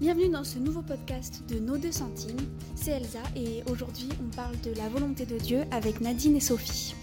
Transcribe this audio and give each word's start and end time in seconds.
Bienvenue 0.00 0.28
dans 0.28 0.44
ce 0.44 0.60
nouveau 0.60 0.82
podcast 0.82 1.42
de 1.48 1.58
Nos 1.58 1.76
deux 1.76 1.90
centimes. 1.90 2.38
C'est 2.76 2.92
Elsa 2.92 3.18
et 3.34 3.64
aujourd'hui 3.68 4.08
on 4.24 4.32
parle 4.32 4.54
de 4.60 4.72
la 4.78 4.88
volonté 4.88 5.26
de 5.26 5.36
Dieu 5.38 5.62
avec 5.72 6.00
Nadine 6.00 6.36
et 6.36 6.40
Sophie. 6.40 6.94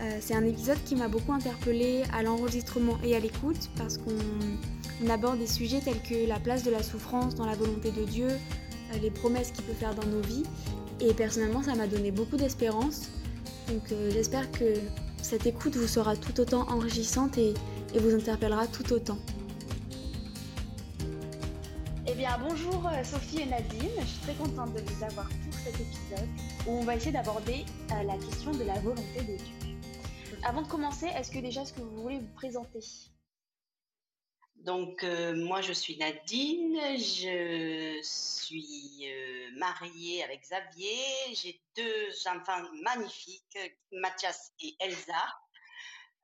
Euh, 0.00 0.18
c'est 0.20 0.34
un 0.34 0.44
épisode 0.44 0.82
qui 0.84 0.96
m'a 0.96 1.06
beaucoup 1.06 1.32
interpellée 1.32 2.02
à 2.12 2.24
l'enregistrement 2.24 2.98
et 3.04 3.14
à 3.14 3.20
l'écoute 3.20 3.70
parce 3.76 3.96
qu'on 3.96 5.08
aborde 5.08 5.38
des 5.38 5.46
sujets 5.46 5.78
tels 5.78 6.02
que 6.02 6.26
la 6.26 6.40
place 6.40 6.64
de 6.64 6.72
la 6.72 6.82
souffrance 6.82 7.36
dans 7.36 7.46
la 7.46 7.54
volonté 7.54 7.92
de 7.92 8.02
Dieu, 8.02 8.26
euh, 8.26 8.98
les 9.00 9.12
promesses 9.12 9.52
qu'il 9.52 9.62
peut 9.62 9.72
faire 9.72 9.94
dans 9.94 10.06
nos 10.08 10.22
vies. 10.22 10.42
Et 10.98 11.14
personnellement, 11.14 11.62
ça 11.62 11.76
m'a 11.76 11.86
donné 11.86 12.10
beaucoup 12.10 12.36
d'espérance. 12.36 13.02
Donc 13.68 13.92
euh, 13.92 14.10
j'espère 14.10 14.50
que 14.50 14.74
cette 15.22 15.46
écoute 15.46 15.76
vous 15.76 15.86
sera 15.86 16.16
tout 16.16 16.40
autant 16.40 16.68
enrichissante 16.70 17.38
et, 17.38 17.54
et 17.94 18.00
vous 18.00 18.16
interpellera 18.16 18.66
tout 18.66 18.92
autant. 18.92 19.18
Bonjour 22.34 22.90
Sophie 23.04 23.42
et 23.42 23.46
Nadine. 23.46 23.90
Je 23.98 24.04
suis 24.04 24.20
très 24.20 24.34
contente 24.34 24.74
de 24.74 24.80
vous 24.80 25.02
avoir 25.02 25.26
pour 25.28 25.54
cet 25.54 25.74
épisode 25.74 26.28
où 26.66 26.72
on 26.72 26.84
va 26.84 26.96
essayer 26.96 27.12
d'aborder 27.12 27.64
la 27.88 28.16
question 28.18 28.50
de 28.50 28.64
la 28.64 28.78
volonté 28.80 29.20
de 29.20 29.36
Dieu. 29.36 29.78
Avant 30.44 30.62
de 30.62 30.68
commencer, 30.68 31.06
est-ce 31.06 31.30
que 31.30 31.38
déjà, 31.38 31.62
est-ce 31.62 31.72
que 31.72 31.80
vous 31.80 32.02
voulez 32.02 32.18
vous 32.18 32.34
présenter? 32.34 32.80
Donc, 34.56 35.02
euh, 35.02 35.34
moi, 35.34 35.62
je 35.62 35.72
suis 35.72 35.96
Nadine, 35.96 36.78
je 36.98 38.00
suis 38.02 39.08
euh, 39.08 39.50
mariée 39.56 40.22
avec 40.22 40.42
Xavier, 40.42 41.34
j'ai 41.34 41.62
deux 41.74 42.08
enfants 42.28 42.62
magnifiques, 42.82 43.58
Mathias 43.92 44.52
et 44.60 44.76
Elsa, 44.80 45.24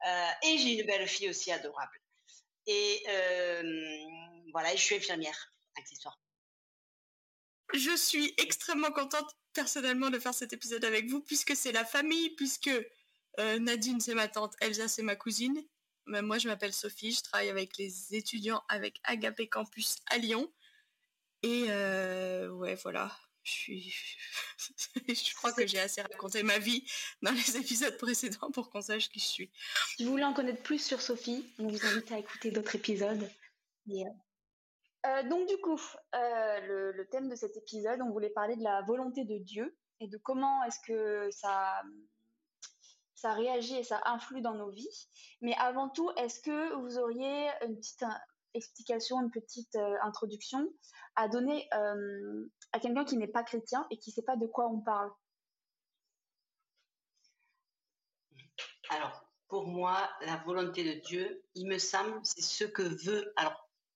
euh, 0.06 0.30
et 0.42 0.59
j'ai 0.59 0.80
une 0.80 0.87
belle 0.87 1.06
fille 1.09 1.30
aussi 1.30 1.53
adorable. 1.53 1.98
Et 2.66 3.03
voilà, 4.53 4.75
je 4.77 4.83
suis 4.83 4.97
infirmière, 4.97 5.52
accessoire. 5.77 6.19
Je 7.75 7.97
suis 7.97 8.34
extrêmement 8.37 8.91
contente 8.92 9.31
personnellement 9.53 10.11
de 10.11 10.19
faire 10.19 10.34
cet 10.34 10.53
épisode 10.53 10.84
avec 10.84 11.09
vous, 11.09 11.20
puisque 11.20 11.56
c'est 11.56 11.73
la 11.73 11.84
famille, 11.84 12.31
puisque 12.31 12.70
euh, 13.39 13.59
Nadine, 13.59 14.01
c'est 14.01 14.14
ma 14.14 14.29
tante. 14.29 14.55
Elsa, 14.61 14.89
c'est 14.89 15.03
ma 15.03 15.17
cousine. 15.17 15.62
moi, 16.06 16.39
je 16.39 16.48
m'appelle 16.48 16.73
Sophie. 16.73 17.12
Je 17.12 17.23
travaille 17.23 17.51
avec 17.51 17.77
les 17.79 18.14
étudiants 18.14 18.62
avec 18.69 19.01
Agapé 19.05 19.48
Campus 19.48 19.97
à 20.11 20.19
Lyon. 20.19 20.53
Et 21.42 21.67
euh, 21.69 22.48
ouais, 22.51 22.75
voilà. 22.77 23.17
Je 23.42 23.51
suis. 23.51 23.95
je 25.09 25.34
crois 25.34 25.53
que 25.53 25.67
j'ai 25.67 25.81
assez 25.81 26.01
raconté 26.01 26.42
ma 26.42 26.59
vie 26.59 26.84
dans 27.23 27.33
les 27.33 27.57
épisodes 27.57 27.97
précédents 27.98 28.51
pour 28.53 28.70
qu'on 28.70 28.83
sache 28.83 29.09
qui 29.09 29.19
je 29.19 29.27
suis. 29.27 29.51
Si 29.97 30.05
vous 30.05 30.12
voulez 30.12 30.25
en 30.25 30.34
connaître 30.34 30.62
plus 30.62 30.84
sur 30.84 31.01
Sophie, 31.01 31.45
on 31.59 31.67
vous 31.67 31.86
invite 31.86 32.12
à 32.12 32.19
écouter 32.19 32.51
d'autres 32.51 32.77
épisodes. 32.77 33.29
Euh, 35.06 35.28
donc 35.28 35.48
du 35.48 35.56
coup, 35.58 35.81
le, 36.12 36.92
le, 36.92 37.08
thème 37.08 37.28
de 37.28 37.34
cet 37.34 37.56
épisode, 37.56 38.00
on 38.03 38.11
voulait 38.11 38.31
parler 38.31 38.56
de 38.56 38.62
la 38.62 38.83
volonté 38.83 39.25
de 39.25 39.39
Dieu 39.39 39.77
et 40.00 40.08
de 40.08 40.17
comment 40.19 40.62
est-ce 40.64 40.78
que 40.86 41.31
ça, 41.31 41.83
ça 43.23 43.33
réagit 43.34 43.77
et 43.77 43.84
ça 43.84 44.03
influe 44.05 44.42
dans 44.42 44.55
nos 44.55 44.70
vies. 44.70 45.08
Mais 45.41 45.55
avant 45.55 45.89
tout, 45.89 46.11
est-ce 46.17 46.41
que 46.41 46.75
vous 46.75 46.98
auriez 46.98 47.48
une 47.64 47.77
petite 47.77 48.03
euh, 48.03 48.19
explication, 48.55 49.20
une 49.20 49.30
petite 49.30 49.77
euh, 49.77 49.97
introduction 50.03 50.69
à 51.14 51.28
donner 51.28 51.69
euh, 51.73 52.50
à 52.73 52.80
quelqu'un 52.80 53.05
qui 53.05 53.17
n'est 53.17 53.28
pas 53.28 53.45
chrétien 53.45 53.86
et 53.91 53.98
qui 53.98 54.11
ne 54.11 54.14
sait 54.14 54.23
pas 54.23 54.36
de 54.36 54.47
quoi 54.47 54.67
on 54.67 54.80
parle? 54.80 55.12
Alors, 58.91 59.25
pour 59.47 59.69
moi, 59.69 60.11
la 60.23 60.39
volonté 60.39 60.83
de 60.83 61.00
Dieu, 61.00 61.45
il 61.55 61.69
me 61.69 61.78
semble, 61.78 62.19
c'est 62.25 62.42
ce 62.42 62.64
que 62.64 62.83
veut. 62.83 63.33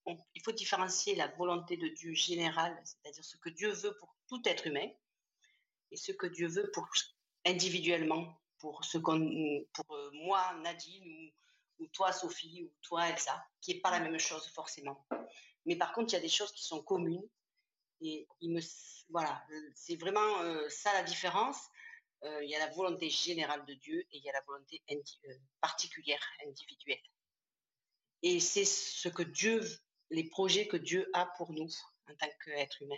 Il 0.06 0.42
faut 0.42 0.52
différencier 0.52 1.14
la 1.16 1.28
volonté 1.28 1.76
de 1.76 1.88
Dieu 1.88 2.12
générale, 2.12 2.80
c'est-à-dire 2.84 3.24
ce 3.24 3.36
que 3.38 3.50
Dieu 3.50 3.70
veut 3.72 3.96
pour 3.98 4.16
tout 4.28 4.40
être 4.46 4.66
humain, 4.66 4.88
et 5.90 5.96
ce 5.96 6.12
que 6.12 6.26
Dieu 6.26 6.48
veut 6.48 6.70
pour 6.72 6.88
individuellement 7.44 8.40
pour 8.58 8.84
ce 8.84 8.98
qu'on, 8.98 9.20
euh, 9.20 10.10
moi, 10.12 10.54
Nadine, 10.62 11.30
ou, 11.78 11.86
toi, 11.88 12.12
Sophie, 12.12 12.64
ou 12.64 12.72
toi, 12.82 13.08
Elsa, 13.08 13.44
qui 13.60 13.74
n'est 13.74 13.80
pas 13.80 13.90
la 13.90 14.00
même 14.00 14.18
chose 14.18 14.46
forcément. 14.48 15.06
Mais 15.66 15.76
par 15.76 15.92
contre, 15.92 16.12
il 16.12 16.16
y 16.16 16.18
a 16.18 16.22
des 16.22 16.28
choses 16.28 16.52
qui 16.52 16.64
sont 16.64 16.82
communes. 16.82 17.28
Et 18.00 18.26
il 18.40 18.52
me, 18.52 18.60
voilà, 19.08 19.42
c'est 19.74 19.96
vraiment 19.96 20.40
euh, 20.42 20.68
ça 20.68 20.92
la 20.92 21.02
différence. 21.02 21.58
Euh, 22.24 22.44
il 22.44 22.50
y 22.50 22.54
a 22.54 22.58
la 22.58 22.70
volonté 22.72 23.08
générale 23.10 23.64
de 23.66 23.74
Dieu 23.74 24.00
et 24.00 24.18
il 24.18 24.22
y 24.22 24.28
a 24.28 24.32
la 24.32 24.42
volonté 24.46 24.82
particulière, 25.60 26.20
individuelle. 26.46 27.00
Et 28.22 28.40
c'est 28.40 28.64
ce 28.64 29.08
que 29.08 29.22
Dieu, 29.22 29.60
les 30.10 30.24
projets 30.28 30.66
que 30.66 30.76
Dieu 30.76 31.08
a 31.12 31.26
pour 31.36 31.52
nous 31.52 31.70
en 32.08 32.14
tant 32.14 32.28
qu'être 32.44 32.82
humain. 32.82 32.96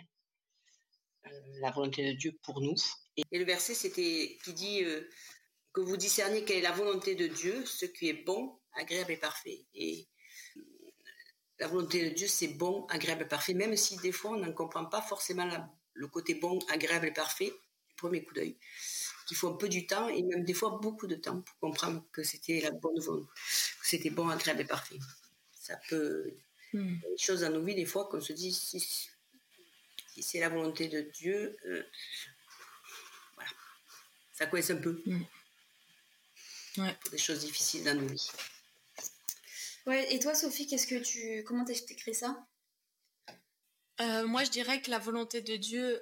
la 1.61 1.71
volonté 1.71 2.13
de 2.13 2.17
Dieu 2.17 2.37
pour 2.43 2.61
nous. 2.61 2.75
Et, 3.17 3.37
le 3.37 3.45
verset, 3.45 3.73
c'était 3.73 4.37
qui 4.43 4.53
dit 4.53 4.83
que 5.73 5.81
vous 5.81 5.97
discerniez 5.97 6.45
quelle 6.45 6.57
est 6.57 6.61
la 6.61 6.71
volonté 6.71 7.15
de 7.15 7.27
Dieu, 7.27 7.65
ce 7.65 7.85
qui 7.85 8.09
est 8.09 8.23
bon, 8.25 8.59
agréable 8.73 9.11
et 9.11 9.17
parfait. 9.17 9.65
Et 9.73 10.07
la 11.59 11.67
volonté 11.67 12.09
de 12.09 12.15
Dieu, 12.15 12.27
c'est 12.27 12.47
bon, 12.47 12.85
agréable 12.87 13.23
et 13.23 13.27
parfait, 13.27 13.53
même 13.53 13.75
si 13.75 13.97
des 13.97 14.11
fois 14.11 14.31
on 14.31 14.37
n'en 14.37 14.53
comprend 14.53 14.85
pas 14.85 15.01
forcément 15.01 15.47
le 15.93 16.07
côté 16.07 16.35
bon, 16.35 16.59
agréable 16.69 17.07
et 17.07 17.13
parfait 17.13 17.51
du 17.89 17.95
premier 17.95 18.23
coup 18.23 18.33
d'œil. 18.33 18.57
qu'il 19.27 19.35
faut 19.37 19.49
un 19.49 19.57
peu 19.57 19.67
du 19.67 19.85
temps 19.85 20.07
et 20.07 20.23
même 20.23 20.43
des 20.43 20.53
fois 20.53 20.79
beaucoup 20.81 21.07
de 21.07 21.15
temps 21.15 21.41
pour 21.41 21.59
comprendre 21.59 22.05
que 22.11 22.23
c'était 22.23 22.61
la 22.61 22.71
bonne 22.71 22.99
volonté, 22.99 23.29
que 23.81 23.87
c'était 23.87 24.09
bon, 24.09 24.29
agréable 24.29 24.61
et 24.61 24.65
parfait. 24.65 24.99
Ça 25.53 25.79
peut. 25.89 26.33
Hmm. 26.73 26.95
Il 26.95 27.01
y 27.01 27.05
a 27.05 27.09
des 27.09 27.17
choses 27.17 27.41
dans 27.41 27.49
nos 27.49 27.63
vies, 27.63 27.75
des 27.75 27.85
fois, 27.85 28.07
qu'on 28.09 28.21
se 28.21 28.33
dit 28.33 28.53
si, 28.53 29.09
c'est 30.21 30.39
la 30.39 30.49
volonté 30.49 30.87
de 30.89 31.01
Dieu, 31.01 31.55
euh, 31.65 31.83
voilà, 33.35 33.49
ça 34.33 34.45
coince 34.47 34.69
un 34.69 34.77
peu. 34.77 35.01
Hmm 35.05 35.21
des 37.11 37.17
choses 37.17 37.39
difficiles 37.39 37.83
dans 37.83 37.95
nos 37.95 38.07
vies. 38.07 38.31
Ouais, 39.85 40.13
et 40.13 40.19
toi, 40.19 40.35
Sophie, 40.35 40.67
qu'est-ce 40.67 40.87
que 40.87 41.01
tu, 41.01 41.43
comment 41.43 41.65
t'écris 41.65 42.13
ça? 42.13 42.45
Euh, 44.01 44.27
Moi, 44.27 44.43
je 44.43 44.51
dirais 44.51 44.81
que 44.81 44.91
la 44.91 44.99
volonté 44.99 45.41
de 45.41 45.55
Dieu, 45.55 46.01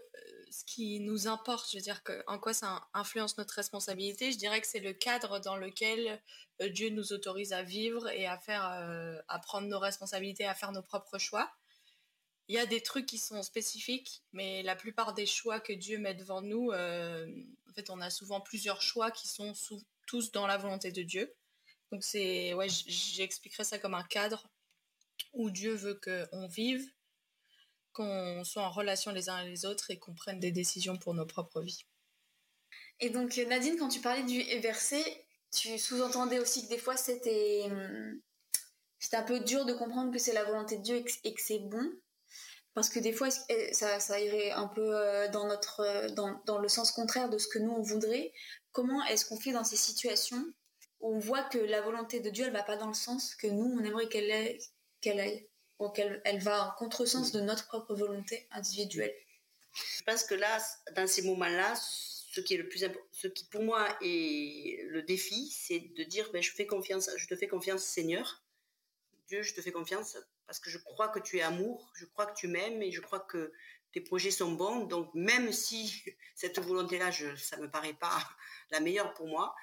ce 0.58 0.66
qui 0.66 1.00
nous 1.00 1.28
importe, 1.28 1.70
je 1.72 1.78
veux 1.78 1.84
dire 1.84 2.04
que, 2.04 2.24
en 2.26 2.40
quoi 2.40 2.54
ça 2.54 2.88
influence 2.94 3.38
notre 3.38 3.54
responsabilité, 3.54 4.32
je 4.32 4.38
dirais 4.38 4.60
que 4.60 4.68
c'est 4.68 4.80
le 4.80 4.94
cadre 4.94 5.40
dans 5.40 5.56
lequel 5.56 6.20
euh, 6.62 6.70
Dieu 6.70 6.90
nous 6.90 7.14
autorise 7.14 7.54
à 7.54 7.62
vivre 7.62 8.10
et 8.10 8.26
à 8.26 8.40
faire, 8.40 8.64
à 9.28 9.40
prendre 9.40 9.68
nos 9.68 9.80
responsabilités, 9.80 10.46
à 10.46 10.56
faire 10.56 10.72
nos 10.72 10.82
propres 10.82 11.20
choix. 11.20 11.52
Il 12.48 12.56
y 12.56 12.60
a 12.60 12.66
des 12.66 12.82
trucs 12.82 13.06
qui 13.06 13.20
sont 13.20 13.44
spécifiques, 13.44 14.24
mais 14.32 14.64
la 14.64 14.76
plupart 14.76 15.14
des 15.14 15.26
choix 15.26 15.60
que 15.60 15.74
Dieu 15.74 16.00
met 16.00 16.16
devant 16.16 16.42
nous, 16.42 16.72
en 16.72 17.74
fait, 17.76 17.90
on 17.90 18.00
a 18.02 18.10
souvent 18.10 18.42
plusieurs 18.42 18.82
choix 18.82 19.12
qui 19.12 19.28
sont 19.28 19.54
sous, 19.54 19.84
tous 20.08 20.32
dans 20.32 20.48
la 20.48 20.58
volonté 20.58 20.92
de 20.92 21.04
Dieu. 21.04 21.32
Donc 21.92 22.04
c'est, 22.04 22.54
ouais, 22.54 22.68
j'expliquerai 22.70 23.64
ça 23.64 23.78
comme 23.78 23.94
un 23.94 24.04
cadre 24.04 24.48
où 25.34 25.52
Dieu 25.52 25.74
veut 25.74 26.00
qu'on 26.04 26.48
vive, 26.48 26.90
qu'on 27.98 28.44
soit 28.44 28.64
en 28.64 28.72
relation 28.72 29.12
les 29.12 29.30
uns 29.30 29.44
les 29.44 29.66
autres 29.66 29.92
et 29.92 29.98
qu'on 29.98 30.14
prenne 30.14 30.40
des 30.40 30.52
décisions 30.52 30.98
pour 30.98 31.14
nos 31.14 31.26
propres 31.26 31.62
vies. 31.62 31.86
Et 33.00 33.10
donc 33.10 33.36
Nadine, 33.38 33.78
quand 33.78 33.90
tu 33.90 34.00
parlais 34.00 34.24
du 34.24 34.42
verset, 34.60 35.04
tu 35.52 35.78
sous-entendais 35.78 36.40
aussi 36.40 36.64
que 36.64 36.70
des 36.70 36.78
fois 36.78 36.98
c'était 36.98 37.64
hum, 37.66 38.22
c'était 39.00 39.18
un 39.18 39.24
peu 39.24 39.40
dur 39.40 39.66
de 39.66 39.74
comprendre 39.74 40.12
que 40.12 40.20
c'est 40.20 40.34
la 40.34 40.44
volonté 40.44 40.78
de 40.78 40.84
Dieu 40.84 41.04
et 41.24 41.34
que 41.34 41.42
c'est 41.42 41.60
bon. 41.60 41.92
Parce 42.74 42.90
que 42.90 43.00
des 43.00 43.14
fois, 43.14 43.30
ça, 43.32 44.00
ça 44.00 44.20
irait 44.20 44.52
un 44.52 44.68
peu 44.68 44.96
euh, 44.96 45.28
dans, 45.30 45.48
notre, 45.48 45.80
euh, 45.80 46.10
dans, 46.10 46.40
dans 46.46 46.60
le 46.60 46.68
sens 46.68 46.92
contraire 46.92 47.30
de 47.30 47.38
ce 47.38 47.48
que 47.48 47.58
nous, 47.58 47.72
on 47.72 47.82
voudrait. 47.82 48.34
Comment 48.72 49.04
est-ce 49.06 49.26
qu'on 49.26 49.40
fait 49.40 49.52
dans 49.52 49.64
ces 49.64 49.76
situations 49.76 50.44
où 51.00 51.16
on 51.16 51.20
voit 51.20 51.44
que 51.44 51.58
la 51.58 51.82
volonté 51.82 52.20
de 52.20 52.30
Dieu, 52.30 52.46
elle 52.46 52.54
va 52.54 52.64
pas 52.64 52.78
dans 52.78 52.88
le 52.88 52.94
sens 52.94 53.36
que 53.36 53.48
nous, 53.48 53.66
on 53.80 53.84
aimerait 53.84 54.08
qu'elle 54.10 54.58
qu'elle 55.02 55.20
aille, 55.20 55.48
ou 55.80 55.90
qu'elle 55.90 56.22
elle 56.26 56.40
va 56.40 56.68
en 56.68 56.72
contresens 56.78 57.32
de 57.32 57.42
notre 57.42 57.68
propre 57.68 57.94
volonté 57.94 58.48
individuelle 58.52 59.14
Je 59.74 60.04
pense 60.04 60.24
que 60.24 60.36
là, 60.36 60.58
dans 60.96 61.08
ces 61.08 61.22
moments-là, 61.24 61.76
ce 61.76 62.42
qui 62.42 62.54
est 62.54 62.58
le 62.58 62.70
plus 62.70 62.86
ce 63.12 63.28
qui 63.28 63.46
pour 63.46 63.64
moi 63.64 63.88
est 64.02 64.84
le 64.90 65.02
défi, 65.02 65.50
c'est 65.50 65.80
de 65.80 66.04
dire, 66.04 66.30
ben, 66.32 66.42
je 66.42 66.52
fais 66.52 66.68
confiance, 66.68 67.10
je 67.18 67.28
te 67.28 67.36
fais 67.36 67.48
confiance, 67.48 67.84
Seigneur. 67.84 68.44
Dieu, 69.28 69.42
je 69.42 69.54
te 69.54 69.62
fais 69.62 69.72
confiance 69.72 70.18
parce 70.46 70.60
que 70.60 70.70
je 70.70 70.78
crois 70.78 71.10
que 71.10 71.20
tu 71.20 71.38
es 71.38 71.42
amour, 71.42 71.92
je 71.96 72.06
crois 72.06 72.26
que 72.26 72.36
tu 72.36 72.48
m'aimes 72.48 72.82
et 72.82 72.92
je 72.92 73.02
crois 73.02 73.20
que 73.20 73.52
tes 73.92 74.02
projets 74.02 74.32
sont 74.32 74.52
bons. 74.52 74.86
Donc 74.86 75.14
même 75.14 75.52
si 75.52 76.04
cette 76.36 76.60
volonté-là, 76.60 77.12
ça 77.38 77.58
me 77.58 77.70
paraît 77.70 77.94
pas 77.94 78.18
la 78.72 78.80
meilleure 78.80 79.14
pour 79.14 79.28
moi, 79.28 79.56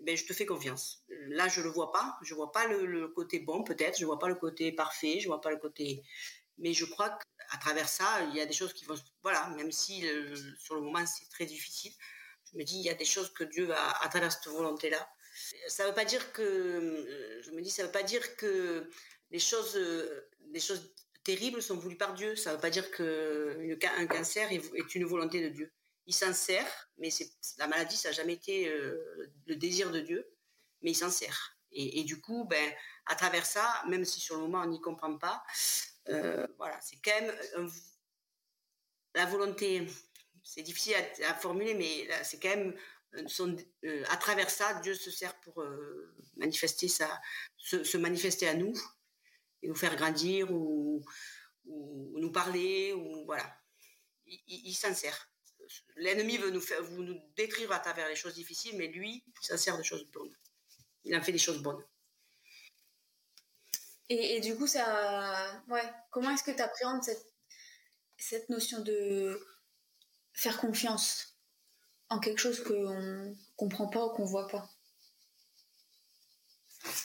ben, 0.00 0.16
je 0.16 0.24
te 0.24 0.32
fais 0.32 0.46
confiance. 0.46 1.04
Là, 1.28 1.48
je 1.48 1.60
le 1.60 1.68
vois 1.68 1.92
pas. 1.92 2.16
Je 2.22 2.34
vois 2.34 2.52
pas 2.52 2.66
le, 2.66 3.08
côté 3.08 3.40
bon, 3.40 3.64
peut-être. 3.64 3.98
Je 3.98 4.06
vois 4.06 4.18
pas 4.18 4.28
le 4.28 4.34
côté 4.34 4.72
parfait. 4.72 5.20
Je 5.20 5.28
vois 5.28 5.40
pas 5.40 5.50
le 5.50 5.56
côté. 5.56 6.02
Mais 6.58 6.72
je 6.72 6.84
crois 6.84 7.10
qu'à 7.10 7.58
travers 7.58 7.88
ça, 7.88 8.24
il 8.30 8.36
y 8.36 8.40
a 8.40 8.46
des 8.46 8.52
choses 8.52 8.72
qui 8.72 8.84
vont. 8.84 8.96
Voilà, 9.22 9.48
même 9.56 9.72
si 9.72 10.04
sur 10.58 10.74
le 10.74 10.80
moment 10.80 11.04
c'est 11.06 11.28
très 11.30 11.46
difficile, 11.46 11.92
je 12.52 12.58
me 12.58 12.64
dis 12.64 12.76
il 12.76 12.84
y 12.84 12.90
a 12.90 12.94
des 12.94 13.04
choses 13.04 13.32
que 13.32 13.44
Dieu 13.44 13.66
va 13.66 13.90
à 14.02 14.08
travers 14.08 14.32
cette 14.32 14.48
volonté-là. 14.48 15.08
Ça 15.68 15.86
veut 15.86 15.94
pas 15.94 16.04
dire 16.04 16.32
que. 16.32 17.40
Je 17.44 17.50
me 17.52 17.60
dis 17.62 17.70
ça 17.70 17.84
veut 17.84 17.92
pas 17.92 18.02
dire 18.02 18.36
que 18.36 18.90
les 19.30 19.38
choses, 19.38 19.78
les 20.52 20.60
choses 20.60 20.92
terribles 21.24 21.62
sont 21.62 21.76
voulus 21.76 21.96
par 21.96 22.14
Dieu. 22.14 22.36
Ça 22.36 22.50
ne 22.50 22.54
veut 22.56 22.60
pas 22.60 22.70
dire 22.70 22.90
qu'un 22.90 24.06
cancer 24.06 24.50
est, 24.50 24.94
une 24.94 25.04
volonté 25.04 25.42
de 25.42 25.48
Dieu. 25.50 25.70
Il 26.08 26.14
s'en 26.14 26.32
sert, 26.32 26.90
mais 26.96 27.10
la 27.58 27.66
maladie, 27.66 27.96
ça 27.96 28.08
n'a 28.08 28.14
jamais 28.14 28.32
été 28.32 28.66
euh, 28.66 29.30
le 29.46 29.56
désir 29.56 29.90
de 29.90 30.00
Dieu, 30.00 30.26
mais 30.80 30.92
il 30.92 30.94
s'en 30.94 31.10
sert. 31.10 31.54
Et, 31.70 32.02
du 32.04 32.18
coup, 32.18 32.46
ben, 32.46 32.72
à 33.04 33.14
travers 33.14 33.44
ça, 33.44 33.84
même 33.88 34.06
si 34.06 34.18
sur 34.20 34.36
le 34.36 34.40
moment 34.40 34.62
on 34.62 34.68
n'y 34.68 34.80
comprend 34.80 35.18
pas, 35.18 35.44
euh, 36.08 36.46
voilà, 36.56 36.80
c'est 36.80 36.96
quand 37.04 37.20
même 37.20 37.30
la 39.14 39.26
volonté. 39.26 39.86
C'est 40.42 40.62
difficile 40.62 40.94
à, 41.26 41.34
formuler, 41.34 41.74
mais 41.74 42.08
c'est 42.24 42.40
quand 42.40 42.56
même 42.56 42.74
à 44.08 44.16
travers 44.16 44.48
ça, 44.48 44.80
Dieu 44.80 44.94
se 44.94 45.10
sert 45.10 45.38
pour 45.40 45.62
manifester 46.38 46.88
ça, 46.88 47.20
se, 47.58 47.96
manifester 47.98 48.48
à 48.48 48.54
nous 48.54 48.72
et 49.62 49.68
nous 49.68 49.74
faire 49.74 49.94
grandir 49.94 50.50
ou, 50.50 51.04
nous 51.66 52.32
parler 52.32 52.94
ou 52.94 53.26
voilà. 53.26 53.44
Il, 54.26 54.74
s'en 54.74 54.94
sert. 54.94 55.30
L'ennemi 55.96 56.38
veut 56.38 56.50
nous 56.50 56.60
faire, 56.60 56.82
vous 56.82 57.02
nous 57.02 57.20
décrire 57.36 57.72
à 57.72 57.78
travers 57.78 58.08
les 58.08 58.16
choses 58.16 58.34
difficiles, 58.34 58.76
mais 58.76 58.88
lui, 58.88 59.24
s'en 59.40 59.56
sert 59.56 59.76
de 59.76 59.82
choses 59.82 60.06
bonnes. 60.12 60.34
Il 61.04 61.16
en 61.16 61.22
fait 61.22 61.32
des 61.32 61.38
choses 61.38 61.62
bonnes. 61.62 61.82
Et, 64.10 64.40
du 64.40 64.56
coup, 64.56 64.66
ça, 64.66 65.62
ouais. 65.68 65.82
Comment 66.10 66.30
est-ce 66.30 66.42
que 66.42 66.50
tu 66.50 66.62
appréhendes 66.62 67.02
cette, 67.02 67.26
cette 68.16 68.48
notion 68.48 68.80
de 68.80 69.38
faire 70.32 70.58
confiance 70.58 71.36
en 72.08 72.18
quelque 72.18 72.38
chose 72.38 72.62
qu'on 72.62 73.36
comprend 73.56 73.88
pas 73.88 74.06
ou 74.06 74.10
qu'on 74.10 74.24
voit 74.24 74.48
pas? 74.48 74.70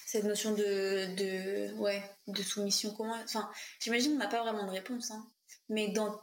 Cette 0.06 0.24
notion 0.24 0.54
de, 0.54 1.14
de, 1.16 1.74
ouais, 1.74 2.02
de 2.28 2.42
soumission 2.44 2.94
comment 2.94 3.16
enfin 3.16 3.52
j'imagine 3.80 4.12
qu'on 4.12 4.20
n'a 4.20 4.28
pas 4.28 4.44
vraiment 4.44 4.66
de 4.68 4.72
réponse 4.72 5.10
hein. 5.10 5.28
mais 5.70 5.90
dans 5.90 6.22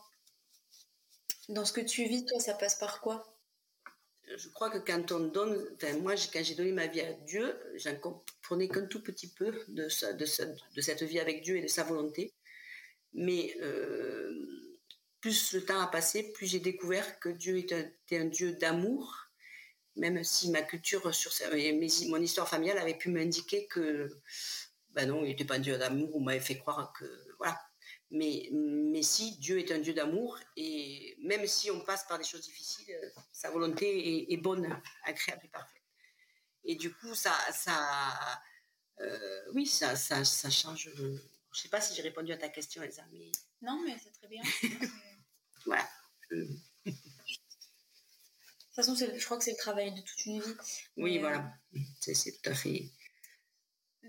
dans 1.50 1.64
ce 1.64 1.72
que 1.72 1.80
tu 1.80 2.04
vis 2.04 2.24
toi 2.24 2.40
ça 2.40 2.54
passe 2.54 2.76
par 2.76 3.00
quoi? 3.00 3.36
Je 4.36 4.48
crois 4.48 4.70
que 4.70 4.78
quand 4.78 5.10
on 5.12 5.20
donne 5.20 5.76
moi 6.00 6.14
quand 6.32 6.44
j'ai 6.44 6.54
donné 6.54 6.72
ma 6.72 6.86
vie 6.86 7.00
à 7.00 7.12
Dieu 7.12 7.58
j'en 7.74 7.96
comprenais 7.96 8.68
qu'un 8.68 8.86
tout 8.86 9.02
petit 9.02 9.28
peu 9.28 9.52
de, 9.68 9.88
cette 9.88 11.02
vie 11.02 11.20
avec 11.20 11.42
Dieu 11.42 11.56
et 11.56 11.62
de 11.62 11.68
sa 11.68 11.82
volonté 11.82 12.32
mais 13.12 13.56
euh, 13.60 14.78
plus 15.20 15.52
le 15.52 15.64
temps 15.64 15.80
a 15.80 15.88
passé 15.88 16.32
plus 16.32 16.46
j'ai 16.46 16.60
découvert 16.60 17.18
que 17.18 17.28
Dieu 17.28 17.58
était 17.58 17.92
un 18.12 18.26
Dieu 18.26 18.52
d'amour 18.52 19.26
même 19.96 20.22
si 20.22 20.50
ma 20.50 20.62
culture 20.62 21.12
sur 21.14 21.32
mon 22.08 22.22
histoire 22.22 22.48
familiale 22.48 22.78
avait 22.78 22.96
pu 22.96 23.10
m'indiquer 23.10 23.66
que 23.66 24.08
ben 24.92 25.06
non, 25.06 25.22
il 25.22 25.28
n'était 25.28 25.44
pas 25.44 25.56
un 25.56 25.60
Dieu 25.60 25.78
d'amour, 25.78 26.10
on 26.14 26.20
m'avait 26.20 26.40
fait 26.40 26.58
croire 26.58 26.92
que. 26.98 27.04
Mais, 28.10 28.48
mais 28.52 29.02
si 29.02 29.36
Dieu 29.38 29.58
est 29.60 29.70
un 29.70 29.78
Dieu 29.78 29.94
d'amour 29.94 30.38
et 30.56 31.16
même 31.22 31.46
si 31.46 31.70
on 31.70 31.80
passe 31.80 32.04
par 32.08 32.18
des 32.18 32.24
choses 32.24 32.40
difficiles, 32.40 32.92
sa 33.32 33.50
volonté 33.50 34.32
est, 34.32 34.36
bonne, 34.36 34.80
agréable 35.04 35.42
et 35.44 35.48
parfaite. 35.48 35.82
Et 36.64 36.74
du 36.74 36.92
coup, 36.92 37.14
ça, 37.14 37.32
ça, 37.52 38.42
euh, 39.00 39.42
oui, 39.54 39.66
ça, 39.66 39.94
ça, 39.94 40.24
ça 40.24 40.50
change. 40.50 40.90
Je 40.94 41.02
ne 41.02 41.18
sais 41.52 41.68
pas 41.68 41.80
si 41.80 41.94
j'ai 41.94 42.02
répondu 42.02 42.32
à 42.32 42.36
ta 42.36 42.48
question, 42.48 42.82
Elsa, 42.82 43.04
mais 43.12 43.30
non, 43.62 43.80
mais 43.86 43.96
c'est 44.02 44.12
très 44.12 44.28
bien. 44.28 44.42
voilà 45.66 45.88
toute 48.82 48.94
façon, 48.94 48.94
je 48.94 49.24
crois 49.24 49.36
que 49.36 49.44
c'est 49.44 49.52
le 49.52 49.56
travail 49.56 49.92
de 49.92 50.00
toute 50.00 50.26
une 50.26 50.40
vie. 50.40 50.54
Oui, 50.96 51.18
voilà. 51.18 51.52
C'est 52.00 52.14
tout 52.14 52.50
à 52.50 52.54
fait. 52.54 52.90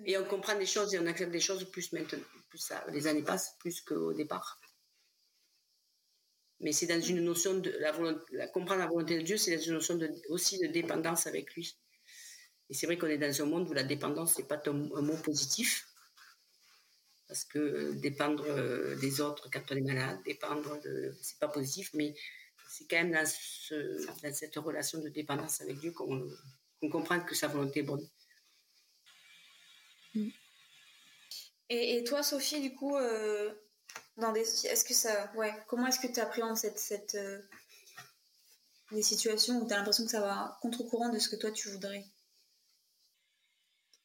Et 0.05 0.17
on 0.17 0.25
comprend 0.25 0.57
des 0.57 0.65
choses 0.65 0.93
et 0.93 0.99
on 0.99 1.05
accepte 1.07 1.31
des 1.31 1.39
choses 1.39 1.69
plus 1.69 1.91
maintenant. 1.91 2.19
Plus 2.51 2.59
ça, 2.59 2.85
les 2.89 3.07
années 3.07 3.23
passent, 3.23 3.55
plus 3.59 3.81
qu'au 3.81 4.13
départ. 4.13 4.59
Mais 6.59 6.73
c'est 6.73 6.85
dans 6.85 7.01
une 7.01 7.21
notion 7.21 7.55
de 7.55 7.71
la, 7.79 7.91
la 8.33 8.47
comprendre 8.47 8.81
la 8.81 8.87
volonté 8.87 9.17
de 9.17 9.23
Dieu, 9.23 9.37
c'est 9.37 9.55
dans 9.55 9.61
une 9.61 9.73
notion 9.73 9.97
aussi 10.29 10.59
de 10.59 10.67
dépendance 10.67 11.25
avec 11.25 11.55
lui. 11.55 11.75
Et 12.69 12.73
c'est 12.73 12.85
vrai 12.85 12.97
qu'on 12.97 13.07
est 13.07 13.17
dans 13.17 13.41
un 13.41 13.45
monde 13.45 13.69
où 13.69 13.73
la 13.73 13.83
dépendance 13.83 14.37
n'est 14.37 14.45
pas 14.45 14.61
un, 14.65 14.73
mot 14.73 15.17
positif. 15.23 15.87
Parce 17.27 17.45
que 17.45 17.93
dépendre 17.93 18.45
euh, 18.47 18.95
des 18.97 19.21
autres 19.21 19.49
quand 19.49 19.63
on 19.71 19.75
est 19.77 19.81
malade, 19.81 20.19
dépendre 20.25 20.79
de. 20.81 21.15
C'est 21.21 21.39
pas 21.39 21.47
positif, 21.47 21.91
mais 21.93 22.13
c'est 22.69 22.85
quand 22.89 22.97
même 22.97 23.13
dans, 23.13 23.25
cette 24.33 24.55
relation 24.57 24.99
de 24.99 25.09
dépendance 25.09 25.61
avec 25.61 25.79
Dieu 25.79 25.91
qu'on 25.91 26.29
comprend 26.89 27.21
que 27.21 27.33
sa 27.33 27.47
volonté 27.47 27.79
est 27.79 27.83
bonne. 27.83 28.05
Et, 31.73 32.03
toi, 32.03 32.21
Sophie, 32.21 32.59
du 32.59 32.75
coup, 32.75 32.97
euh, 32.97 33.53
comment 34.17 35.87
est-ce 35.87 35.99
que 36.01 36.13
tu 36.13 36.19
appréhendes 36.19 36.57
cette, 36.57 36.77
cette 36.77 37.15
euh, 37.15 37.41
des 38.91 39.01
situations 39.01 39.61
où 39.61 39.65
tu 39.65 39.73
as 39.73 39.77
l'impression 39.77 40.03
que 40.03 40.11
ça 40.11 40.19
va 40.19 40.59
contre-courant 40.61 41.07
de 41.07 41.17
ce 41.17 41.29
que 41.29 41.37
toi 41.37 41.49
tu 41.49 41.69
voudrais? 41.69 42.03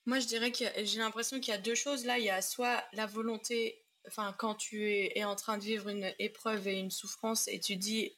Moi, 0.05 0.21
je 0.21 0.29
dirais 0.29 0.53
que 0.53 0.65
j'ai 0.85 1.01
l'impression 1.01 1.41
qu'il 1.41 1.53
y 1.53 1.57
a 1.57 1.61
deux 1.61 1.75
choses 1.75 2.05
là. 2.05 2.21
Il 2.21 2.25
y 2.25 2.31
a 2.31 2.41
soit 2.41 2.85
la 2.93 3.07
volonté, 3.07 3.85
enfin, 4.07 4.33
quand 4.39 4.55
tu 4.55 4.89
es 4.89 5.25
en 5.25 5.35
train 5.35 5.59
de 5.59 5.65
vivre 5.65 5.89
une 5.89 6.15
épreuve 6.21 6.69
et 6.69 6.79
une 6.79 6.93
souffrance 6.93 7.49
et 7.49 7.59
tu 7.59 7.75
dis 7.75 8.17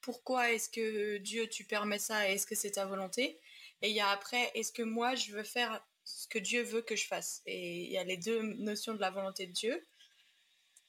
pourquoi 0.00 0.52
est-ce 0.52 0.68
que 0.68 1.16
Dieu 1.16 1.48
tu 1.48 1.64
permets 1.64 1.98
ça 1.98 2.28
et 2.28 2.34
est-ce 2.34 2.46
que 2.46 2.54
c'est 2.54 2.72
ta 2.72 2.86
volonté? 2.86 3.40
Et 3.80 3.90
il 3.90 3.96
y 3.96 4.00
a 4.00 4.10
après, 4.10 4.52
est-ce 4.54 4.70
que 4.70 4.82
moi 4.82 5.16
je 5.16 5.32
veux 5.32 5.42
faire 5.42 5.84
ce 6.04 6.26
que 6.26 6.38
Dieu 6.38 6.62
veut 6.62 6.82
que 6.82 6.96
je 6.96 7.06
fasse 7.06 7.42
Et 7.46 7.84
il 7.84 7.90
y 7.90 7.98
a 7.98 8.04
les 8.04 8.16
deux 8.16 8.42
notions 8.42 8.94
de 8.94 9.00
la 9.00 9.10
volonté 9.10 9.46
de 9.46 9.52
Dieu. 9.52 9.86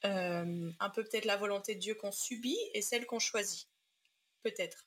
Euh, 0.06 0.72
un 0.80 0.90
peu 0.90 1.04
peut-être 1.04 1.26
la 1.26 1.38
volonté 1.38 1.76
de 1.76 1.80
Dieu 1.80 1.96
qu'on 1.96 2.12
subit 2.12 2.58
et 2.74 2.82
celle 2.82 3.06
qu'on 3.06 3.20
choisit. 3.20 3.70
Peut-être. 4.42 4.86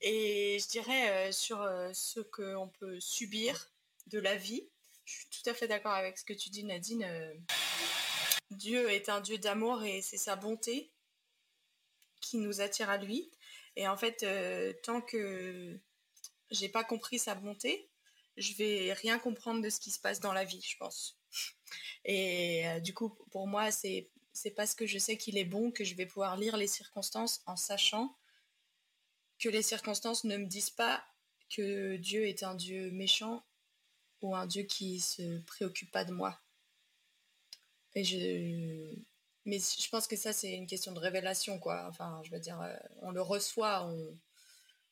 Et 0.00 0.58
je 0.60 0.68
dirais 0.68 1.28
euh, 1.28 1.32
sur 1.32 1.62
euh, 1.62 1.92
ce 1.92 2.20
qu'on 2.20 2.68
peut 2.80 2.98
subir 2.98 3.70
de 4.08 4.18
la 4.18 4.34
vie, 4.34 4.68
je 5.04 5.14
suis 5.14 5.28
tout 5.28 5.48
à 5.48 5.54
fait 5.54 5.68
d'accord 5.68 5.92
avec 5.92 6.18
ce 6.18 6.24
que 6.24 6.32
tu 6.32 6.50
dis 6.50 6.64
Nadine. 6.64 7.06
Dieu 8.50 8.90
est 8.90 9.08
un 9.08 9.20
Dieu 9.20 9.38
d'amour 9.38 9.84
et 9.84 10.02
c'est 10.02 10.16
sa 10.16 10.34
bonté 10.34 10.90
qui 12.20 12.38
nous 12.38 12.60
attire 12.60 12.90
à 12.90 12.96
lui. 12.96 13.30
Et 13.76 13.86
en 13.86 13.96
fait, 13.96 14.26
tant 14.82 15.00
que 15.00 15.78
j'ai 16.50 16.68
pas 16.68 16.84
compris 16.84 17.18
sa 17.18 17.34
bonté, 17.34 17.87
je 18.38 18.54
vais 18.54 18.92
rien 18.92 19.18
comprendre 19.18 19.62
de 19.62 19.70
ce 19.70 19.80
qui 19.80 19.90
se 19.90 20.00
passe 20.00 20.20
dans 20.20 20.32
la 20.32 20.44
vie, 20.44 20.62
je 20.62 20.76
pense. 20.76 21.18
Et 22.04 22.66
euh, 22.66 22.80
du 22.80 22.94
coup, 22.94 23.10
pour 23.30 23.46
moi, 23.46 23.70
c'est 23.70 24.10
c'est 24.32 24.50
parce 24.52 24.74
que 24.74 24.86
je 24.86 24.98
sais 24.98 25.16
qu'il 25.16 25.36
est 25.36 25.44
bon 25.44 25.72
que 25.72 25.84
je 25.84 25.96
vais 25.96 26.06
pouvoir 26.06 26.36
lire 26.36 26.56
les 26.56 26.68
circonstances 26.68 27.42
en 27.46 27.56
sachant 27.56 28.16
que 29.38 29.48
les 29.48 29.62
circonstances 29.62 30.24
ne 30.24 30.36
me 30.36 30.46
disent 30.46 30.70
pas 30.70 31.04
que 31.50 31.96
Dieu 31.96 32.28
est 32.28 32.44
un 32.44 32.54
Dieu 32.54 32.90
méchant 32.92 33.44
ou 34.22 34.36
un 34.36 34.46
Dieu 34.46 34.62
qui 34.62 35.00
se 35.00 35.40
préoccupe 35.40 35.90
pas 35.90 36.04
de 36.04 36.12
moi. 36.12 36.40
Et 37.94 38.04
je, 38.04 38.94
mais 39.44 39.58
je 39.58 39.88
pense 39.88 40.06
que 40.06 40.16
ça, 40.16 40.32
c'est 40.32 40.52
une 40.52 40.66
question 40.66 40.92
de 40.92 41.00
révélation, 41.00 41.58
quoi. 41.58 41.86
Enfin, 41.88 42.20
je 42.24 42.30
veux 42.30 42.40
dire, 42.40 42.60
euh, 42.60 42.76
on 43.02 43.10
le 43.10 43.22
reçoit, 43.22 43.86
on, 43.86 44.18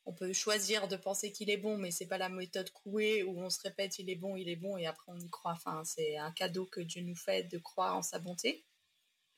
on 0.07 0.13
peut 0.13 0.33
choisir 0.33 0.87
de 0.89 0.97
penser 0.97 1.33
qu'il 1.33 1.51
est 1.51 1.57
bon, 1.57 1.77
mais 1.77 1.91
c'est 1.91 2.07
pas 2.07 2.19
la 2.19 2.29
méthode 2.29 2.71
couée 2.71 3.25
où 3.25 3.41
on 3.41 3.51
se 3.51 3.61
répète 3.61 3.99
il 3.99 4.09
est 4.09 4.15
bon, 4.17 4.37
il 4.37 4.49
est 4.49 4.57
bon, 4.57 4.77
et 4.77 4.87
après 4.87 5.11
on 5.13 5.19
y 5.19 5.29
croit. 5.29 5.53
Enfin, 5.53 5.83
c'est 5.85 6.17
un 6.17 6.31
cadeau 6.31 6.65
que 6.65 6.81
Dieu 6.81 7.03
nous 7.03 7.17
fait 7.17 7.43
de 7.45 7.59
croire 7.59 7.97
en 7.97 8.03
sa 8.03 8.21
bonté. 8.21 8.65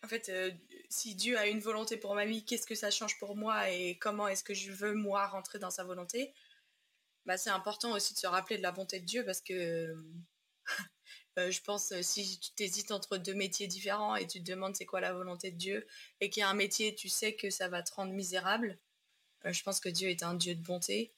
En 0.04 0.08
fait, 0.08 0.28
euh, 0.28 0.52
si 0.90 1.14
Dieu 1.14 1.38
a 1.38 1.46
une 1.46 1.60
volonté 1.60 1.96
pour 1.96 2.14
ma 2.14 2.26
vie, 2.26 2.44
qu'est-ce 2.44 2.66
que 2.66 2.74
ça 2.74 2.90
change 2.90 3.18
pour 3.18 3.34
moi 3.34 3.70
et 3.70 3.98
comment 3.98 4.28
est-ce 4.28 4.44
que 4.44 4.54
je 4.54 4.70
veux, 4.70 4.94
moi, 4.94 5.26
rentrer 5.26 5.58
dans 5.58 5.70
sa 5.70 5.84
volonté? 5.84 6.34
Bah, 7.26 7.38
C'est 7.38 7.50
important 7.50 7.92
aussi 7.92 8.14
de 8.14 8.18
se 8.18 8.26
rappeler 8.26 8.58
de 8.58 8.62
la 8.62 8.72
bonté 8.72 9.00
de 9.00 9.04
Dieu 9.06 9.24
parce 9.24 9.40
que 9.40 9.96
euh, 11.38 11.50
je 11.50 11.60
pense 11.62 11.92
euh, 11.92 12.02
si 12.02 12.38
tu 12.38 12.52
t'hésites 12.52 12.92
entre 12.92 13.16
deux 13.16 13.34
métiers 13.34 13.66
différents 13.66 14.16
et 14.16 14.26
tu 14.26 14.42
te 14.42 14.50
demandes 14.50 14.76
c'est 14.76 14.86
quoi 14.86 15.00
la 15.00 15.12
volonté 15.12 15.50
de 15.50 15.56
Dieu 15.56 15.86
et 16.20 16.30
qu'il 16.30 16.42
y 16.42 16.44
a 16.44 16.48
un 16.48 16.54
métier, 16.54 16.94
tu 16.94 17.08
sais 17.08 17.34
que 17.34 17.50
ça 17.50 17.68
va 17.68 17.82
te 17.82 17.92
rendre 17.94 18.12
misérable. 18.12 18.78
Euh, 19.44 19.52
je 19.52 19.62
pense 19.62 19.80
que 19.80 19.88
Dieu 19.88 20.08
est 20.08 20.22
un 20.22 20.34
Dieu 20.34 20.54
de 20.54 20.62
bonté 20.62 21.12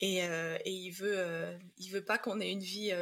et, 0.00 0.18
et 0.18 0.70
il 0.70 0.90
veut 0.90 1.58
il 1.78 1.88
veut 1.90 2.04
pas 2.04 2.18
qu'on 2.18 2.40
ait 2.40 2.50
une 2.50 2.60
vie 2.60 2.92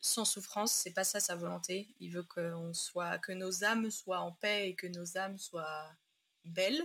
sans 0.00 0.24
souffrance. 0.24 0.72
C'est 0.72 0.92
pas 0.92 1.04
ça 1.04 1.20
sa 1.20 1.36
volonté. 1.36 1.86
Il 2.00 2.10
veut 2.10 2.24
que 2.24 3.32
nos 3.32 3.64
âmes 3.64 3.90
soient 3.90 4.18
en 4.18 4.32
paix 4.32 4.68
et 4.68 4.74
que 4.74 4.88
nos 4.88 5.16
âmes 5.16 5.38
soient 5.38 5.88
belles. 6.44 6.82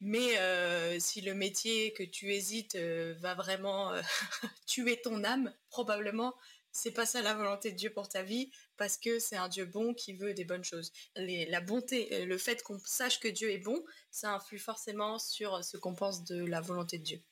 Mais 0.00 1.00
si 1.00 1.22
le 1.22 1.32
métier 1.32 1.94
que 1.94 2.02
tu 2.02 2.34
hésites 2.34 2.76
va 2.76 3.34
vraiment 3.34 3.92
tuer 4.66 5.00
ton 5.00 5.24
âme, 5.24 5.54
probablement 5.70 6.34
c'est 6.76 6.92
pas 6.92 7.06
ça 7.06 7.22
la 7.22 7.34
volonté 7.34 7.72
de 7.72 7.76
Dieu 7.76 7.90
pour 7.90 8.08
ta 8.08 8.22
vie, 8.22 8.50
parce 8.76 8.96
que 8.96 9.18
c'est 9.18 9.36
un 9.36 9.48
Dieu 9.48 9.64
bon 9.64 9.94
qui 9.94 10.14
veut 10.14 10.34
des 10.34 10.44
bonnes 10.44 10.64
choses. 10.64 10.92
la 11.16 11.60
bonté, 11.60 12.12
euh, 12.12 12.24
le 12.26 12.38
fait 12.38 12.62
qu'on 12.62 12.78
sache 12.78 13.20
que 13.20 13.28
Dieu 13.28 13.50
est 13.50 13.58
bon, 13.58 13.82
ça 14.10 14.34
influe 14.34 14.58
forcément 14.58 15.18
sur 15.18 15.64
ce 15.64 15.76
qu'on 15.76 15.94
pense 15.94 16.24
de 16.24 16.44
la 16.44 16.60
volonté 16.60 16.98
de 16.98 17.04
Dieu. 17.04 17.22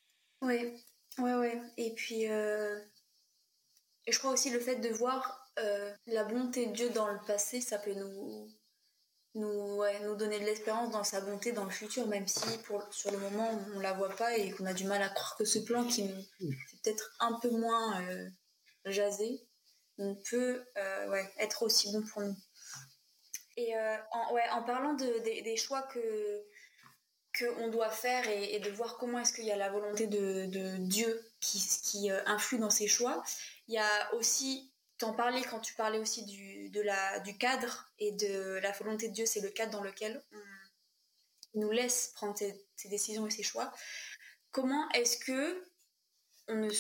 Oui, 0.42 0.74
ouais, 1.18 1.34
ouais. 1.34 1.60
Et 1.76 1.94
puis, 1.94 2.28
euh, 2.28 2.80
je 4.08 4.18
crois 4.18 4.32
aussi 4.32 4.50
le 4.50 4.60
fait 4.60 4.76
de 4.76 4.88
voir 4.88 5.40
la 6.06 6.24
bonté 6.24 6.66
de 6.66 6.72
Dieu 6.72 6.90
dans 6.90 7.06
le 7.06 7.20
passé, 7.26 7.60
ça 7.60 7.78
peut 7.78 7.94
nous 7.94 8.48
nous, 9.34 9.82
nous 10.02 10.14
donner 10.14 10.38
de 10.38 10.44
l'espérance 10.44 10.90
dans 10.90 11.04
sa 11.04 11.20
bonté 11.20 11.52
dans 11.52 11.64
le 11.64 11.70
futur, 11.70 12.06
même 12.06 12.26
si 12.26 12.58
pour, 12.58 12.82
sur 12.92 13.10
le 13.10 13.18
moment 13.18 13.50
on 13.74 13.80
la 13.80 13.92
voit 13.92 14.14
pas 14.14 14.36
et 14.36 14.50
qu'on 14.52 14.66
a 14.66 14.74
du 14.74 14.84
mal 14.84 15.02
à 15.02 15.08
croire 15.08 15.36
que 15.36 15.44
ce 15.44 15.58
plan 15.58 15.84
qui 15.86 16.04
nous 16.04 16.22
c'est 16.38 16.80
peut-être 16.82 17.14
un 17.20 17.38
peu 17.40 17.50
moins 17.50 18.00
euh, 18.02 18.28
jasé, 18.86 19.46
on 19.98 20.14
peut 20.16 20.64
euh, 20.76 21.22
être 21.38 21.62
aussi 21.62 21.92
bon 21.92 22.02
pour 22.02 22.22
nous. 22.22 22.36
Et 23.56 23.76
euh, 23.76 23.96
en, 24.10 24.62
parlant 24.64 24.94
de, 24.94 25.18
des 25.22 25.56
choix 25.56 25.82
que 25.82 26.42
qu'on 27.36 27.66
doit 27.68 27.90
faire 27.90 28.28
et, 28.28 28.60
de 28.60 28.70
voir 28.70 28.96
comment 28.96 29.18
est-ce 29.18 29.32
qu'il 29.32 29.44
y 29.44 29.50
a 29.50 29.56
la 29.56 29.68
volonté 29.68 30.06
de, 30.06 30.76
Dieu 30.78 31.20
qui, 31.40 31.58
qui 31.82 32.08
influe 32.26 32.58
dans 32.58 32.70
ces 32.70 32.86
choix, 32.86 33.24
il 33.66 33.74
y 33.74 33.78
a 33.78 34.14
aussi 34.14 34.72
T'en 34.98 35.12
parlais 35.12 35.42
quand 35.42 35.58
tu 35.58 35.74
parlais 35.74 35.98
aussi 35.98 36.24
du, 36.24 36.70
de 36.70 36.80
la, 36.80 37.18
du 37.20 37.36
cadre 37.36 37.90
et 37.98 38.12
de 38.12 38.60
la 38.62 38.70
volonté 38.70 39.08
de 39.08 39.12
Dieu, 39.12 39.26
c'est 39.26 39.40
le 39.40 39.50
cadre 39.50 39.72
dans 39.72 39.82
lequel 39.82 40.22
on 40.32 41.60
nous 41.60 41.70
laisse 41.72 42.12
prendre 42.14 42.36
ses, 42.38 42.64
décisions 42.88 43.26
et 43.26 43.30
ses 43.30 43.42
choix. 43.42 43.72
Comment 44.52 44.88
est-ce 44.90 45.18
que 45.18 45.64
on 46.46 46.54
ne 46.54 46.70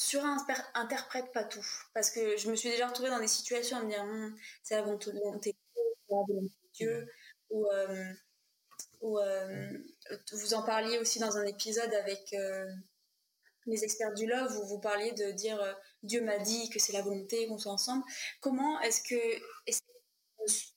surinterprète 0.00 1.30
pas 1.32 1.44
tout. 1.44 1.66
Parce 1.92 2.10
que 2.10 2.36
je 2.38 2.50
me 2.50 2.56
suis 2.56 2.70
déjà 2.70 2.88
retrouvée 2.88 3.10
dans 3.10 3.20
des 3.20 3.28
situations 3.28 3.76
à 3.76 3.82
me 3.82 3.90
dire 3.90 4.02
hum, 4.02 4.34
c'est 4.62 4.74
la 4.74 4.82
volonté 4.82 5.52
de 5.52 6.50
Dieu, 6.72 7.06
ou, 7.50 7.66
euh, 7.66 8.12
ou 9.02 9.18
euh, 9.18 9.78
vous 10.32 10.54
en 10.54 10.62
parliez 10.62 10.98
aussi 10.98 11.18
dans 11.18 11.36
un 11.36 11.44
épisode 11.44 11.92
avec 11.92 12.32
euh, 12.32 12.66
les 13.66 13.84
experts 13.84 14.14
du 14.14 14.26
love 14.26 14.56
où 14.58 14.66
vous 14.66 14.80
parliez 14.80 15.12
de 15.12 15.32
dire 15.32 15.60
Dieu 16.02 16.22
m'a 16.22 16.38
dit 16.38 16.70
que 16.70 16.78
c'est 16.78 16.94
la 16.94 17.02
volonté 17.02 17.46
qu'on 17.46 17.58
soit 17.58 17.72
ensemble. 17.72 18.04
Comment 18.40 18.80
est-ce 18.80 19.02
que 19.02 19.20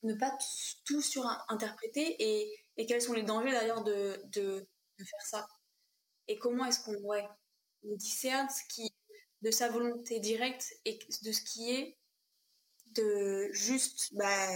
ne 0.03 0.13
pas 0.15 0.37
tout 0.85 1.01
surinterpréter 1.01 2.15
et, 2.19 2.53
et 2.75 2.85
quels 2.85 3.01
sont 3.01 3.13
les 3.13 3.23
dangers 3.23 3.51
d'ailleurs 3.51 3.83
de, 3.85 4.21
de, 4.33 4.67
faire 4.97 5.25
ça? 5.25 5.47
Et 6.27 6.37
comment 6.37 6.65
est-ce 6.65 6.83
qu'on 6.83 6.99
ouais, 7.05 7.25
discerne 7.83 8.49
ce 8.49 8.61
qui 8.73 8.93
de 9.43 9.51
sa 9.51 9.69
volonté 9.69 10.19
directe 10.19 10.73
et 10.85 10.97
de 11.23 11.31
ce 11.31 11.41
qui 11.41 11.71
est 11.71 11.97
de 12.95 13.49
juste 13.51 14.13
bah 14.13 14.47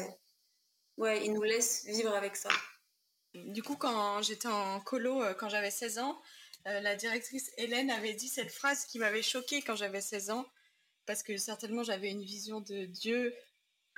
ouais, 0.95 1.25
il 1.25 1.33
nous 1.33 1.43
laisse 1.43 1.85
vivre 1.85 2.13
avec 2.13 2.35
ça. 2.37 2.49
Du 3.33 3.61
coup, 3.61 3.75
quand 3.75 4.21
j'étais 4.21 4.47
en 4.47 4.79
colo, 4.79 5.21
euh, 5.21 5.33
quand 5.33 5.49
j'avais 5.49 5.71
16 5.71 5.99
ans, 5.99 6.19
euh, 6.67 6.79
la 6.79 6.95
directrice 6.95 7.51
Hélène 7.57 7.91
avait 7.91 8.13
dit 8.13 8.29
cette 8.29 8.51
phrase 8.51 8.85
qui 8.85 8.97
m'avait 8.97 9.21
choquée 9.21 9.61
quand 9.61 9.75
j'avais 9.75 10.01
16 10.01 10.31
ans 10.31 10.45
parce 11.05 11.23
que 11.23 11.37
certainement 11.37 11.83
j'avais 11.83 12.09
une 12.09 12.23
vision 12.23 12.59
de 12.59 12.85
Dieu 12.85 13.33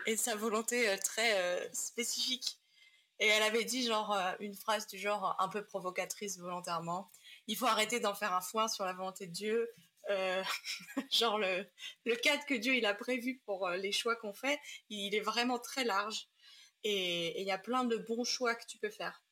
et 0.05 0.15
de 0.15 0.19
sa 0.19 0.35
volonté 0.35 0.89
euh, 0.89 0.97
très 0.97 1.69
spécifique. 1.73 2.59
Et 3.19 3.27
elle 3.27 3.43
avait 3.43 3.65
dit 3.65 3.85
genre 3.85 4.17
une 4.39 4.55
phrase 4.55 4.87
du 4.87 4.97
genre 4.97 5.35
un 5.39 5.49
peu 5.49 5.63
provocatrice 5.65 6.39
volontairement. 6.39 7.11
Il 7.47 7.57
faut 7.57 7.65
arrêter 7.65 7.99
d'en 7.99 8.15
faire 8.15 8.33
un 8.33 8.39
foin 8.39 8.69
sur 8.69 8.85
la 8.85 8.93
volonté 8.93 9.27
de 9.27 9.33
Dieu. 9.33 9.69
genre 11.11 11.37
le, 11.37 11.65
cadre 12.23 12.45
que 12.45 12.55
Dieu 12.55 12.75
il 12.75 12.85
a 12.85 12.93
prévu 12.93 13.41
pour 13.45 13.69
les 13.69 13.91
choix 13.91 14.15
qu'on 14.15 14.33
fait, 14.33 14.59
il 14.89 15.15
est 15.15 15.21
vraiment 15.21 15.59
très 15.59 15.83
large. 15.83 16.27
Et 16.83 17.41
il 17.41 17.45
y 17.45 17.51
a 17.51 17.57
plein 17.57 17.83
de 17.83 17.97
bons 17.97 18.23
choix 18.23 18.55
que 18.55 18.65
tu 18.65 18.77
peux 18.77 18.89
faire. 18.89 19.23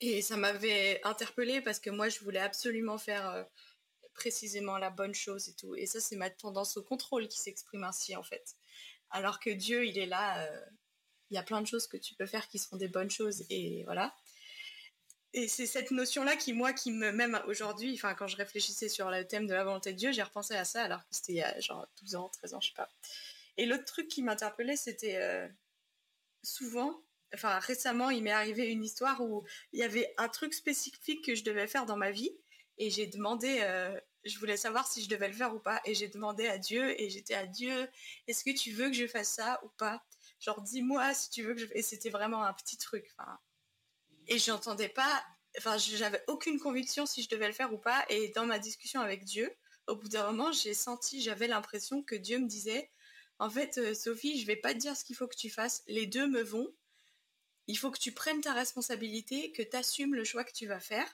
Et 0.00 0.20
ça 0.20 0.36
m'avait 0.36 1.00
interpellée 1.04 1.60
parce 1.62 1.80
que 1.80 1.90
moi 1.90 2.08
je 2.08 2.20
voulais 2.20 2.40
absolument 2.40 2.98
faire 2.98 3.46
précisément 4.12 4.78
la 4.78 4.90
bonne 4.90 5.14
chose 5.14 5.48
et 5.48 5.54
tout. 5.54 5.74
Et 5.74 5.86
ça, 5.86 6.00
c'est 6.00 6.16
ma 6.16 6.30
tendance 6.30 6.76
au 6.76 6.82
contrôle 6.82 7.28
qui 7.28 7.38
s'exprime 7.38 7.84
ainsi, 7.84 8.16
en 8.16 8.22
fait. 8.22 8.54
Alors 9.10 9.40
que 9.40 9.50
Dieu, 9.50 9.86
il 9.86 9.98
est 9.98 10.06
là, 10.06 10.46
euh, 10.46 10.60
il 11.30 11.34
y 11.34 11.38
a 11.38 11.42
plein 11.42 11.60
de 11.60 11.66
choses 11.66 11.86
que 11.86 11.96
tu 11.96 12.14
peux 12.14 12.26
faire 12.26 12.48
qui 12.48 12.58
sont 12.58 12.76
des 12.76 12.88
bonnes 12.88 13.10
choses, 13.10 13.44
et 13.50 13.82
voilà. 13.84 14.14
Et 15.34 15.48
c'est 15.48 15.66
cette 15.66 15.90
notion-là 15.90 16.36
qui, 16.36 16.52
moi, 16.52 16.72
qui 16.72 16.90
me, 16.90 17.10
même 17.10 17.40
aujourd'hui, 17.46 17.94
enfin, 17.94 18.14
quand 18.14 18.26
je 18.26 18.36
réfléchissais 18.36 18.88
sur 18.88 19.10
le 19.10 19.26
thème 19.26 19.46
de 19.46 19.54
la 19.54 19.64
volonté 19.64 19.92
de 19.92 19.98
Dieu, 19.98 20.12
j'ai 20.12 20.22
repensé 20.22 20.54
à 20.54 20.64
ça, 20.64 20.82
alors 20.82 21.00
que 21.00 21.14
c'était 21.14 21.32
il 21.32 21.36
y 21.36 21.42
a 21.42 21.58
genre 21.60 21.86
12 22.02 22.16
ans, 22.16 22.28
13 22.28 22.54
ans, 22.54 22.60
je 22.60 22.68
sais 22.68 22.74
pas. 22.74 22.90
Et 23.56 23.66
l'autre 23.66 23.84
truc 23.84 24.08
qui 24.08 24.22
m'interpellait, 24.22 24.76
c'était 24.76 25.16
euh, 25.16 25.48
souvent, 26.42 27.02
enfin, 27.34 27.58
récemment, 27.60 28.10
il 28.10 28.22
m'est 28.22 28.30
arrivé 28.30 28.70
une 28.70 28.84
histoire 28.84 29.22
où 29.22 29.44
il 29.72 29.80
y 29.80 29.82
avait 29.82 30.12
un 30.18 30.28
truc 30.28 30.52
spécifique 30.52 31.24
que 31.24 31.34
je 31.34 31.44
devais 31.44 31.66
faire 31.66 31.86
dans 31.86 31.96
ma 31.96 32.10
vie, 32.10 32.36
et 32.78 32.90
j'ai 32.90 33.06
demandé, 33.06 33.60
euh, 33.62 33.98
je 34.24 34.38
voulais 34.38 34.56
savoir 34.56 34.86
si 34.86 35.02
je 35.02 35.08
devais 35.08 35.28
le 35.28 35.34
faire 35.34 35.54
ou 35.54 35.58
pas. 35.58 35.80
Et 35.84 35.94
j'ai 35.94 36.08
demandé 36.08 36.46
à 36.48 36.58
Dieu, 36.58 37.00
et 37.00 37.10
j'étais 37.10 37.34
à 37.34 37.46
Dieu, 37.46 37.88
est-ce 38.26 38.44
que 38.44 38.50
tu 38.50 38.72
veux 38.72 38.88
que 38.88 38.96
je 38.96 39.06
fasse 39.06 39.30
ça 39.30 39.60
ou 39.64 39.68
pas? 39.78 40.02
Genre, 40.40 40.60
dis-moi 40.60 41.14
si 41.14 41.30
tu 41.30 41.42
veux 41.42 41.54
que 41.54 41.60
je. 41.60 41.66
Et 41.72 41.82
c'était 41.82 42.10
vraiment 42.10 42.44
un 42.44 42.52
petit 42.52 42.76
truc. 42.76 43.06
Enfin, 43.16 43.38
et 44.28 44.38
j'entendais 44.38 44.88
pas. 44.88 45.24
Enfin, 45.58 45.76
j'avais 45.78 46.22
aucune 46.28 46.58
conviction 46.58 47.06
si 47.06 47.22
je 47.22 47.28
devais 47.28 47.46
le 47.46 47.52
faire 47.52 47.72
ou 47.72 47.78
pas. 47.78 48.04
Et 48.08 48.28
dans 48.28 48.46
ma 48.46 48.58
discussion 48.58 49.00
avec 49.00 49.24
Dieu, 49.24 49.54
au 49.86 49.96
bout 49.96 50.08
d'un 50.08 50.26
moment, 50.30 50.52
j'ai 50.52 50.74
senti, 50.74 51.20
j'avais 51.20 51.48
l'impression 51.48 52.02
que 52.02 52.14
Dieu 52.14 52.38
me 52.38 52.46
disait 52.46 52.90
En 53.38 53.50
fait, 53.50 53.78
euh, 53.78 53.94
Sophie, 53.94 54.40
je 54.40 54.46
vais 54.46 54.56
pas 54.56 54.72
te 54.74 54.78
dire 54.78 54.96
ce 54.96 55.04
qu'il 55.04 55.16
faut 55.16 55.28
que 55.28 55.36
tu 55.36 55.50
fasses. 55.50 55.82
Les 55.88 56.06
deux 56.06 56.26
me 56.26 56.42
vont. 56.42 56.72
Il 57.66 57.76
faut 57.78 57.90
que 57.90 57.98
tu 57.98 58.12
prennes 58.12 58.40
ta 58.40 58.54
responsabilité, 58.54 59.52
que 59.52 59.62
tu 59.62 59.76
assumes 59.76 60.14
le 60.14 60.24
choix 60.24 60.44
que 60.44 60.52
tu 60.52 60.66
vas 60.66 60.80
faire 60.80 61.06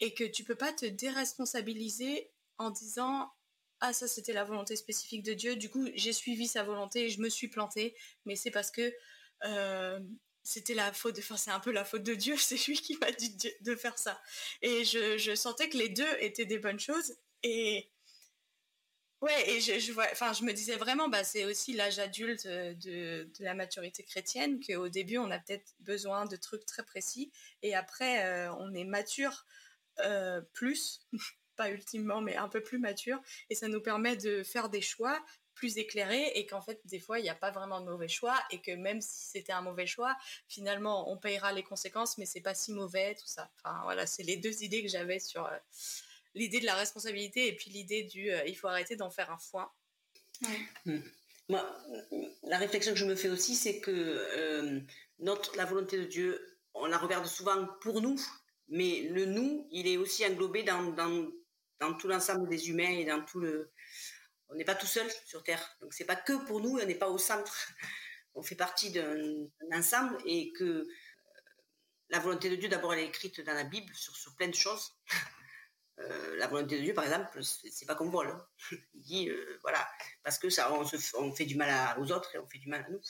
et 0.00 0.14
que 0.14 0.24
tu 0.24 0.44
peux 0.44 0.56
pas 0.56 0.72
te 0.72 0.86
déresponsabiliser 0.86 2.30
en 2.58 2.70
disant 2.70 3.30
ah 3.80 3.92
ça 3.92 4.08
c'était 4.08 4.32
la 4.32 4.44
volonté 4.44 4.76
spécifique 4.76 5.22
de 5.22 5.34
Dieu 5.34 5.56
du 5.56 5.68
coup 5.68 5.86
j'ai 5.94 6.12
suivi 6.12 6.46
sa 6.46 6.62
volonté 6.62 7.04
et 7.04 7.10
je 7.10 7.20
me 7.20 7.28
suis 7.28 7.48
plantée 7.48 7.94
mais 8.24 8.36
c'est 8.36 8.50
parce 8.50 8.70
que 8.70 8.94
euh, 9.44 10.00
c'était 10.46 10.74
la 10.74 10.92
faute 10.92 11.18
enfin 11.18 11.36
c'est 11.36 11.50
un 11.50 11.60
peu 11.60 11.72
la 11.72 11.84
faute 11.84 12.04
de 12.04 12.14
Dieu 12.14 12.36
c'est 12.38 12.64
lui 12.66 12.76
qui 12.76 12.96
m'a 12.98 13.10
dit 13.12 13.36
de, 13.60 13.76
faire 13.76 13.98
ça. 13.98 14.20
Et 14.62 14.84
je, 14.84 15.18
je, 15.18 15.34
sentais 15.34 15.68
que 15.68 15.76
les 15.76 15.88
deux 15.88 16.08
étaient 16.20 16.46
des 16.46 16.58
bonnes 16.58 16.80
choses. 16.80 17.14
Et 17.42 17.90
ouais 19.20 19.50
et 19.50 19.60
je, 19.60 19.78
je 19.78 20.44
me 20.44 20.52
disais 20.52 20.76
vraiment 20.76 21.08
bah 21.08 21.24
c'est 21.24 21.44
aussi 21.44 21.72
l'âge 21.72 21.98
adulte 21.98 22.46
de, 22.46 22.74
de, 23.24 23.44
la 23.44 23.54
maturité 23.54 24.02
chrétienne 24.04 24.60
qu'au 24.64 24.88
début 24.88 25.18
on 25.18 25.30
a 25.30 25.38
peut-être 25.38 25.74
besoin 25.80 26.26
de 26.26 26.36
trucs 26.36 26.64
très 26.64 26.84
précis. 26.84 27.32
Et 27.62 27.74
après 27.74 28.24
euh, 28.24 28.54
on 28.58 28.72
est 28.74 28.84
mature 28.84 29.44
euh, 30.00 30.40
plus, 30.52 31.06
pas 31.56 31.70
ultimement, 31.70 32.20
mais 32.20 32.36
un 32.36 32.48
peu 32.48 32.62
plus 32.62 32.78
mature, 32.78 33.20
et 33.50 33.54
ça 33.54 33.68
nous 33.68 33.80
permet 33.80 34.16
de 34.16 34.42
faire 34.42 34.68
des 34.68 34.82
choix 34.82 35.24
plus 35.56 35.78
éclairés 35.78 36.30
et 36.36 36.46
qu'en 36.46 36.60
fait 36.60 36.80
des 36.84 37.00
fois 37.00 37.18
il 37.18 37.22
n'y 37.22 37.28
a 37.28 37.34
pas 37.34 37.50
vraiment 37.50 37.80
de 37.80 37.86
mauvais 37.86 38.06
choix 38.06 38.38
et 38.50 38.60
que 38.60 38.70
même 38.70 39.00
si 39.00 39.28
c'était 39.30 39.52
un 39.52 39.62
mauvais 39.62 39.86
choix 39.86 40.16
finalement 40.46 41.10
on 41.10 41.16
payera 41.16 41.52
les 41.52 41.64
conséquences 41.64 42.16
mais 42.18 42.26
c'est 42.26 42.40
pas 42.40 42.54
si 42.54 42.72
mauvais 42.72 43.16
tout 43.16 43.26
ça 43.26 43.50
enfin 43.56 43.80
voilà 43.82 44.06
c'est 44.06 44.22
les 44.22 44.36
deux 44.36 44.62
idées 44.62 44.82
que 44.82 44.88
j'avais 44.88 45.18
sur 45.18 45.44
euh, 45.44 45.58
l'idée 46.34 46.60
de 46.60 46.66
la 46.66 46.76
responsabilité 46.76 47.48
et 47.48 47.56
puis 47.56 47.70
l'idée 47.70 48.04
du 48.04 48.30
euh, 48.30 48.44
il 48.46 48.54
faut 48.54 48.68
arrêter 48.68 48.94
d'en 48.94 49.10
faire 49.10 49.32
un 49.32 49.38
foin 49.38 49.68
hmm. 50.84 51.00
moi 51.48 51.76
la 52.44 52.58
réflexion 52.58 52.92
que 52.92 52.98
je 52.98 53.06
me 53.06 53.16
fais 53.16 53.30
aussi 53.30 53.56
c'est 53.56 53.80
que 53.80 54.84
notre 55.18 55.56
la 55.56 55.64
volonté 55.64 55.98
de 55.98 56.04
Dieu 56.04 56.58
on 56.74 56.86
la 56.86 56.98
regarde 56.98 57.26
souvent 57.26 57.66
pour 57.80 58.00
nous 58.00 58.20
mais 58.68 59.02
le 59.10 59.26
nous, 59.26 59.68
il 59.70 59.86
est 59.86 59.96
aussi 59.96 60.24
englobé 60.26 60.62
dans, 60.62 60.82
dans, 60.92 61.28
dans 61.80 61.94
tout 61.94 62.08
l'ensemble 62.08 62.48
des 62.48 62.68
humains 62.68 62.90
et 62.90 63.04
dans 63.04 63.24
tout 63.24 63.40
le. 63.40 63.70
On 64.48 64.54
n'est 64.54 64.64
pas 64.64 64.74
tout 64.74 64.86
seul 64.86 65.08
sur 65.24 65.42
Terre. 65.42 65.76
Donc 65.80 65.94
c'est 65.94 66.04
pas 66.04 66.16
que 66.16 66.44
pour 66.46 66.60
nous, 66.60 66.78
on 66.78 66.84
n'est 66.84 66.94
pas 66.94 67.08
au 67.08 67.18
centre. 67.18 67.68
On 68.34 68.42
fait 68.42 68.54
partie 68.54 68.90
d'un 68.90 69.48
ensemble 69.72 70.18
et 70.24 70.52
que 70.52 70.64
euh, 70.64 70.86
la 72.10 72.18
volonté 72.18 72.50
de 72.50 72.56
Dieu, 72.56 72.68
d'abord, 72.68 72.92
elle 72.94 73.00
est 73.00 73.06
écrite 73.06 73.40
dans 73.40 73.54
la 73.54 73.64
Bible 73.64 73.92
sur, 73.94 74.14
sur 74.16 74.34
plein 74.36 74.48
de 74.48 74.54
choses. 74.54 74.92
Euh, 75.98 76.36
la 76.36 76.46
volonté 76.46 76.76
de 76.76 76.82
Dieu, 76.82 76.92
par 76.92 77.04
exemple, 77.04 77.42
c'est 77.42 77.86
pas 77.86 77.94
qu'on 77.94 78.10
vole. 78.10 78.28
Hein. 78.28 78.46
Il 78.92 79.00
dit, 79.00 79.28
euh, 79.30 79.58
voilà, 79.62 79.88
parce 80.22 80.38
que 80.38 80.50
ça, 80.50 80.70
on, 80.74 80.84
on 81.14 81.32
fait 81.32 81.46
du 81.46 81.56
mal 81.56 81.98
aux 81.98 82.12
autres 82.12 82.34
et 82.34 82.38
on 82.38 82.46
fait 82.46 82.58
du 82.58 82.68
mal 82.68 82.84
à 82.84 82.90
nous. 82.90 83.00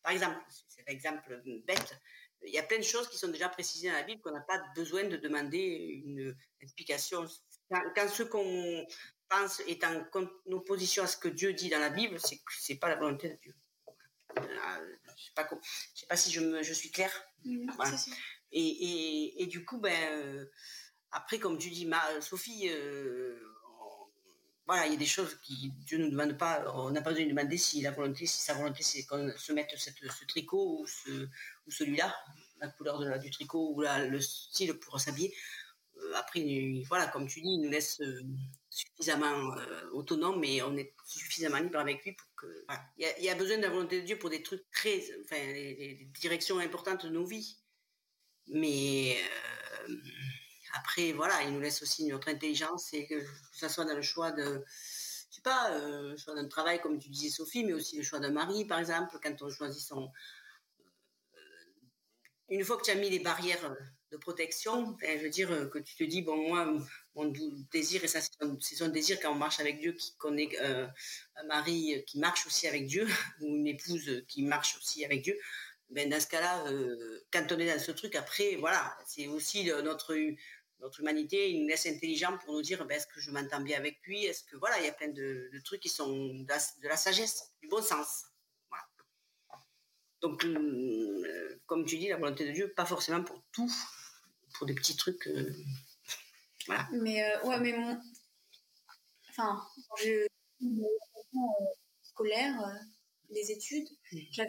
Par 0.00 0.12
exemple, 0.12 0.38
c'est 0.68 0.82
un 0.82 0.92
exemple 0.92 1.42
bête, 1.66 2.00
il 2.44 2.54
y 2.54 2.58
a 2.58 2.62
plein 2.62 2.78
de 2.78 2.84
choses 2.84 3.08
qui 3.08 3.18
sont 3.18 3.28
déjà 3.28 3.48
précisées 3.48 3.88
dans 3.88 3.94
la 3.94 4.02
Bible 4.02 4.20
qu'on 4.20 4.32
n'a 4.32 4.40
pas 4.40 4.62
besoin 4.74 5.04
de 5.04 5.16
demander 5.16 6.02
une 6.04 6.36
explication. 6.60 7.26
Quand, 7.70 8.08
ce 8.08 8.22
qu'on 8.22 8.86
pense 9.28 9.60
est 9.60 9.84
en, 9.84 10.04
opposition 10.52 11.02
à 11.02 11.06
ce 11.06 11.16
que 11.16 11.28
Dieu 11.28 11.52
dit 11.52 11.68
dans 11.68 11.78
la 11.78 11.90
Bible, 11.90 12.18
c'est 12.20 12.40
c'est 12.58 12.76
pas 12.76 12.88
la 12.88 12.96
volonté 12.96 13.28
de 13.28 13.36
Dieu. 13.42 13.54
Euh, 14.38 14.96
je 15.16 15.24
sais 15.24 15.32
pas, 15.34 15.48
sais 15.94 16.06
pas 16.06 16.16
si 16.16 16.30
je, 16.30 16.40
me, 16.40 16.62
je 16.62 16.72
suis 16.72 16.90
claire. 16.90 17.12
Et, 18.52 18.60
et, 18.60 19.42
et, 19.42 19.46
du 19.46 19.64
coup, 19.64 19.78
ben, 19.78 19.92
euh, 20.12 20.46
après, 21.10 21.38
comme 21.38 21.58
tu 21.58 21.70
dis, 21.70 21.86
ma, 21.86 22.20
Sophie, 22.20 22.68
euh, 22.68 23.38
voilà, 24.66 24.86
il 24.86 24.92
y 24.92 24.96
a 24.96 24.98
des 24.98 25.06
choses 25.06 25.38
qui 25.42 25.72
Dieu 25.84 25.98
ne 25.98 26.04
nous 26.04 26.10
demande 26.10 26.36
pas. 26.36 26.64
On 26.74 26.90
n'a 26.90 27.00
pas 27.00 27.10
besoin 27.10 27.24
de 27.24 27.30
demander 27.30 27.56
si 27.56 27.82
la 27.82 27.92
volonté, 27.92 28.26
si 28.26 28.40
sa 28.40 28.54
volonté, 28.54 28.82
c'est 28.82 29.04
qu'on 29.04 29.32
se 29.36 29.52
mette 29.52 29.70
ce 29.76 30.24
tricot 30.26 30.80
ou, 30.80 30.86
ce, 30.86 31.28
ou 31.66 31.70
celui-là, 31.70 32.14
la 32.60 32.68
couleur 32.68 32.98
de 32.98 33.18
du 33.18 33.30
tricot 33.30 33.74
ou 33.74 33.82
le 33.82 34.20
style 34.20 34.74
pour 34.74 35.00
s'habiller. 35.00 35.34
Euh, 35.98 36.14
après, 36.16 36.44
voilà, 36.88 37.06
comme 37.06 37.26
tu 37.28 37.40
dis, 37.40 37.48
il 37.48 37.62
nous 37.62 37.70
laisse 37.70 38.00
suffisamment 38.76 39.56
euh, 39.56 39.90
autonome, 39.92 40.38
mais 40.38 40.60
on 40.60 40.76
est 40.76 40.92
suffisamment 41.06 41.58
libre 41.58 41.78
avec 41.78 42.04
lui 42.04 42.12
pour 42.12 42.26
il 42.98 43.24
y, 43.24 43.28
a 43.30 43.34
besoin 43.34 43.56
de 43.56 43.62
la 43.62 43.70
volonté 43.70 44.00
de 44.02 44.06
Dieu 44.06 44.18
pour 44.18 44.28
des 44.28 44.42
trucs 44.42 44.70
très, 44.70 45.02
enfin, 45.24 45.36
les, 45.36 46.08
directions 46.20 46.58
importantes 46.58 47.06
de 47.06 47.10
nos 47.10 47.24
vies. 47.24 47.56
Mais 48.48 49.16
euh, 49.88 49.94
après, 50.74 51.12
voilà, 51.12 51.42
il 51.44 51.52
nous 51.52 51.60
laisse 51.60 51.82
aussi 51.82 52.06
notre 52.06 52.28
intelligence 52.28 52.92
et 52.92 53.06
que, 53.06 53.14
que 53.14 53.58
ça 53.58 53.70
soit 53.70 53.86
dans 53.86 53.96
le 53.96 54.02
choix 54.02 54.30
de, 54.32 54.62
je 55.30 55.36
sais 55.36 55.42
pas, 55.42 55.72
euh, 55.72 56.10
le 56.10 56.16
choix 56.18 56.34
d'un 56.34 56.46
travail 56.46 56.80
comme 56.82 56.98
tu 56.98 57.08
disais 57.08 57.30
Sophie, 57.30 57.64
mais 57.64 57.72
aussi 57.72 57.96
le 57.96 58.02
choix 58.02 58.18
d'un 58.18 58.30
mari, 58.30 58.66
par 58.66 58.78
exemple, 58.78 59.18
quand 59.22 59.42
on 59.42 59.48
choisit 59.48 59.82
son, 59.82 60.12
euh, 61.34 61.38
une 62.50 62.62
fois 62.62 62.76
que 62.76 62.82
tu 62.82 62.90
as 62.90 62.96
mis 62.96 63.08
les 63.08 63.20
barrières 63.20 63.74
de 64.10 64.16
protection, 64.18 64.96
ben, 65.00 65.18
je 65.18 65.24
veux 65.24 65.30
dire 65.30 65.70
que 65.70 65.78
tu 65.78 65.96
te 65.96 66.04
dis, 66.04 66.20
bon, 66.20 66.48
moi, 66.48 66.78
mon 67.16 67.32
désir, 67.72 68.04
et 68.04 68.08
ça 68.08 68.20
c'est 68.20 68.76
son 68.76 68.88
désir 68.88 69.18
quand 69.20 69.32
on 69.32 69.36
marche 69.36 69.58
avec 69.58 69.80
Dieu, 69.80 69.92
qui 69.92 70.14
connaît 70.16 70.50
euh, 70.60 70.86
un 71.36 71.44
mari 71.44 72.04
qui 72.06 72.18
marche 72.18 72.46
aussi 72.46 72.68
avec 72.68 72.86
Dieu, 72.86 73.08
ou 73.40 73.46
une 73.46 73.66
épouse 73.66 74.24
qui 74.28 74.42
marche 74.42 74.76
aussi 74.76 75.04
avec 75.04 75.22
Dieu, 75.22 75.36
ben 75.90 76.08
dans 76.08 76.20
ce 76.20 76.26
cas-là, 76.26 76.66
euh, 76.66 77.24
quand 77.32 77.46
on 77.50 77.58
est 77.58 77.72
dans 77.72 77.82
ce 77.82 77.92
truc, 77.92 78.14
après, 78.16 78.56
voilà, 78.56 78.96
c'est 79.06 79.28
aussi 79.28 79.64
notre, 79.84 80.14
notre 80.80 81.00
humanité, 81.00 81.50
il 81.50 81.62
nous 81.62 81.68
laisse 81.68 81.86
intelligent 81.86 82.36
pour 82.38 82.54
nous 82.54 82.62
dire, 82.62 82.84
ben, 82.86 82.96
est-ce 82.96 83.06
que 83.06 83.20
je 83.20 83.30
m'entends 83.30 83.60
bien 83.60 83.78
avec 83.78 83.98
lui 84.04 84.24
Est-ce 84.24 84.44
que, 84.44 84.56
voilà, 84.56 84.78
il 84.80 84.84
y 84.84 84.88
a 84.88 84.92
plein 84.92 85.08
de, 85.08 85.50
trucs 85.64 85.80
qui 85.80 85.88
sont 85.88 86.12
de 86.12 86.88
la, 86.88 86.96
sagesse, 86.96 87.52
du 87.62 87.68
bon 87.68 87.82
sens. 87.82 88.24
Donc, 90.20 90.44
euh, 90.44 91.60
comme 91.66 91.84
tu 91.84 91.98
dis, 91.98 92.08
la 92.08 92.16
volonté 92.16 92.46
de 92.46 92.52
Dieu, 92.52 92.72
pas 92.74 92.86
forcément 92.86 93.22
pour 93.22 93.42
tout, 93.52 93.70
pour 94.54 94.66
des 94.66 94.74
petits 94.74 94.96
trucs. 94.96 95.28
Mais 96.92 97.22
euh, 97.22 97.42
ouais, 97.44 97.60
mais 97.60 97.72
mon. 97.72 98.00
Enfin, 99.30 99.62
je. 100.02 100.26
scolaire, 102.02 102.60
euh, 102.60 102.78
les 103.30 103.50
études, 103.50 103.88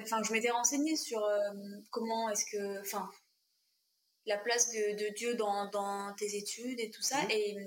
enfin, 0.03 0.23
je 0.23 0.31
m'étais 0.31 0.51
renseignée 0.51 0.95
sur 0.95 1.23
euh, 1.23 1.51
comment 1.91 2.29
est-ce 2.29 2.45
que. 2.45 2.81
Enfin, 2.81 3.09
la 4.25 4.37
place 4.37 4.71
de, 4.71 5.13
Dieu 5.15 5.35
dans, 5.35 5.69
dans, 5.69 6.13
tes 6.15 6.35
études 6.35 6.79
et 6.79 6.91
tout 6.91 7.01
ça. 7.01 7.21
Mhm. 7.23 7.31
Et, 7.31 7.57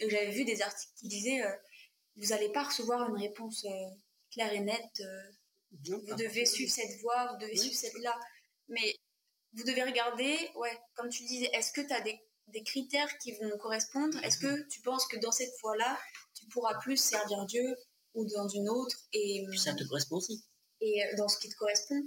j'avais 0.00 0.30
vu 0.30 0.44
des 0.44 0.62
articles 0.62 0.92
qui 0.96 1.08
disaient 1.08 1.42
vous 2.16 2.28
n'allez 2.28 2.50
pas 2.52 2.62
recevoir 2.64 3.08
une 3.08 3.16
réponse 3.16 3.66
claire 4.30 4.52
et 4.52 4.60
nette. 4.60 5.02
vous 5.72 6.14
devez 6.14 6.46
suivre 6.46 6.72
cette 6.72 7.00
voie, 7.00 7.32
vous 7.32 7.38
devez 7.38 7.56
suivre 7.56 7.74
cette 7.74 7.98
là. 7.98 8.18
Mais 8.68 8.94
vous 9.54 9.64
devez 9.64 9.82
regarder, 9.82 10.36
ouais, 10.56 10.76
comme 10.94 11.08
tu 11.08 11.24
disais, 11.24 11.50
est-ce 11.52 11.72
que 11.72 11.80
tu 11.80 11.92
as 11.92 12.00
des 12.00 12.18
des 12.48 12.62
critères 12.62 13.18
qui 13.18 13.32
vont 13.32 13.56
correspondre 13.58 14.16
Est-ce 14.24 14.38
que 14.38 14.68
tu 14.68 14.80
penses 14.80 15.06
que 15.06 15.18
dans 15.18 15.32
cette 15.32 15.52
voie-là, 15.60 15.98
tu 16.34 16.46
pourras 16.46 16.78
plus 16.78 16.96
servir 16.96 17.44
Dieu 17.46 17.76
ou 18.14 18.26
dans 18.26 18.48
une 18.48 18.68
autre 18.68 18.96
et 19.12 19.44
ça 19.56 19.74
te 19.74 19.84
correspond 19.84 20.16
aussi 20.16 20.44
et 20.84 21.04
euh, 21.04 21.16
dans 21.16 21.28
ce 21.28 21.38
qui 21.38 21.48
te 21.48 21.56
correspond? 21.56 22.02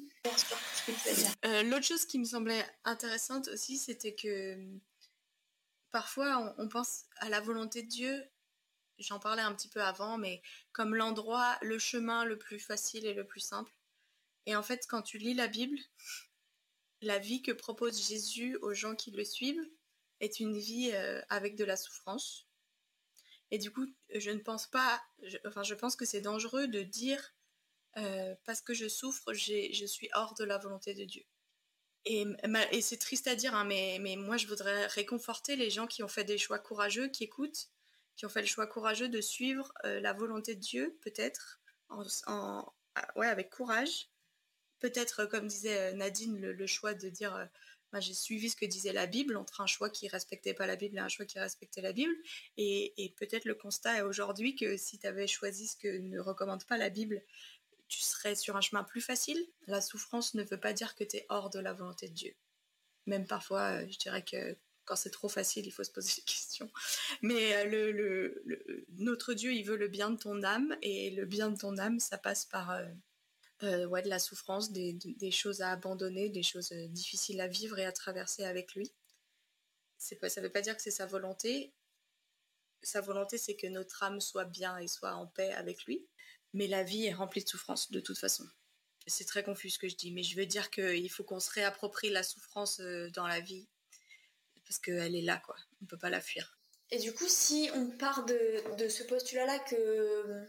Euh, 1.45 1.63
L'autre 1.63 1.85
chose 1.85 2.05
qui 2.05 2.19
me 2.19 2.25
semblait 2.25 2.65
intéressante 2.83 3.47
aussi, 3.49 3.77
c'était 3.77 4.15
que 4.15 4.57
parfois 5.91 6.55
on, 6.57 6.67
pense 6.69 7.05
à 7.17 7.29
la 7.29 7.41
volonté 7.41 7.83
de 7.83 7.87
Dieu. 7.87 8.23
J'en 8.99 9.19
parlais 9.19 9.41
un 9.41 9.53
petit 9.53 9.69
peu 9.69 9.81
avant, 9.81 10.17
mais 10.17 10.41
comme 10.71 10.95
l'endroit, 10.95 11.57
le 11.61 11.77
chemin 11.77 12.25
le 12.25 12.37
plus 12.37 12.59
facile 12.59 13.05
et 13.05 13.13
le 13.13 13.25
plus 13.25 13.39
simple. 13.39 13.71
Et 14.45 14.55
en 14.55 14.63
fait, 14.63 14.85
quand 14.87 15.01
tu 15.01 15.17
lis 15.17 15.33
la 15.33 15.47
Bible, 15.47 15.77
la 17.01 17.19
vie 17.19 17.41
que 17.41 17.51
propose 17.51 18.07
Jésus 18.07 18.57
aux 18.61 18.73
gens 18.73 18.95
qui 18.95 19.11
le 19.11 19.23
suivent, 19.23 19.69
est 20.19 20.39
une 20.39 20.57
vie 20.57 20.91
euh, 20.93 21.21
avec 21.29 21.55
de 21.55 21.63
la 21.63 21.77
souffrance. 21.77 22.47
Et 23.51 23.57
du 23.57 23.71
coup, 23.71 23.85
je 24.13 24.31
ne 24.31 24.39
pense 24.39 24.67
pas, 24.67 25.01
enfin, 25.45 25.63
je 25.63 25.73
pense 25.73 25.95
que 25.95 26.05
c'est 26.05 26.21
dangereux 26.21 26.67
de 26.67 26.81
dire 26.81 27.33
euh, 27.97 28.35
parce 28.45 28.61
que 28.61 28.73
je 28.73 28.87
souffre, 28.87 29.33
je 29.33 29.85
suis 29.85 30.09
hors 30.13 30.33
de 30.35 30.43
la 30.43 30.57
volonté 30.57 30.93
de 30.93 31.05
Dieu. 31.05 31.23
Et, 32.05 32.25
et 32.71 32.81
c'est 32.81 32.97
triste 32.97 33.27
à 33.27 33.35
dire, 33.35 33.53
hein, 33.53 33.65
mais, 33.65 33.97
mais 33.99 34.15
moi, 34.15 34.37
je 34.37 34.47
voudrais 34.47 34.85
réconforter 34.87 35.55
les 35.55 35.69
gens 35.69 35.87
qui 35.87 36.03
ont 36.03 36.07
fait 36.07 36.23
des 36.23 36.37
choix 36.37 36.59
courageux, 36.59 37.09
qui 37.09 37.23
écoutent, 37.23 37.69
qui 38.15 38.25
ont 38.25 38.29
fait 38.29 38.41
le 38.41 38.47
choix 38.47 38.67
courageux 38.67 39.09
de 39.09 39.19
suivre 39.19 39.73
euh, 39.83 39.99
la 39.99 40.13
volonté 40.13 40.55
de 40.55 40.59
Dieu, 40.59 40.97
peut-être, 41.01 41.59
en, 41.89 42.73
ouais, 43.15 43.27
avec 43.27 43.49
courage. 43.49 44.09
Peut-être, 44.79 45.25
comme 45.25 45.47
disait 45.47 45.93
Nadine, 45.93 46.39
le 46.39 46.67
choix 46.67 46.93
de 46.93 47.09
dire 47.09 47.49
j'ai 47.95 48.13
suivi 48.13 48.49
ce 48.49 48.55
que 48.55 48.65
disait 48.65 48.93
la 48.93 49.07
Bible 49.07 49.37
entre 49.37 49.61
un 49.61 49.67
choix 49.67 49.89
qui 49.89 50.07
respectait 50.07 50.53
pas 50.53 50.67
la 50.67 50.75
Bible 50.75 50.97
et 50.97 51.01
un 51.01 51.07
choix 51.07 51.25
qui 51.25 51.39
respectait 51.39 51.81
la 51.81 51.93
Bible. 51.93 52.13
Et, 52.57 53.13
peut-être 53.17 53.45
le 53.45 53.55
constat 53.55 53.97
est 53.97 54.01
aujourd'hui 54.01 54.55
que 54.55 54.77
si 54.77 54.99
tu 54.99 55.07
avais 55.07 55.27
choisi 55.27 55.67
ce 55.67 55.77
que 55.77 55.97
ne 55.99 56.19
recommande 56.19 56.65
pas 56.65 56.77
la 56.77 56.89
Bible, 56.89 57.23
tu 57.87 58.01
serais 58.01 58.35
sur 58.35 58.55
un 58.57 58.61
chemin 58.61 58.83
plus 58.83 59.01
facile. 59.01 59.39
La 59.67 59.81
souffrance 59.81 60.33
ne 60.33 60.43
veut 60.43 60.59
pas 60.59 60.73
dire 60.73 60.95
que 60.95 61.03
tu 61.03 61.17
es 61.17 61.25
hors 61.29 61.49
de 61.49 61.59
la 61.59 61.73
volonté 61.73 62.09
de 62.09 62.13
Dieu. 62.13 62.35
Même 63.05 63.25
parfois, 63.25 63.81
euh, 63.81 63.87
je 63.89 63.97
dirais 63.97 64.23
que 64.23 64.57
quand 64.83 64.95
c'est 64.95 65.09
trop 65.09 65.29
facile, 65.29 65.65
il 65.65 65.71
faut 65.71 65.83
se 65.83 65.91
poser 65.91 66.11
des 66.17 66.23
questions. 66.23 66.69
Mais 67.21 67.55
euh, 67.55 67.63
le, 68.43 68.85
notre 68.97 69.33
Dieu, 69.33 69.53
il 69.53 69.63
veut 69.63 69.77
le 69.77 69.87
bien 69.87 70.09
de 70.09 70.17
ton 70.17 70.43
âme, 70.43 70.75
et 70.81 71.11
le 71.11 71.25
bien 71.25 71.49
de 71.49 71.57
ton 71.57 71.77
âme, 71.77 71.99
ça 71.99 72.17
passe 72.17 72.45
par, 72.45 72.71
euh, 72.71 72.85
euh, 73.63 73.85
ouais, 73.85 74.03
de 74.03 74.09
la 74.09 74.19
souffrance, 74.19 74.71
des, 74.71 74.93
des, 74.93 75.31
choses 75.31 75.61
à 75.61 75.71
abandonner, 75.71 76.29
des 76.29 76.43
choses 76.43 76.71
euh, 76.73 76.87
difficiles 76.89 77.41
à 77.41 77.47
vivre 77.47 77.79
et 77.79 77.85
à 77.85 77.91
traverser 77.91 78.43
avec 78.43 78.75
lui. 78.75 78.93
Pas, 80.21 80.29
ça 80.29 80.41
ne 80.41 80.45
veut 80.45 80.51
pas 80.51 80.61
dire 80.61 80.75
que 80.75 80.81
c'est 80.81 80.91
sa 80.91 81.07
volonté. 81.07 81.73
Sa 82.83 83.01
volonté, 83.01 83.39
c'est 83.39 83.55
que 83.55 83.65
notre 83.65 84.03
âme 84.03 84.21
soit 84.21 84.45
bien 84.45 84.77
et 84.77 84.87
soit 84.87 85.15
en 85.15 85.25
paix 85.25 85.51
avec 85.53 85.85
lui. 85.85 86.05
Mais 86.53 86.67
la 86.67 86.83
vie 86.83 87.05
est 87.05 87.13
remplie 87.13 87.43
de 87.43 87.49
souffrance, 87.49 87.91
de 87.91 87.99
toute 87.99 88.19
façon. 88.19 88.47
C'est 89.07 89.25
très 89.25 89.43
confus 89.43 89.71
ce 89.71 89.79
que 89.79 89.87
je 89.87 89.95
dis, 89.95 90.11
mais 90.11 90.21
je 90.21 90.35
veux 90.35 90.45
dire 90.45 90.69
qu'il 90.69 91.09
faut 91.09 91.23
qu'on 91.23 91.39
se 91.39 91.49
réapproprie 91.49 92.09
la 92.09 92.23
souffrance 92.23 92.79
euh, 92.79 93.09
dans 93.11 93.25
la 93.25 93.39
vie. 93.39 93.67
Parce 94.67 94.77
qu'elle 94.77 95.15
est 95.15 95.21
là, 95.21 95.41
quoi. 95.43 95.55
On 95.81 95.85
ne 95.85 95.87
peut 95.87 95.97
pas 95.97 96.11
la 96.11 96.21
fuir. 96.21 96.59
Et 96.91 96.99
du 96.99 97.13
coup, 97.13 97.27
si 97.27 97.69
on 97.73 97.89
part 97.89 98.25
de, 98.25 98.75
de 98.77 98.87
ce 98.87 99.03
postulat-là 99.03 99.59
que 99.59 100.47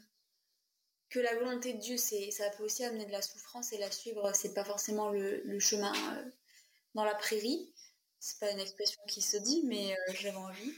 que 1.11 1.19
la 1.21 1.35
volonté 1.37 1.73
de 1.73 1.79
Dieu, 1.79 1.97
c'est, 1.97 2.31
ça 2.31 2.51
peut 2.51 2.65
aussi 2.65 2.85
amener 2.85 3.07
de 3.07 3.13
la 3.13 3.23
souffrance 3.23 3.73
et 3.73 3.79
la 3.79 3.91
suivre, 3.91 4.31
c'est 4.35 4.55
pas 4.55 4.65
forcément 4.65 5.11
le, 5.11 5.59
chemin 5.59 5.93
euh, 5.95 6.31
dans 6.95 7.05
la 7.05 7.15
prairie. 7.15 7.73
C'est 8.21 8.41
pas 8.41 8.51
une 8.51 8.59
expression 8.59 9.01
qui 9.07 9.23
se 9.23 9.37
dit, 9.37 9.63
mais 9.65 9.93
euh, 9.93 10.13
j'avais 10.15 10.37
envie. 10.37 10.73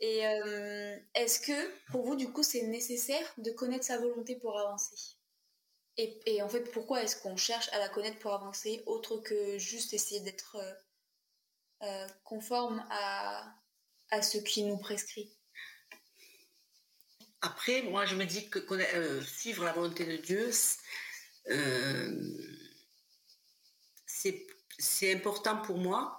Et 0.00 0.26
euh, 0.26 0.96
est-ce 1.14 1.40
que 1.40 1.90
pour 1.90 2.04
vous, 2.04 2.14
du 2.14 2.30
coup, 2.32 2.42
c'est 2.42 2.62
nécessaire 2.62 3.34
de 3.38 3.50
connaître 3.50 3.84
sa 3.84 3.98
volonté 3.98 4.36
pour 4.36 4.58
avancer? 4.58 5.16
Et, 5.96 6.40
en 6.42 6.48
fait, 6.48 6.70
pourquoi 6.70 7.02
est-ce 7.02 7.20
qu'on 7.20 7.36
cherche 7.36 7.68
à 7.72 7.80
la 7.80 7.88
connaître 7.88 8.20
pour 8.20 8.32
avancer, 8.32 8.84
autre 8.86 9.16
que 9.16 9.58
juste 9.58 9.92
essayer 9.92 10.20
d'être 10.20 10.56
conforme 12.22 12.86
à, 12.88 13.52
à 14.10 14.22
ce 14.22 14.38
qui 14.38 14.62
nous 14.62 14.78
prescrit? 14.78 15.37
Après, 17.40 17.82
moi, 17.82 18.04
je 18.04 18.16
me 18.16 18.24
dis 18.24 18.48
que 18.50 18.58
euh, 18.58 19.22
suivre 19.22 19.64
la 19.64 19.72
volonté 19.72 20.04
de 20.04 20.16
Dieu, 20.16 20.50
euh, 21.50 22.36
c'est 24.06 25.12
important 25.12 25.56
pour 25.62 25.78
moi 25.78 26.18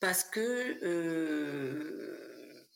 parce 0.00 0.24
que 0.24 0.78
euh, 0.82 2.66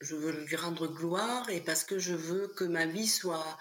je 0.00 0.16
veux 0.16 0.32
lui 0.44 0.56
rendre 0.56 0.88
gloire 0.88 1.48
et 1.48 1.60
parce 1.60 1.84
que 1.84 1.98
je 1.98 2.14
veux 2.14 2.48
que 2.48 2.64
ma 2.64 2.86
vie 2.86 3.06
soit, 3.08 3.56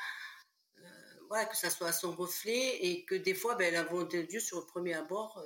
voilà, 1.29 1.45
que 1.45 1.55
ça 1.55 1.69
soit 1.69 1.91
son 1.91 2.15
reflet 2.15 2.77
et 2.81 3.05
que 3.05 3.15
des 3.15 3.35
fois, 3.35 3.55
ben, 3.55 3.73
la 3.73 3.83
volonté 3.83 4.23
de 4.23 4.27
Dieu 4.27 4.39
sur 4.39 4.59
le 4.59 4.65
premier 4.65 4.95
abord, 4.95 5.43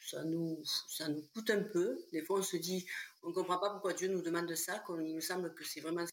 ça 0.00 0.24
nous, 0.24 0.60
ça 0.88 1.08
nous 1.08 1.22
coûte 1.34 1.50
un 1.50 1.62
peu. 1.62 2.04
Des 2.12 2.24
fois, 2.24 2.40
on 2.40 2.42
se 2.42 2.56
dit, 2.56 2.86
on 3.22 3.28
ne 3.28 3.34
comprend 3.34 3.58
pas 3.58 3.70
pourquoi 3.70 3.92
Dieu 3.92 4.08
nous 4.08 4.22
demande 4.22 4.52
ça, 4.56 4.82
il 4.88 5.14
nous 5.14 5.20
semble 5.20 5.54
que 5.54 5.64
c'est 5.64 5.80
vraiment 5.80 6.04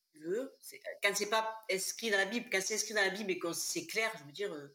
Quand 1.04 1.16
c'est 1.16 1.30
pas 1.30 1.64
inscrit 1.72 2.12
dans 2.12 2.18
la 2.18 2.26
Bible, 2.26 2.48
quand 2.52 2.62
c'est 2.62 2.76
inscrit 2.76 2.94
dans 2.94 3.02
la 3.02 3.10
Bible 3.10 3.32
et 3.32 3.40
que 3.40 3.54
c'est 3.54 3.86
clair, 3.86 4.12
je 4.20 4.24
veux 4.24 4.32
dire, 4.32 4.54
euh, 4.54 4.74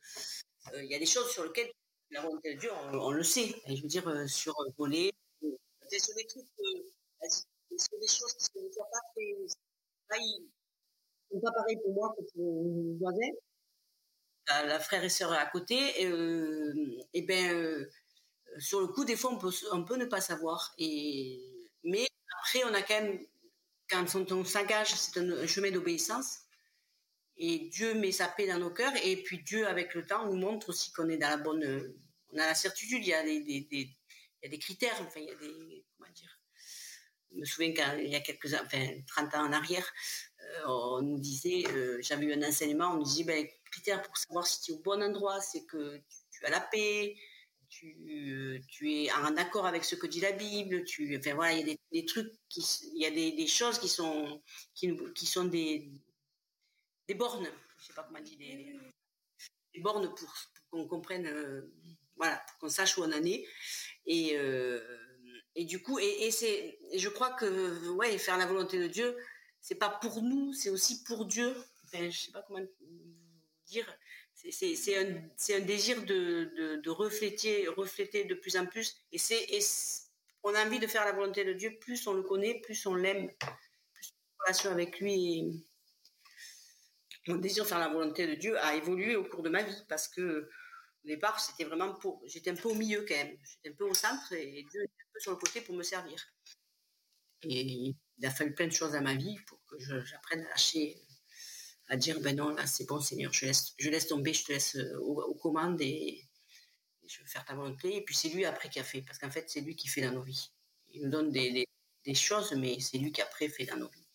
euh, 0.75 0.83
il 0.85 0.91
y 0.91 0.95
a 0.95 0.99
des 0.99 1.07
choses 1.07 1.31
sur 1.31 1.45
lesquelles 1.45 1.71
la 2.11 2.23
volonté 2.23 2.55
de 2.55 2.61
Dieu, 2.61 2.71
on, 2.73 3.11
le 3.11 3.23
sait. 3.23 3.55
Je 3.67 3.81
veux 3.81 3.89
dire, 3.89 4.07
euh, 4.09 4.27
sur 4.27 4.55
voler, 4.77 5.13
sur 5.41 6.15
des 6.15 6.27
trucs, 6.27 6.47
sur 7.79 7.99
des 7.99 8.09
choses 8.09 8.35
qui 8.53 8.63
ne 8.63 8.71
sont 8.71 8.81
pas 8.81 9.01
très, 9.15 10.21
sont 11.31 11.41
pas 11.41 11.53
pareil 11.53 11.79
pour 11.83 11.95
moi 11.95 12.15
pour 12.35 12.45
mon 12.45 12.99
voisin. 12.99 13.29
La, 14.49 14.81
frère 14.81 15.03
et 15.03 15.09
sœur 15.09 15.33
à 15.33 15.47
côté, 15.47 16.03
et, 16.03 16.11
et 17.15 17.23
ben, 17.23 17.87
sur 18.59 18.81
le 18.81 18.89
coup, 18.89 19.05
des 19.05 19.17
fois, 19.17 19.33
on 19.33 19.39
peut, 19.39 19.53
on 19.73 19.85
peut 19.85 19.97
ne 19.97 20.05
pas 20.05 20.21
savoir. 20.21 20.75
Et, 20.79 21.41
mais 21.85 22.07
après, 22.39 22.65
on 22.65 22.75
a 22.75 22.83
quand 22.83 23.01
même, 23.01 23.21
quand 23.93 24.33
on, 24.33 24.45
s'engage, 24.45 24.95
c'est 24.95 25.21
un, 25.21 25.47
chemin 25.47 25.71
d'obéissance. 25.71 26.41
Et 27.37 27.71
Dieu 27.71 27.95
met 27.95 28.13
sa 28.13 28.29
paix 28.29 28.47
dans 28.47 28.59
nos 28.59 28.71
cœurs. 28.71 28.93
Et 29.05 29.23
puis 29.23 29.43
Dieu, 29.43 29.67
avec 29.67 29.95
le 29.95 30.07
temps, 30.07 30.27
nous 30.27 30.37
montre 30.37 30.71
aussi 30.71 30.93
qu'on 30.93 31.09
est 31.09 31.19
dans 31.19 31.31
la 31.31 31.37
bonne. 31.37 31.95
On 32.31 32.39
a 32.39 32.47
la 32.47 32.55
certitude, 32.55 33.05
il 33.05 33.09
y 33.09 33.15
a 33.15 33.23
des, 33.23 34.59
critères, 34.59 34.97
enfin, 35.01 35.21
il 35.21 35.27
y 35.27 35.31
a 35.31 35.35
des. 35.35 35.85
Comment 35.99 36.11
dire 36.13 36.41
Je 37.33 37.39
me 37.39 37.45
souviens 37.45 37.73
qu'il 37.73 38.09
y 38.09 38.17
a 38.17 38.21
quelques 38.21 38.55
enfin, 38.55 38.87
30 39.07 39.35
ans 39.35 39.47
en 39.47 39.53
arrière, 39.53 39.93
on 40.67 41.03
nous 41.03 41.19
disait, 41.19 41.65
j'avais 42.01 42.27
eu 42.27 42.33
un 42.33 42.43
enseignement, 42.43 42.93
on 42.93 42.97
nous 42.97 43.05
disait, 43.05 43.25
ben, 43.25 43.47
critère 43.71 44.03
pour 44.03 44.17
savoir 44.17 44.47
si 44.47 44.61
tu 44.63 44.73
es 44.73 44.75
au 44.75 44.79
bon 44.79 45.03
endroit, 45.03 45.41
c'est 45.41 45.65
que 45.65 46.01
tu, 46.31 46.45
as 46.45 46.51
la 46.51 46.61
paix, 46.61 47.17
tu, 47.73 48.63
tu, 48.69 48.93
es 48.93 49.13
en 49.13 49.37
accord 49.39 49.67
avec 49.67 49.85
ce 49.85 49.95
que 49.95 50.07
dit 50.07 50.21
la 50.21 50.33
Bible, 50.33 50.85
tu, 50.85 51.17
enfin 51.17 51.35
voilà, 51.35 51.55
il 51.55 51.67
y 51.67 51.73
a 51.73 51.75
des, 51.91 52.05
trucs, 52.05 52.31
qui, 52.51 52.61
il 52.95 53.03
y 53.03 53.07
a 53.07 53.11
des, 53.11 53.47
choses 53.47 53.79
qui 53.79 53.89
sont, 53.89 54.43
qui, 54.75 54.95
qui 55.15 55.25
sont 55.27 55.47
des, 55.47 55.91
des 57.09 57.15
bornes, 57.15 57.49
je 57.79 57.87
sais 57.87 57.95
pas 57.95 58.03
comment 58.03 58.21
dit, 58.21 58.37
des, 58.37 59.81
bornes 59.81 60.15
pour, 60.15 60.35
qu'on 60.71 60.87
comprenne, 60.87 61.27
euh, 61.27 61.73
voilà, 62.17 62.37
pour 62.47 62.59
qu'on 62.59 62.69
sache 62.69 62.99
où 62.99 63.03
on 63.03 63.13
en 63.13 63.25
est. 63.25 63.47
Et, 64.05 64.37
euh, 64.37 64.81
et 65.55 65.65
du 65.65 65.83
coup, 65.83 65.99
et, 65.99 66.27
et 66.27 66.31
c'est, 66.31 66.79
je 66.95 67.09
crois 67.09 67.31
que, 67.31 67.89
ouais, 67.91 68.19
faire 68.19 68.37
la 68.37 68.47
volonté 68.47 68.79
de 68.79 68.87
Dieu, 68.87 69.17
c'est 69.63 69.77
pas 69.77 69.89
pour 69.89 70.21
nous, 70.21 70.53
c'est 70.53 70.71
aussi 70.71 71.03
pour 71.05 71.25
Dieu. 71.25 71.57
Enfin, 71.85 72.11
je 72.11 72.19
sais 72.19 72.33
pas 72.33 72.43
comment 72.43 72.65
dire. 73.65 73.87
C'est 74.51 74.97
un, 74.97 75.57
un, 75.57 75.61
désir 75.61 76.03
de, 76.05 76.81
de, 76.83 76.91
refléter, 76.91 77.69
refléter 77.69 78.25
de 78.25 78.35
plus 78.35 78.57
en 78.57 78.67
plus. 78.67 78.97
Et, 79.13 79.19
c'est 79.19 79.47
on 80.45 80.53
a 80.55 80.67
envie 80.67 80.81
de 80.81 80.89
faire 80.89 81.05
la 81.05 81.13
volonté 81.13 81.45
de 81.45 81.53
Dieu, 81.53 81.79
plus 81.81 82.05
on 82.09 82.15
le 82.15 82.23
connaît, 82.23 82.61
plus 82.61 82.85
on 82.87 82.97
l'aime, 82.97 83.29
plus 83.93 84.13
on 84.13 84.45
relation 84.45 84.71
avec 84.73 84.99
lui 84.99 85.65
mon 87.29 87.37
désir 87.37 87.65
de 87.65 87.69
faire 87.69 87.79
la 87.79 87.89
volonté 87.89 88.27
de 88.27 88.35
Dieu 88.35 88.59
a 88.59 88.75
évolué 88.75 89.17
au 89.17 89.25
cours 89.25 89.43
de 89.43 89.49
ma 89.49 89.63
vie 89.63 89.85
parce 89.89 90.09
que 90.09 90.49
au 91.05 91.09
départ, 91.09 91.41
c'était 91.41 91.65
vraiment 91.65 91.95
pour. 91.95 92.23
J'étais 92.27 92.51
un 92.51 92.55
peu 92.55 92.69
au 92.69 92.75
milieu 92.75 93.05
quand 93.09 93.15
même. 93.15 93.37
J'étais 93.43 93.71
un 93.71 93.77
peu 93.77 93.85
au 93.85 93.95
centre 93.95 94.33
et 94.33 94.65
Dieu 94.71 94.83
était 94.83 95.03
un 95.03 95.11
peu 95.13 95.21
sur 95.21 95.33
le 95.33 95.37
côté 95.37 95.61
pour 95.61 95.75
me 95.75 95.83
servir. 95.83 96.25
Et 97.43 97.95
il 98.19 98.27
a 98.27 98.31
fallu 98.31 98.55
plein 98.55 98.69
de 98.69 98.73
choses 98.73 98.95
à 98.95 99.01
ma 99.01 99.15
vie 99.15 99.37
pour 99.47 99.59
que 99.67 99.77
j'apprenne 100.05 100.45
à 100.47 100.51
lâcher, 100.51 100.97
à 101.93 101.97
dire 101.97 102.19
ben 102.21 102.35
non, 102.35 102.49
là 102.55 102.67
c'est 102.67 102.87
bon 102.87 103.01
Seigneur, 103.01 103.35
je 103.35 103.45
laisse, 103.45 103.75
je 103.79 103.91
laisse 103.91 104.09
tomber, 104.09 104.33
je 104.33 104.45
te 104.45 104.53
laisse 104.53 104.77
euh, 104.77 104.99
aux, 105.01 105.35
commandes 105.35 105.79
et, 105.83 106.27
je 107.07 107.21
veux 107.21 107.27
faire 107.27 107.45
ta 107.45 107.55
volonté. 107.55 107.97
Et 107.97 108.01
puis 108.03 108.15
c'est 108.15 108.31
lui 108.31 108.47
après 108.47 108.71
qui 108.71 108.81
a 108.81 108.85
fait, 108.85 109.03
parce 109.03 109.19
qu'en 109.19 109.31
fait 109.31 109.45
c'est 109.51 109.61
lui 109.61 109.77
qui 109.77 109.89
fait 109.89 110.01
dans 110.01 110.13
nos 110.13 110.23
vies. 110.23 110.49
Il 110.95 111.03
nous 111.03 111.11
donne 111.11 111.31
des, 111.31 111.67
des 112.07 112.15
choses, 112.15 112.53
mais 112.53 112.81
c'est 112.81 112.97
lui 112.97 113.13
qui 113.13 113.21
après 113.21 113.49
fait 113.51 113.67
dans 113.67 113.77
nos 113.77 113.91
vies. 113.91 114.07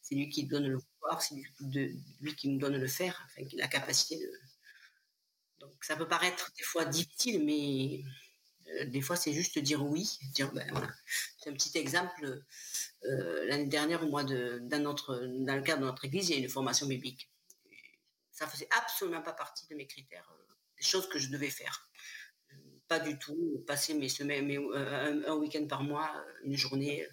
C'est 0.00 0.16
lui 0.16 0.28
qui 0.28 0.44
donne 0.44 0.66
le 0.66 0.80
c'est 1.20 1.34
lui 2.20 2.34
qui 2.34 2.48
nous 2.48 2.58
donne 2.58 2.76
le 2.76 2.88
faire, 2.88 3.24
enfin, 3.26 3.46
la 3.54 3.68
capacité 3.68 4.18
de. 4.18 4.32
Donc 5.60 5.84
ça 5.84 5.94
peut 5.94 6.08
paraître 6.08 6.50
des 6.56 6.64
fois 6.64 6.86
difficile, 6.86 7.44
mais 7.44 8.02
des 8.86 9.00
fois 9.00 9.16
c'est 9.16 9.32
juste 9.32 9.58
dire 9.58 9.84
oui, 9.84 10.18
dire 10.34 10.52
ben 10.52 10.66
voilà. 10.70 10.88
C'est 11.38 11.50
un 11.50 11.54
petit 11.54 11.76
exemple. 11.78 12.42
Euh, 13.04 13.46
l'année 13.46 13.66
dernière, 13.66 14.02
au 14.02 14.08
mois 14.08 14.24
de, 14.24 14.60
dans, 14.62 14.80
dans 14.80 15.56
le 15.56 15.62
cadre 15.62 15.80
de 15.80 15.86
notre 15.86 16.04
église, 16.04 16.30
il 16.30 16.36
y 16.36 16.38
a 16.38 16.42
une 16.42 16.48
formation 16.48 16.86
biblique. 16.86 17.30
Ça 18.30 18.46
faisait 18.46 18.68
absolument 18.78 19.22
pas 19.22 19.32
partie 19.32 19.66
de 19.68 19.74
mes 19.74 19.86
critères, 19.86 20.28
euh, 20.32 20.54
des 20.78 20.84
choses 20.84 21.08
que 21.08 21.18
je 21.18 21.28
devais 21.28 21.50
faire 21.50 21.88
pas 22.88 22.98
du 22.98 23.18
tout 23.18 23.64
passer 23.66 23.94
mes 23.94 24.10
semaines, 24.10 24.50
un, 24.74 25.34
week-end 25.36 25.66
par 25.66 25.82
mois, 25.82 26.12
une 26.44 26.58
journée 26.58 27.06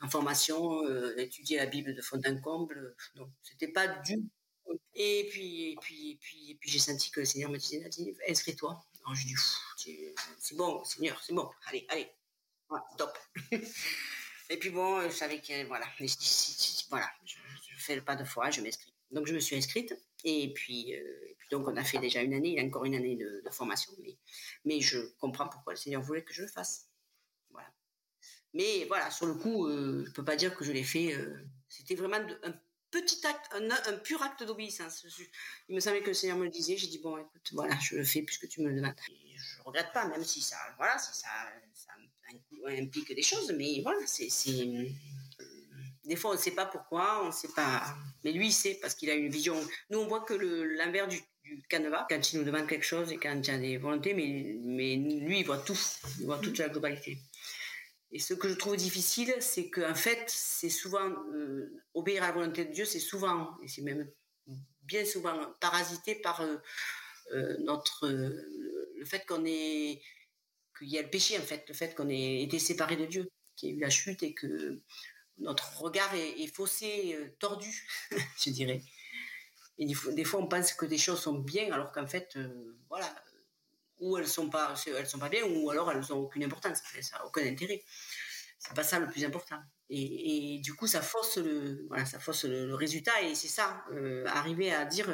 en 0.00 0.08
formation, 0.08 0.82
étudier 1.18 1.58
la 1.58 1.66
Bible 1.66 1.94
de 1.94 2.02
fond 2.02 2.20
en 2.26 2.40
comble. 2.40 2.96
Non, 3.14 3.30
c'était 3.40 3.68
pas 3.68 3.86
du 3.86 4.16
et 4.94 5.26
puis, 5.30 5.70
et 5.70 5.76
puis, 5.80 6.10
et 6.10 6.16
puis, 6.16 6.50
et 6.50 6.54
puis 6.56 6.70
j'ai 6.70 6.78
senti 6.78 7.10
que 7.10 7.20
le 7.20 7.26
Seigneur 7.26 7.50
me 7.50 7.58
disait, 7.58 7.80
Nadine, 7.80 8.14
inscris-toi. 8.28 8.84
Alors 9.10 9.18
je 9.18 9.26
dis, 9.26 10.14
c'est 10.38 10.56
bon, 10.56 10.84
Seigneur, 10.84 11.20
c'est 11.20 11.32
bon, 11.32 11.50
allez, 11.66 11.84
allez, 11.88 12.08
voilà, 12.68 12.84
top. 12.96 13.18
et 14.50 14.56
puis 14.56 14.70
bon, 14.70 15.02
je 15.02 15.08
savais 15.08 15.40
que, 15.40 15.66
voilà, 15.66 15.84
voilà, 16.90 17.10
je, 17.24 17.36
fais 17.76 17.96
le 17.96 18.04
pas 18.04 18.14
de 18.14 18.22
foi, 18.22 18.50
je 18.50 18.60
m'inscris. 18.60 18.94
Donc 19.10 19.26
je 19.26 19.34
me 19.34 19.40
suis 19.40 19.56
inscrite, 19.56 20.00
et 20.22 20.52
puis, 20.52 20.94
donc 21.50 21.66
on 21.66 21.76
a 21.76 21.82
fait 21.82 21.98
déjà 21.98 22.22
une 22.22 22.34
année, 22.34 22.50
il 22.50 22.54
y 22.54 22.60
a 22.60 22.64
encore 22.64 22.84
une 22.84 22.94
année 22.94 23.16
de, 23.16 23.42
formation, 23.50 23.92
mais, 23.98 24.16
mais 24.64 24.80
je 24.80 24.98
comprends 25.18 25.48
pourquoi 25.48 25.72
le 25.72 25.78
Seigneur 25.78 26.02
voulait 26.02 26.22
que 26.22 26.32
je 26.32 26.42
le 26.42 26.48
fasse. 26.48 26.86
Voilà. 27.50 27.68
Mais 28.54 28.84
voilà, 28.84 29.10
sur 29.10 29.26
le 29.26 29.34
coup, 29.34 29.66
euh, 29.66 30.04
je 30.06 30.12
peux 30.12 30.24
pas 30.24 30.36
dire 30.36 30.54
que 30.54 30.64
je 30.64 30.70
l'ai 30.70 30.84
fait. 30.84 31.14
Euh, 31.14 31.48
c'était 31.68 31.96
vraiment 31.96 32.24
un 32.44 32.52
petit 32.90 33.26
acte, 33.26 33.50
un, 33.52 33.96
pur 33.98 34.22
acte 34.22 34.42
d'obéissance. 34.44 35.06
Il 35.68 35.74
me 35.74 35.80
semblait 35.80 36.02
que 36.02 36.08
le 36.08 36.14
Seigneur 36.14 36.36
me 36.36 36.44
le 36.44 36.50
disait. 36.50 36.76
J'ai 36.76 36.88
dit 36.88 36.98
bon, 36.98 37.16
écoute, 37.18 37.50
voilà, 37.52 37.78
je 37.80 37.96
le 37.96 38.04
fais 38.04 38.22
puisque 38.22 38.48
tu 38.48 38.62
me 38.62 38.68
le 38.68 38.76
demandes. 38.76 38.94
je 39.06 39.58
ne 39.58 39.64
regrette 39.64 39.92
pas, 39.92 40.06
même 40.08 40.24
si 40.24 40.40
ça, 40.40 40.56
voilà, 40.76 40.98
ça, 40.98 41.28
implique 42.66 43.14
des 43.14 43.22
choses, 43.22 43.52
mais 43.56 43.80
voilà, 43.82 44.06
c'est 44.06 44.28
des 46.04 46.16
fois, 46.16 46.32
on 46.32 46.34
ne 46.34 46.38
sait 46.38 46.50
pas 46.50 46.66
pourquoi, 46.66 47.22
on 47.22 47.28
ne 47.28 47.32
sait 47.32 47.52
pas. 47.54 47.96
Mais 48.24 48.32
lui, 48.32 48.48
il 48.48 48.52
sait 48.52 48.78
parce 48.80 48.94
qu'il 48.94 49.10
a 49.10 49.14
une 49.14 49.30
vision. 49.30 49.56
Nous, 49.90 49.98
on 49.98 50.08
voit 50.08 50.22
que 50.22 50.34
l'inverse 50.34 51.08
du, 51.08 51.20
du 51.44 51.62
canevas, 51.68 52.06
quand 52.08 52.32
il 52.32 52.40
nous 52.40 52.44
demande 52.44 52.66
quelque 52.66 52.84
chose 52.84 53.12
et 53.12 53.16
quand 53.16 53.40
il 53.46 53.50
a 53.50 53.58
des 53.58 53.76
volontés, 53.76 54.14
mais, 54.14 54.56
mais 54.60 54.96
lui, 54.96 55.40
il 55.40 55.46
voit 55.46 55.58
tout. 55.58 55.78
Il 56.18 56.26
voit 56.26 56.38
toute 56.38 56.58
la 56.58 56.68
globalité. 56.68 57.18
Et 58.12 58.18
ce 58.18 58.34
que 58.34 58.48
je 58.48 58.54
trouve 58.54 58.76
difficile, 58.76 59.34
c'est 59.40 59.70
qu'en 59.70 59.94
fait, 59.94 60.24
c'est 60.28 60.70
souvent. 60.70 61.10
Euh, 61.32 61.82
obéir 61.94 62.22
à 62.22 62.28
la 62.28 62.32
volonté 62.32 62.64
de 62.64 62.72
Dieu, 62.72 62.84
c'est 62.84 63.00
souvent, 63.00 63.56
et 63.62 63.68
c'est 63.68 63.82
même 63.82 64.10
bien 64.82 65.04
souvent 65.04 65.36
parasité 65.60 66.16
par 66.16 66.40
euh, 66.40 66.56
euh, 67.32 67.56
notre. 67.60 68.08
le 68.08 69.04
fait 69.04 69.24
qu'on 69.26 69.44
ait. 69.44 70.02
qu'il 70.78 70.88
y 70.88 70.98
a 70.98 71.02
le 71.02 71.10
péché, 71.10 71.38
en 71.38 71.42
fait, 71.42 71.64
le 71.68 71.74
fait 71.74 71.94
qu'on 71.94 72.08
ait 72.08 72.42
été 72.42 72.58
séparé 72.58 72.96
de 72.96 73.06
Dieu, 73.06 73.28
qu'il 73.56 73.68
y 73.68 73.72
ait 73.72 73.76
eu 73.76 73.80
la 73.80 73.90
chute 73.90 74.22
et 74.22 74.34
que 74.34 74.80
notre 75.38 75.80
regard 75.80 76.12
est, 76.14 76.54
faussé, 76.54 77.16
tordu, 77.38 77.88
je 78.44 78.50
dirais. 78.50 78.82
Et 79.78 79.86
des 79.86 80.24
fois, 80.24 80.40
on 80.40 80.48
pense 80.48 80.74
que 80.74 80.84
des 80.84 80.98
choses 80.98 81.20
sont 81.20 81.38
bien, 81.38 81.72
alors 81.72 81.92
qu'en 81.92 82.06
fait, 82.06 82.36
voilà, 82.90 83.14
ou 84.00 84.18
elles 84.18 84.28
sont 84.28 84.48
pas, 84.48 84.74
elles 84.86 85.06
sont 85.06 85.18
pas 85.18 85.28
bien, 85.28 85.44
ou 85.44 85.70
alors 85.70 85.90
elles 85.92 86.04
n'ont 86.10 86.18
aucune 86.18 86.44
importance, 86.44 86.78
ça 87.00 87.18
n'a 87.18 87.26
aucun 87.26 87.46
intérêt. 87.46 87.82
C'est 88.58 88.74
pas 88.74 88.82
ça 88.82 88.98
le 88.98 89.06
plus 89.06 89.24
important. 89.24 89.58
Et, 89.88 90.60
du 90.62 90.74
coup, 90.74 90.86
ça 90.86 91.00
fausse 91.00 91.38
le, 91.38 91.86
voilà, 91.88 92.04
ça 92.04 92.20
fausse 92.20 92.44
le, 92.44 92.74
résultat, 92.74 93.22
et 93.22 93.34
c'est 93.34 93.48
ça, 93.48 93.84
euh, 93.92 94.24
arriver 94.26 94.72
à 94.72 94.84
dire, 94.84 95.08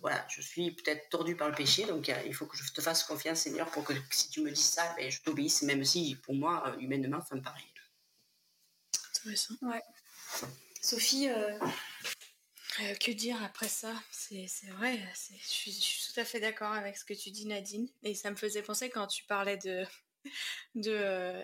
voilà, 0.00 0.24
je 0.28 0.40
suis 0.40 0.70
peut-être 0.72 1.08
tordu 1.08 1.34
par 1.34 1.48
le 1.48 1.54
péché, 1.54 1.84
donc 1.86 2.12
il 2.26 2.34
faut 2.34 2.46
que 2.46 2.56
je 2.56 2.72
te 2.72 2.80
fasse 2.80 3.04
confiance, 3.04 3.40
Seigneur, 3.40 3.70
pour 3.70 3.84
que 3.84 3.94
si 4.10 4.30
tu 4.30 4.42
me 4.42 4.50
dis 4.50 4.62
ça, 4.62 4.94
ben, 4.96 5.10
je 5.10 5.22
t'obéisse, 5.22 5.62
même 5.62 5.84
si 5.84 6.16
pour 6.22 6.34
moi, 6.34 6.76
humainement, 6.78 7.20
ça 7.20 7.34
me 7.34 7.42
paraît 7.42 7.62
Ouais. 9.62 9.82
Sophie 10.80 11.28
euh, 11.28 11.58
euh, 12.80 12.94
Que 12.94 13.10
dire 13.12 13.42
après 13.42 13.68
ça? 13.68 13.92
C'est 14.10 14.46
vrai, 14.76 14.98
je 15.14 15.48
suis, 15.48 15.72
tout 16.18 16.22
à 16.22 16.24
fait 16.24 16.40
d'accord 16.40 16.72
avec 16.72 16.96
ce 16.96 17.04
que 17.04 17.14
tu 17.14 17.30
dis, 17.30 17.46
Nadine. 17.46 17.88
Et 18.02 18.12
ça 18.16 18.32
me 18.32 18.36
faisait 18.36 18.62
penser 18.62 18.90
quand 18.90 19.06
tu 19.06 19.24
parlais 19.24 19.56
de. 19.56 19.84
de 20.74 20.90
euh, 20.90 21.40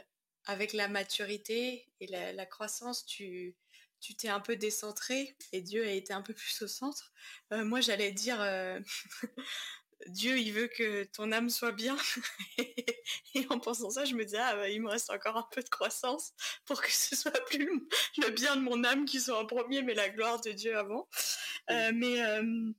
avec 0.47 0.73
la 0.73 0.89
maturité 0.89 1.89
et 2.01 2.07
la, 2.09 2.47
croissance, 2.47 3.07
tu 3.07 3.55
tu 4.01 4.15
t'es 4.17 4.29
un 4.29 4.41
peu 4.41 4.57
décentré 4.57 5.35
et 5.53 5.63
Dieu 5.63 5.87
a 5.87 5.91
été 5.91 6.13
un 6.13 6.21
peu 6.21 6.35
plus 6.35 6.61
au 6.61 6.67
centre. 6.67 7.15
moi, 7.51 7.81
j'allais 7.81 8.13
dire, 8.13 8.39
Dieu, 10.09 10.39
il 10.39 10.53
veut 10.53 10.67
que 10.67 11.05
ton 11.05 11.33
âme 11.33 11.49
soit 11.49 11.73
bien. 11.73 11.97
et 12.59 13.47
en 13.49 13.59
pensant 13.61 13.89
ça, 13.89 14.05
je 14.05 14.15
me 14.15 14.25
disais, 14.25 14.39
ah, 14.39 14.57
bah, 14.57 14.69
il 14.69 14.83
me 14.83 14.91
reste 14.91 15.09
encore 15.09 15.37
un 15.39 15.49
peu 15.53 15.63
de 15.63 15.71
croissance 15.71 16.33
pour 16.67 16.83
que 16.83 16.91
ce 16.91 17.17
soit 17.17 17.45
plus 17.47 17.89
le 18.19 18.31
bien 18.31 18.57
de 18.57 18.61
mon 18.61 18.85
âme 18.85 19.07
qui 19.07 19.21
soit 19.21 19.39
en 19.39 19.47
premier, 19.47 19.81
mais 19.81 19.95
la 19.95 20.11
gloire 20.11 20.41
de 20.41 20.51
Dieu 20.51 20.77
avant. 20.77 21.09
Euh, 21.71 21.93
mais. 21.95 22.21
Euh, 22.21 22.73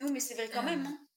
oui, 0.00 0.10
mais 0.12 0.20
c'est 0.20 0.34
vrai 0.34 0.50
quand 0.52 0.64
même. 0.64 0.86
Hein. 0.86 1.09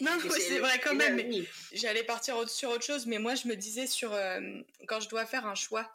Non, 0.00 0.18
c'est 0.30 0.58
vrai 0.58 0.80
quand 0.80 0.94
même. 0.94 1.16
Mais 1.16 1.44
j'allais 1.72 2.04
partir 2.04 2.48
sur 2.48 2.70
autre 2.70 2.84
chose, 2.84 3.06
mais 3.06 3.18
moi, 3.18 3.34
je 3.34 3.46
me 3.46 3.56
disais 3.56 3.86
sur 3.86 4.12
euh, 4.12 4.40
quand 4.88 5.00
je 5.00 5.08
dois 5.08 5.26
faire 5.26 5.46
un 5.46 5.54
choix. 5.54 5.90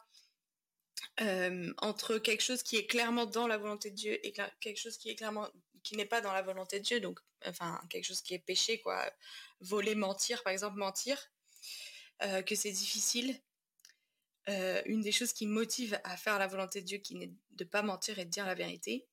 entre 1.78 2.18
quelque 2.18 2.42
chose 2.42 2.62
qui 2.62 2.76
est 2.76 2.86
clairement 2.86 3.26
dans 3.26 3.46
la 3.46 3.58
volonté 3.58 3.90
de 3.90 3.96
Dieu 3.96 4.26
et 4.26 4.32
quelque 4.60 4.78
chose 4.78 4.96
qui 4.96 5.10
est 5.10 5.14
clairement 5.14 5.48
qui 5.86 5.96
n'est 5.96 6.04
pas 6.04 6.20
dans 6.20 6.32
la 6.32 6.42
volonté 6.42 6.80
de 6.80 6.84
Dieu, 6.84 6.98
donc 6.98 7.20
enfin 7.46 7.80
quelque 7.88 8.04
chose 8.04 8.20
qui 8.20 8.34
est 8.34 8.40
péché, 8.40 8.80
quoi, 8.80 9.08
voler, 9.60 9.94
mentir, 9.94 10.42
par 10.42 10.52
exemple 10.52 10.76
mentir, 10.78 11.16
euh, 12.22 12.42
que 12.42 12.56
c'est 12.56 12.72
difficile. 12.72 13.40
Euh, 14.48 14.82
une 14.86 15.00
des 15.00 15.12
choses 15.12 15.32
qui 15.32 15.46
me 15.46 15.52
motive 15.52 15.98
à 16.02 16.16
faire 16.16 16.40
la 16.40 16.48
volonté 16.48 16.80
de 16.80 16.86
Dieu, 16.86 16.98
qui 16.98 17.14
n'est 17.14 17.30
de 17.52 17.64
pas 17.64 17.82
mentir 17.82 18.18
et 18.18 18.24
de 18.24 18.30
dire 18.30 18.46
la 18.46 18.54
vérité, 18.54 19.06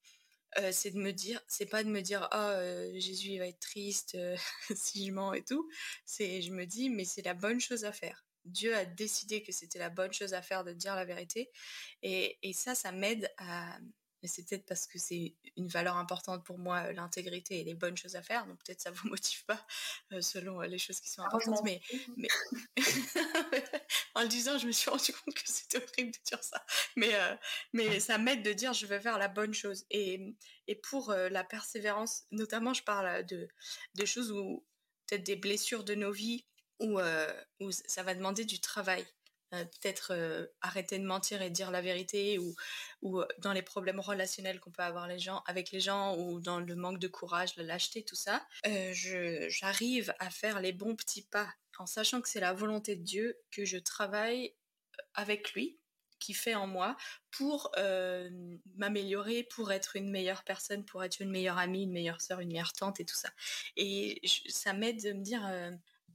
euh, 0.59 0.71
c'est 0.71 0.91
de 0.91 0.99
me 0.99 1.11
dire, 1.11 1.41
c'est 1.47 1.65
pas 1.65 1.83
de 1.83 1.89
me 1.89 2.01
dire 2.01 2.27
oh 2.33 2.99
Jésus 2.99 3.29
il 3.29 3.39
va 3.39 3.47
être 3.47 3.59
triste 3.59 4.17
si 4.75 5.07
je 5.07 5.11
mens 5.11 5.33
et 5.33 5.43
tout. 5.43 5.67
C'est 6.05 6.41
je 6.41 6.51
me 6.51 6.65
dis 6.65 6.89
mais 6.89 7.05
c'est 7.05 7.23
la 7.23 7.33
bonne 7.33 7.59
chose 7.59 7.85
à 7.85 7.91
faire. 7.91 8.25
Dieu 8.45 8.75
a 8.75 8.85
décidé 8.85 9.41
que 9.41 9.51
c'était 9.51 9.79
la 9.79 9.89
bonne 9.89 10.13
chose 10.13 10.33
à 10.33 10.41
faire 10.41 10.63
de 10.63 10.73
dire 10.73 10.95
la 10.95 11.05
vérité 11.05 11.49
et, 12.01 12.37
et 12.43 12.53
ça 12.53 12.75
ça 12.75 12.91
m'aide 12.91 13.29
à 13.37 13.77
mais 14.23 14.29
c'est 14.29 14.47
peut-être 14.47 14.65
parce 14.65 14.87
que 14.87 14.97
c'est 14.97 15.35
une 15.57 15.67
valeur 15.67 15.97
importante 15.97 16.45
pour 16.45 16.57
moi, 16.57 16.93
l'intégrité 16.93 17.59
et 17.59 17.63
les 17.65 17.73
bonnes 17.73 17.97
choses 17.97 18.15
à 18.15 18.23
faire. 18.23 18.47
Donc 18.47 18.57
peut-être 18.63 18.79
ça 18.79 18.89
vous 18.89 19.07
motive 19.09 19.43
pas 19.45 19.67
selon 20.21 20.61
les 20.61 20.77
choses 20.77 21.01
qui 21.01 21.09
sont 21.09 21.21
importantes. 21.21 21.61
Mais, 21.65 21.81
mais... 22.15 22.29
en 24.15 24.21
le 24.21 24.29
disant, 24.29 24.57
je 24.57 24.65
me 24.65 24.71
suis 24.71 24.89
rendu 24.89 25.11
compte 25.11 25.35
que 25.35 25.41
c'était 25.45 25.77
horrible 25.77 26.11
de 26.11 26.19
dire 26.25 26.41
ça. 26.41 26.65
Mais, 26.95 27.13
mais 27.73 27.99
ça 27.99 28.17
m'aide 28.17 28.43
de 28.43 28.53
dire 28.53 28.73
je 28.73 28.85
vais 28.85 29.01
faire 29.01 29.17
la 29.17 29.27
bonne 29.27 29.53
chose. 29.53 29.85
Et, 29.91 30.35
et 30.67 30.75
pour 30.75 31.13
la 31.13 31.43
persévérance, 31.43 32.23
notamment, 32.31 32.73
je 32.73 32.83
parle 32.83 33.25
de, 33.25 33.49
de 33.95 34.05
choses 34.05 34.31
où 34.31 34.65
peut-être 35.07 35.23
des 35.23 35.35
blessures 35.35 35.83
de 35.83 35.95
nos 35.95 36.13
vies 36.13 36.45
où, 36.79 36.99
où 37.59 37.71
ça 37.71 38.03
va 38.03 38.15
demander 38.15 38.45
du 38.45 38.61
travail. 38.61 39.05
Euh, 39.53 39.65
peut-être 39.65 40.13
euh, 40.13 40.47
arrêter 40.61 40.97
de 40.97 41.05
mentir 41.05 41.41
et 41.43 41.51
dire 41.51 41.69
la 41.69 41.81
vérité 41.81 42.39
ou, 42.39 42.55
euh, 43.03 43.27
dans 43.37 43.53
les 43.53 43.61
problèmes 43.61 43.99
relationnels 43.99 44.59
qu'on 44.59 44.71
peut 44.71 44.81
avoir 44.81 45.07
les 45.07 45.19
gens, 45.19 45.43
avec 45.45 45.71
les 45.71 45.79
gens 45.79 46.17
ou 46.17 46.39
dans 46.39 46.59
le 46.59 46.75
manque 46.75 46.97
de 46.97 47.07
courage, 47.07 47.55
la 47.57 47.63
lâcheté, 47.63 48.03
tout 48.03 48.15
ça, 48.15 48.45
j'arrive 48.93 50.13
à 50.19 50.29
faire 50.31 50.59
les 50.59 50.71
bons 50.71 50.95
petits 50.95 51.21
pas 51.21 51.47
en 51.77 51.85
sachant 51.85 52.21
que 52.21 52.29
c'est 52.29 52.39
la 52.39 52.53
volonté 52.53 52.95
de 52.95 53.03
Dieu 53.03 53.37
que 53.51 53.65
je 53.65 53.77
travaille 53.77 54.55
avec 55.13 55.53
lui 55.53 55.79
qui 56.19 56.33
fait 56.33 56.55
en 56.55 56.67
moi 56.67 56.95
pour 57.31 57.71
m'améliorer, 58.77 59.43
pour 59.43 59.71
être 59.71 59.97
une 59.97 60.09
meilleure 60.09 60.43
personne, 60.43 60.85
pour 60.85 61.03
être 61.03 61.19
une 61.19 61.29
meilleure 61.29 61.57
amie, 61.57 61.83
une 61.83 61.91
meilleure 61.91 62.21
sœur, 62.21 62.39
une 62.39 62.49
meilleure 62.49 62.73
tante 62.73 62.99
et 62.99 63.05
tout 63.05 63.15
ça. 63.15 63.29
Et 63.75 64.21
ça 64.47 64.73
m'aide 64.73 65.03
de 65.03 65.11
me 65.11 65.21
dire, 65.21 65.43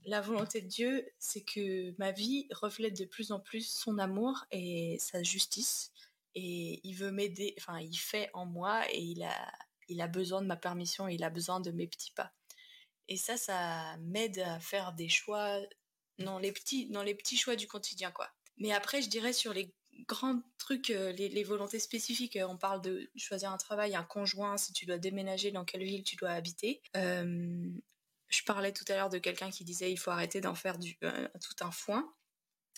la 0.09 0.21
volonté 0.21 0.61
de 0.61 0.67
Dieu, 0.67 1.07
c'est 1.19 1.41
que 1.41 1.93
ma 1.97 2.11
vie 2.11 2.47
reflète 2.51 2.97
de 2.97 3.05
plus 3.05 3.31
en 3.31 3.39
plus 3.39 3.69
son 3.69 3.97
amour 3.97 4.45
et 4.51 4.97
sa 4.99 5.23
justice. 5.23 5.91
Et 6.35 6.79
il 6.83 6.93
veut 6.93 7.11
m'aider, 7.11 7.55
enfin, 7.57 7.79
il 7.79 7.95
fait 7.95 8.29
en 8.33 8.45
moi 8.45 8.83
et 8.91 9.01
il 9.01 9.23
a, 9.23 9.51
il 9.87 10.01
a 10.01 10.07
besoin 10.07 10.41
de 10.41 10.47
ma 10.47 10.55
permission, 10.55 11.07
il 11.07 11.23
a 11.23 11.29
besoin 11.29 11.59
de 11.59 11.71
mes 11.71 11.87
petits 11.87 12.11
pas. 12.11 12.31
Et 13.07 13.17
ça, 13.17 13.37
ça 13.37 13.97
m'aide 13.97 14.39
à 14.39 14.59
faire 14.59 14.93
des 14.93 15.09
choix 15.09 15.59
dans 16.19 16.37
les 16.37 16.51
petits, 16.51 16.87
dans 16.89 17.03
les 17.03 17.15
petits 17.15 17.37
choix 17.37 17.55
du 17.55 17.67
quotidien, 17.67 18.11
quoi. 18.11 18.29
Mais 18.57 18.71
après, 18.71 19.01
je 19.01 19.09
dirais 19.09 19.33
sur 19.33 19.53
les 19.53 19.73
grands 20.07 20.41
trucs, 20.57 20.91
euh, 20.91 21.11
les, 21.11 21.43
volontés 21.43 21.79
spécifiques, 21.79 22.35
euh, 22.35 22.47
on 22.47 22.57
parle 22.57 22.81
de 22.81 23.09
choisir 23.15 23.51
un 23.51 23.57
travail, 23.57 23.95
un 23.95 24.03
conjoint, 24.03 24.57
si 24.57 24.73
tu 24.73 24.85
dois 24.85 24.97
déménager, 24.97 25.51
dans 25.51 25.65
quelle 25.65 25.83
ville 25.83 26.03
tu 26.03 26.15
dois 26.15 26.31
habiter. 26.31 26.81
Euh, 26.95 27.69
je 28.29 28.43
parlais 28.43 28.71
tout 28.71 28.85
à 28.89 28.95
l'heure 28.95 29.09
de 29.09 29.17
quelqu'un 29.17 29.49
qui 29.49 29.63
disait 29.63 29.91
il 29.91 29.97
faut 29.97 30.11
arrêter 30.11 30.39
d'en 30.39 30.55
faire 30.55 30.77
euh, 31.03 31.27
tout 31.41 31.65
un 31.65 31.71
foin. 31.71 32.13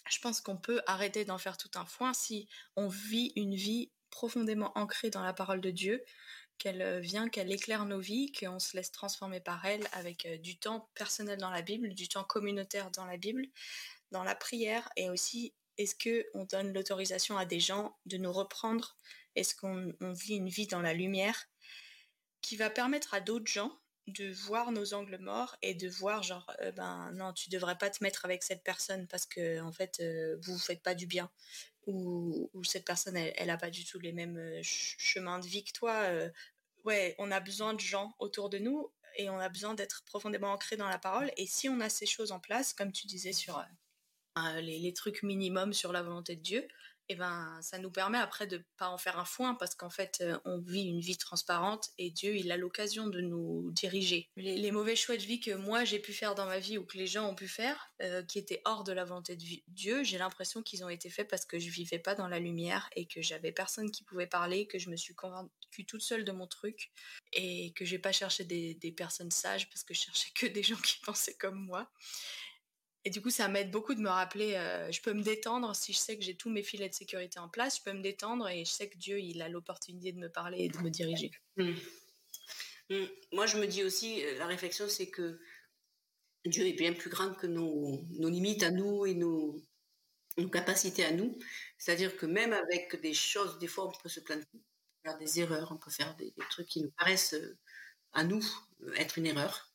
Je 0.09 0.19
pense 0.19 0.41
qu'on 0.41 0.57
peut 0.57 0.81
arrêter 0.87 1.25
d'en 1.25 1.37
faire 1.37 1.57
tout 1.57 1.69
un 1.75 1.85
foin 1.85 2.13
si 2.13 2.47
on 2.75 2.87
vit 2.87 3.33
une 3.35 3.55
vie 3.55 3.91
profondément 4.09 4.71
ancrée 4.77 5.09
dans 5.09 5.23
la 5.23 5.33
parole 5.33 5.61
de 5.61 5.69
Dieu, 5.69 6.03
qu'elle 6.57 6.81
euh, 6.81 6.99
vient, 6.99 7.29
qu'elle 7.29 7.51
éclaire 7.51 7.85
nos 7.85 7.99
vies, 7.99 8.31
qu'on 8.31 8.59
se 8.59 8.75
laisse 8.75 8.91
transformer 8.91 9.39
par 9.39 9.65
elle 9.65 9.87
avec 9.93 10.25
euh, 10.25 10.37
du 10.37 10.57
temps 10.57 10.89
personnel 10.95 11.37
dans 11.37 11.49
la 11.49 11.61
Bible, 11.61 11.93
du 11.93 12.07
temps 12.07 12.23
communautaire 12.23 12.91
dans 12.91 13.05
la 13.05 13.17
Bible, 13.17 13.45
dans 14.11 14.23
la 14.23 14.35
prière 14.35 14.89
et 14.95 15.09
aussi 15.09 15.53
est-ce 15.77 15.95
que 15.95 16.27
on 16.33 16.45
donne 16.45 16.73
l'autorisation 16.73 17.37
à 17.37 17.45
des 17.45 17.59
gens 17.59 17.97
de 18.05 18.17
nous 18.17 18.31
reprendre? 18.31 18.97
Est-ce 19.35 19.55
qu'on 19.55 19.93
vit 20.01 20.35
une 20.35 20.49
vie 20.49 20.67
dans 20.67 20.81
la 20.81 20.93
lumière 20.93 21.47
qui 22.41 22.57
va 22.57 22.69
permettre 22.69 23.13
à 23.13 23.21
d'autres 23.21 23.51
gens 23.51 23.80
de 24.11 24.31
voir 24.31 24.71
nos 24.71 24.93
angles 24.93 25.17
morts 25.17 25.55
et 25.61 25.73
de 25.73 25.89
voir 25.89 26.23
genre 26.23 26.51
euh, 26.61 26.71
ben 26.71 27.11
non 27.13 27.33
tu 27.33 27.49
devrais 27.49 27.77
pas 27.77 27.89
te 27.89 28.03
mettre 28.03 28.25
avec 28.25 28.43
cette 28.43 28.63
personne 28.63 29.07
parce 29.07 29.25
que 29.25 29.61
en 29.61 29.71
fait 29.71 29.99
euh, 29.99 30.37
vous 30.41 30.53
vous 30.53 30.59
faites 30.59 30.81
pas 30.81 30.95
du 30.95 31.07
bien. 31.07 31.29
Ou, 31.87 32.49
cette 32.63 32.85
personne 32.85 33.17
elle, 33.17 33.33
elle 33.37 33.49
a 33.49 33.57
pas 33.57 33.71
du 33.71 33.83
tout 33.85 33.99
les 33.99 34.13
mêmes 34.13 34.37
euh, 34.37 34.59
chemins 34.63 35.39
de 35.39 35.47
vie 35.47 35.63
que 35.63 35.71
toi 35.71 36.07
ouais 36.85 37.15
on 37.17 37.31
a 37.31 37.39
besoin 37.39 37.73
de 37.73 37.79
gens 37.79 38.15
autour 38.19 38.49
de 38.49 38.59
nous 38.59 38.91
et 39.17 39.29
on 39.29 39.39
a 39.39 39.49
besoin 39.49 39.73
d'être 39.73 40.03
profondément 40.05 40.53
ancré 40.53 40.77
dans 40.77 40.87
la 40.87 40.99
parole. 40.99 41.31
Et 41.37 41.45
si 41.45 41.67
on 41.67 41.79
a 41.81 41.89
ces 41.89 42.05
choses 42.05 42.31
en 42.31 42.39
place 42.39 42.73
comme 42.73 42.91
tu 42.91 43.07
disais 43.07 43.33
sur 43.33 43.63
les, 44.61 44.79
les, 44.79 44.93
trucs 44.93 45.23
minimums 45.23 45.73
sur 45.73 45.91
la 45.91 46.01
volonté 46.01 46.35
de 46.35 46.41
Dieu 46.41 46.67
et 47.11 47.13
eh 47.13 47.17
ben 47.17 47.59
ça 47.61 47.77
nous 47.77 47.91
permet 47.91 48.17
après 48.17 48.47
de 48.47 48.63
pas 48.77 48.87
en 48.87 48.97
faire 48.97 49.19
un 49.19 49.25
foin 49.25 49.53
parce 49.55 49.75
qu'en 49.75 49.89
fait 49.89 50.19
euh, 50.21 50.39
on 50.45 50.59
vit 50.59 50.83
une 50.83 51.01
vie 51.01 51.17
transparente 51.17 51.89
et 51.97 52.09
Dieu 52.09 52.37
il 52.37 52.49
a 52.53 52.57
l'occasion 52.57 53.07
de 53.07 53.19
nous 53.19 53.69
diriger. 53.71 54.29
Les, 54.37 54.71
mauvais 54.71 54.95
choix 54.95 55.17
de 55.17 55.21
vie 55.21 55.41
que 55.41 55.51
moi 55.51 55.83
j'ai 55.83 55.99
pu 55.99 56.13
faire 56.13 56.35
dans 56.35 56.45
ma 56.45 56.59
vie 56.59 56.77
ou 56.77 56.85
que 56.85 56.97
les 56.97 57.07
gens 57.07 57.29
ont 57.29 57.35
pu 57.35 57.49
faire 57.49 57.91
euh, 58.01 58.23
qui 58.23 58.39
étaient 58.39 58.61
hors 58.63 58.85
de 58.85 58.93
la 58.93 59.03
volonté 59.03 59.35
de 59.35 59.43
Dieu, 59.67 60.05
j'ai 60.05 60.17
l'impression 60.17 60.63
qu'ils 60.63 60.85
ont 60.85 60.89
été 60.89 61.09
faits 61.09 61.27
parce 61.27 61.43
que 61.43 61.59
je 61.59 61.69
vivais 61.69 61.99
pas 61.99 62.15
dans 62.15 62.29
la 62.29 62.39
lumière 62.39 62.89
et 62.95 63.05
que 63.05 63.21
j'avais 63.21 63.51
personne 63.51 63.91
qui 63.91 64.05
pouvait 64.05 64.25
parler, 64.25 64.65
que 64.67 64.79
je 64.79 64.89
me 64.89 64.95
suis 64.95 65.13
convaincue 65.13 65.85
toute 65.85 66.01
seule 66.01 66.23
de 66.23 66.31
mon 66.31 66.47
truc 66.47 66.91
et 67.33 67.73
que 67.73 67.83
j'ai 67.83 67.99
pas 67.99 68.13
cherché 68.13 68.45
des, 68.45 68.75
des 68.75 68.93
personnes 68.93 69.31
sages 69.31 69.69
parce 69.69 69.83
que 69.83 69.93
je 69.93 70.03
cherchais 70.03 70.31
que 70.33 70.45
des 70.45 70.63
gens 70.63 70.77
qui 70.77 70.97
pensaient 71.05 71.35
comme 71.35 71.59
moi. 71.59 71.91
Et 73.03 73.09
du 73.09 73.21
coup, 73.21 73.31
ça 73.31 73.47
m'aide 73.47 73.71
beaucoup 73.71 73.95
de 73.95 73.99
me 73.99 74.09
rappeler, 74.09 74.53
euh, 74.55 74.91
je 74.91 75.01
peux 75.01 75.13
me 75.13 75.23
détendre 75.23 75.75
si 75.75 75.91
je 75.91 75.97
sais 75.97 76.17
que 76.17 76.23
j'ai 76.23 76.35
tous 76.35 76.51
mes 76.51 76.61
filets 76.61 76.89
de 76.89 76.93
sécurité 76.93 77.39
en 77.39 77.49
place, 77.49 77.77
je 77.79 77.83
peux 77.83 77.97
me 77.97 78.03
détendre 78.03 78.47
et 78.47 78.63
je 78.63 78.69
sais 78.69 78.89
que 78.89 78.97
Dieu, 78.97 79.19
il 79.19 79.41
a 79.41 79.49
l'opportunité 79.49 80.11
de 80.11 80.19
me 80.19 80.29
parler 80.29 80.65
et 80.65 80.69
de 80.69 80.77
me 80.77 80.89
diriger. 80.89 81.31
Mmh. 81.57 81.71
Mmh. 82.91 83.05
Moi, 83.31 83.47
je 83.47 83.57
me 83.57 83.65
dis 83.65 83.83
aussi, 83.83 84.23
euh, 84.23 84.37
la 84.37 84.45
réflexion, 84.45 84.87
c'est 84.87 85.09
que 85.09 85.39
Dieu 86.45 86.67
est 86.67 86.73
bien 86.73 86.93
plus 86.93 87.09
grand 87.09 87.33
que 87.33 87.47
nos, 87.47 88.05
limites 88.11 88.61
à 88.61 88.69
nous 88.69 89.07
et 89.07 89.15
nos, 89.15 89.59
capacités 90.51 91.03
à 91.03 91.11
nous. 91.11 91.37
C'est-à-dire 91.79 92.15
que 92.17 92.27
même 92.27 92.53
avec 92.53 93.01
des 93.01 93.13
choses, 93.13 93.57
des 93.57 93.67
fois, 93.67 93.87
on 93.87 94.01
peut 94.01 94.09
se 94.09 94.19
planter, 94.19 94.45
faire 95.03 95.17
des 95.17 95.39
erreurs, 95.39 95.71
on 95.71 95.77
peut 95.77 95.91
faire 95.91 96.15
des, 96.17 96.33
trucs 96.51 96.67
qui 96.67 96.81
nous 96.81 96.91
paraissent 96.91 97.33
euh, 97.33 97.57
à 98.13 98.23
nous 98.23 98.45
être 98.95 99.17
une 99.17 99.25
erreur 99.25 99.71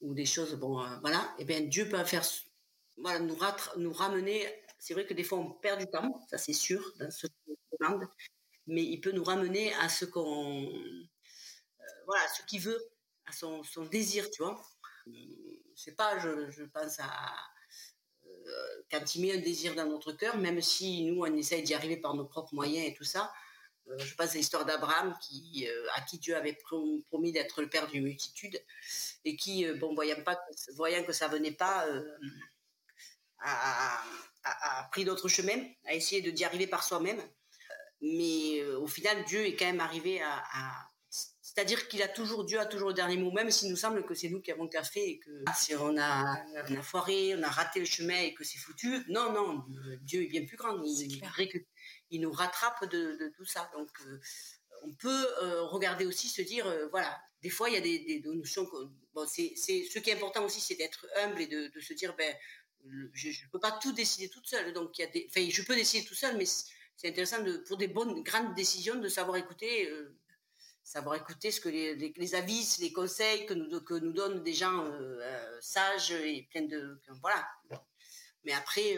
ou 0.00 0.14
des 0.14 0.26
choses, 0.26 0.54
bon, 0.54 0.84
voilà, 1.00 1.34
et 1.38 1.44
bien 1.44 1.60
Dieu 1.60 1.88
peut 1.88 2.02
faire 2.04 2.24
voilà, 2.98 3.20
nous, 3.20 3.38
nous 3.76 3.92
ramener. 3.92 4.46
C'est 4.78 4.94
vrai 4.94 5.06
que 5.06 5.14
des 5.14 5.24
fois 5.24 5.38
on 5.38 5.50
perd 5.50 5.80
du 5.80 5.86
temps, 5.86 6.20
ça 6.30 6.38
c'est 6.38 6.52
sûr, 6.52 6.92
dans 6.98 7.10
ce 7.10 7.26
demande, 7.80 8.06
mais 8.66 8.82
il 8.82 9.00
peut 9.00 9.12
nous 9.12 9.24
ramener 9.24 9.72
à 9.74 9.88
ce 9.88 10.04
qu'on, 10.04 10.64
euh, 10.64 11.08
voilà, 12.06 12.26
ce 12.28 12.42
qu'il 12.46 12.60
veut, 12.60 12.80
à 13.26 13.32
son, 13.32 13.62
son, 13.64 13.84
désir, 13.84 14.30
tu 14.30 14.42
vois. 14.42 14.60
C'est 15.74 15.94
pas, 15.94 16.18
je, 16.18 16.50
je, 16.50 16.64
pense 16.64 16.98
à 17.00 17.10
euh, 18.26 18.82
quand 18.90 19.14
il 19.14 19.22
met 19.22 19.32
un 19.32 19.40
désir 19.40 19.74
dans 19.74 19.86
notre 19.86 20.12
cœur, 20.12 20.36
même 20.36 20.60
si 20.60 21.04
nous 21.04 21.22
on 21.22 21.34
essaye 21.34 21.62
d'y 21.62 21.74
arriver 21.74 21.96
par 21.96 22.14
nos 22.14 22.24
propres 22.24 22.54
moyens 22.54 22.86
et 22.88 22.94
tout 22.94 23.04
ça. 23.04 23.32
Euh, 23.88 23.98
je 23.98 24.14
pense 24.16 24.30
à 24.30 24.34
l'histoire 24.34 24.64
d'Abraham 24.64 25.16
qui, 25.20 25.68
à 25.94 26.00
qui 26.02 26.18
Dieu 26.18 26.34
avait 26.34 26.58
promis 27.06 27.30
d'être 27.30 27.62
le 27.62 27.68
père 27.68 27.86
d'une 27.86 28.02
multitude 28.02 28.60
et 29.24 29.36
qui, 29.36 29.70
bon, 29.74 29.94
voyant, 29.94 30.20
pas, 30.24 30.40
voyant 30.74 31.04
que 31.04 31.12
ça 31.12 31.28
venait 31.28 31.52
pas, 31.52 31.86
a, 33.46 34.88
pris 34.90 35.04
d'autres 35.04 35.28
chemins, 35.28 35.62
a 35.86 35.94
essayé 35.94 36.20
d'y 36.32 36.44
arriver 36.44 36.66
par 36.66 36.84
soi-même. 36.84 37.20
Mais 38.00 38.60
euh, 38.60 38.78
au 38.78 38.86
final, 38.86 39.24
Dieu 39.24 39.46
est 39.46 39.56
quand 39.56 39.66
même 39.66 39.80
arrivé 39.80 40.20
à. 40.22 40.42
C'est-à-dire 41.40 41.88
qu'il 41.88 42.02
a 42.02 42.08
toujours, 42.08 42.44
Dieu 42.44 42.60
a 42.60 42.66
toujours 42.66 42.88
le 42.88 42.94
dernier 42.94 43.16
mot, 43.16 43.30
même 43.30 43.50
s'il 43.50 43.70
nous 43.70 43.76
semble 43.76 44.04
que 44.04 44.12
c'est 44.12 44.28
nous 44.28 44.42
qui 44.42 44.52
avons 44.52 44.68
café 44.68 45.08
et 45.08 45.18
que 45.18 45.30
si 45.56 45.74
on 45.74 45.96
a, 45.96 46.36
on 46.68 46.76
a 46.76 46.82
foiré, 46.82 47.34
on 47.34 47.42
a 47.42 47.48
raté 47.48 47.80
le 47.80 47.86
chemin 47.86 48.20
et 48.20 48.34
que 48.34 48.44
c'est 48.44 48.58
foutu. 48.58 49.02
Non, 49.08 49.32
non, 49.32 49.64
Dieu 50.02 50.22
est 50.22 50.26
bien 50.26 50.44
plus 50.44 50.58
grand. 50.58 50.78
Il, 50.84 51.64
il 52.10 52.20
nous 52.20 52.32
rattrape 52.32 52.90
de, 52.90 53.32
tout 53.38 53.46
ça. 53.46 53.70
Donc, 53.72 53.88
euh, 54.06 54.20
on 54.82 54.92
peut 54.92 55.26
euh, 55.42 55.62
regarder 55.62 56.04
aussi, 56.04 56.28
se 56.28 56.42
dire, 56.42 56.70
voilà, 56.90 57.18
des 57.40 57.48
fois, 57.48 57.70
il 57.70 57.74
y 57.74 57.78
a 57.78 57.80
des, 57.80 58.22
notions. 58.24 58.68
bon, 59.14 59.26
c'est, 59.26 59.54
ce 59.56 59.98
qui 59.98 60.10
est 60.10 60.14
important 60.14 60.44
aussi, 60.44 60.60
c'est 60.60 60.74
d'être 60.74 61.06
humble 61.16 61.40
et 61.40 61.46
de, 61.46 61.68
de 61.68 61.80
se 61.80 61.94
dire, 61.94 62.14
ben, 62.16 62.34
je 63.12 63.28
ne 63.28 63.50
peux 63.50 63.60
pas 63.60 63.72
tout 63.72 63.92
décider 63.92 64.28
toute 64.28 64.46
seule. 64.46 64.72
Donc, 64.72 64.98
y 64.98 65.02
a 65.02 65.06
des, 65.06 65.26
enfin, 65.28 65.46
je 65.48 65.62
peux 65.62 65.74
décider 65.74 66.04
tout 66.04 66.14
seul, 66.14 66.36
mais 66.36 66.44
c'est 66.96 67.08
intéressant 67.08 67.42
de, 67.42 67.58
pour 67.58 67.76
des 67.76 67.88
bonnes, 67.88 68.22
grandes 68.22 68.54
décisions 68.54 68.96
de 68.96 69.08
savoir 69.08 69.36
écouter, 69.36 69.88
euh, 69.88 70.16
savoir 70.82 71.16
écouter 71.16 71.50
ce 71.50 71.60
que 71.60 71.68
les, 71.68 72.34
avis, 72.34 72.76
les 72.80 72.92
conseils 72.92 73.46
que 73.46 73.54
nous, 73.54 73.80
que 73.80 73.94
nous 73.94 74.12
donnent 74.12 74.42
des 74.42 74.54
gens 74.54 74.84
euh, 74.84 75.20
euh, 75.20 75.58
sages 75.60 76.12
et 76.12 76.48
pleins 76.50 76.66
de. 76.66 77.00
Voilà. 77.20 77.46
Mais 78.44 78.52
après, 78.52 78.96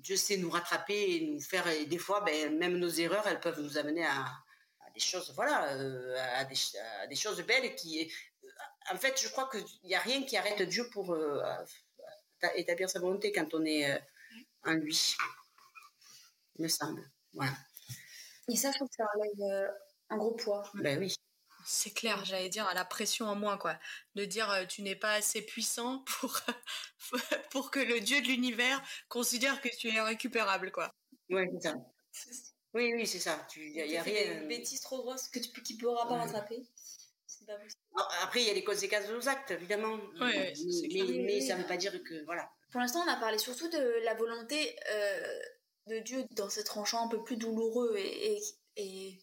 Dieu 0.00 0.16
sait 0.16 0.38
nous 0.38 0.48
rattraper 0.48 1.16
et 1.16 1.26
nous 1.26 1.40
faire. 1.40 1.66
Des 1.86 1.98
fois, 1.98 2.22
ben, 2.22 2.56
même 2.56 2.78
nos 2.78 2.88
erreurs, 2.88 3.26
elles 3.26 3.40
peuvent 3.40 3.60
nous 3.60 3.76
amener 3.76 4.06
à, 4.06 4.24
des 4.94 5.00
choses, 5.00 5.32
voilà, 5.36 5.64
à 6.38 6.44
des, 6.46 6.56
à, 7.02 7.06
des, 7.06 7.14
choses 7.14 7.42
belles 7.42 7.74
qui. 7.74 8.10
En 8.90 8.96
fait, 8.96 9.20
je 9.22 9.28
crois 9.28 9.50
qu'il 9.50 9.62
n'y 9.84 9.94
a 9.94 10.00
rien 10.00 10.22
qui 10.22 10.38
arrête 10.38 10.62
Dieu 10.62 10.88
pour 10.88 11.14
établir 12.54 12.88
sa 12.88 13.00
volonté 13.00 13.32
quand 13.32 13.54
on 13.54 13.64
est 13.64 13.90
euh, 13.90 13.98
en 14.64 14.74
lui, 14.74 15.16
il 16.56 16.62
me 16.62 16.68
semble. 16.68 17.10
Voilà. 17.32 17.52
Et 18.48 18.56
ça, 18.56 18.70
je 18.72 18.76
trouve 18.76 18.88
que 18.88 18.96
ça 18.96 19.06
enlève 19.14 19.52
euh, 19.52 19.68
un 20.10 20.16
gros 20.16 20.34
poids. 20.34 20.70
Ben 20.74 20.98
oui. 20.98 21.14
C'est 21.66 21.90
clair, 21.90 22.24
j'allais 22.24 22.48
dire, 22.48 22.66
à 22.66 22.72
la 22.72 22.84
pression 22.84 23.26
en 23.26 23.34
moins, 23.34 23.58
quoi. 23.58 23.78
De 24.14 24.24
dire, 24.24 24.50
euh, 24.50 24.64
tu 24.64 24.82
n'es 24.82 24.96
pas 24.96 25.12
assez 25.12 25.42
puissant 25.42 26.02
pour, 26.20 26.40
pour 27.50 27.70
que 27.70 27.80
le 27.80 28.00
dieu 28.00 28.22
de 28.22 28.26
l'univers 28.26 28.82
considère 29.08 29.60
que 29.60 29.68
tu 29.68 29.88
es 29.88 30.00
récupérable, 30.00 30.72
quoi. 30.72 30.94
Ouais, 31.28 31.50
c'est 31.52 31.68
ça. 31.68 31.76
Oui, 32.74 32.94
oui, 32.94 33.06
c'est 33.06 33.18
ça. 33.18 33.46
Il 33.56 33.72
n'y 33.72 33.96
a, 33.96 34.02
rien. 34.02 34.40
Des 34.40 34.46
bêtises 34.46 34.80
trop 34.80 35.02
grosses 35.02 35.28
que 35.28 35.38
tu, 35.38 35.50
qui 35.62 35.74
ne 35.74 35.80
pourra 35.80 36.08
pas 36.08 36.18
rattraper. 36.18 36.62
Après, 38.22 38.42
il 38.42 38.46
y 38.46 38.50
a 38.50 38.54
les 38.54 38.64
conséquences 38.64 39.08
de 39.08 39.14
nos 39.14 39.28
actes, 39.28 39.50
évidemment. 39.50 39.98
mais, 40.20 40.52
mais, 41.24 41.40
ça 41.40 41.56
ne 41.56 41.62
veut 41.62 41.68
pas 41.68 41.76
dire 41.76 41.92
que. 42.02 42.24
Voilà. 42.24 42.50
Pour 42.70 42.80
l'instant, 42.80 43.00
on 43.06 43.10
a 43.10 43.16
parlé 43.16 43.38
surtout 43.38 43.68
de 43.68 44.04
la 44.04 44.14
volonté 44.14 44.76
euh, 44.92 45.38
de 45.86 45.98
Dieu 46.00 46.24
dans 46.32 46.50
ce 46.50 46.60
tranchant 46.60 47.06
un 47.06 47.08
peu 47.08 47.22
plus 47.24 47.36
douloureux 47.36 47.96
et, 47.96 48.38
et, 48.76 49.18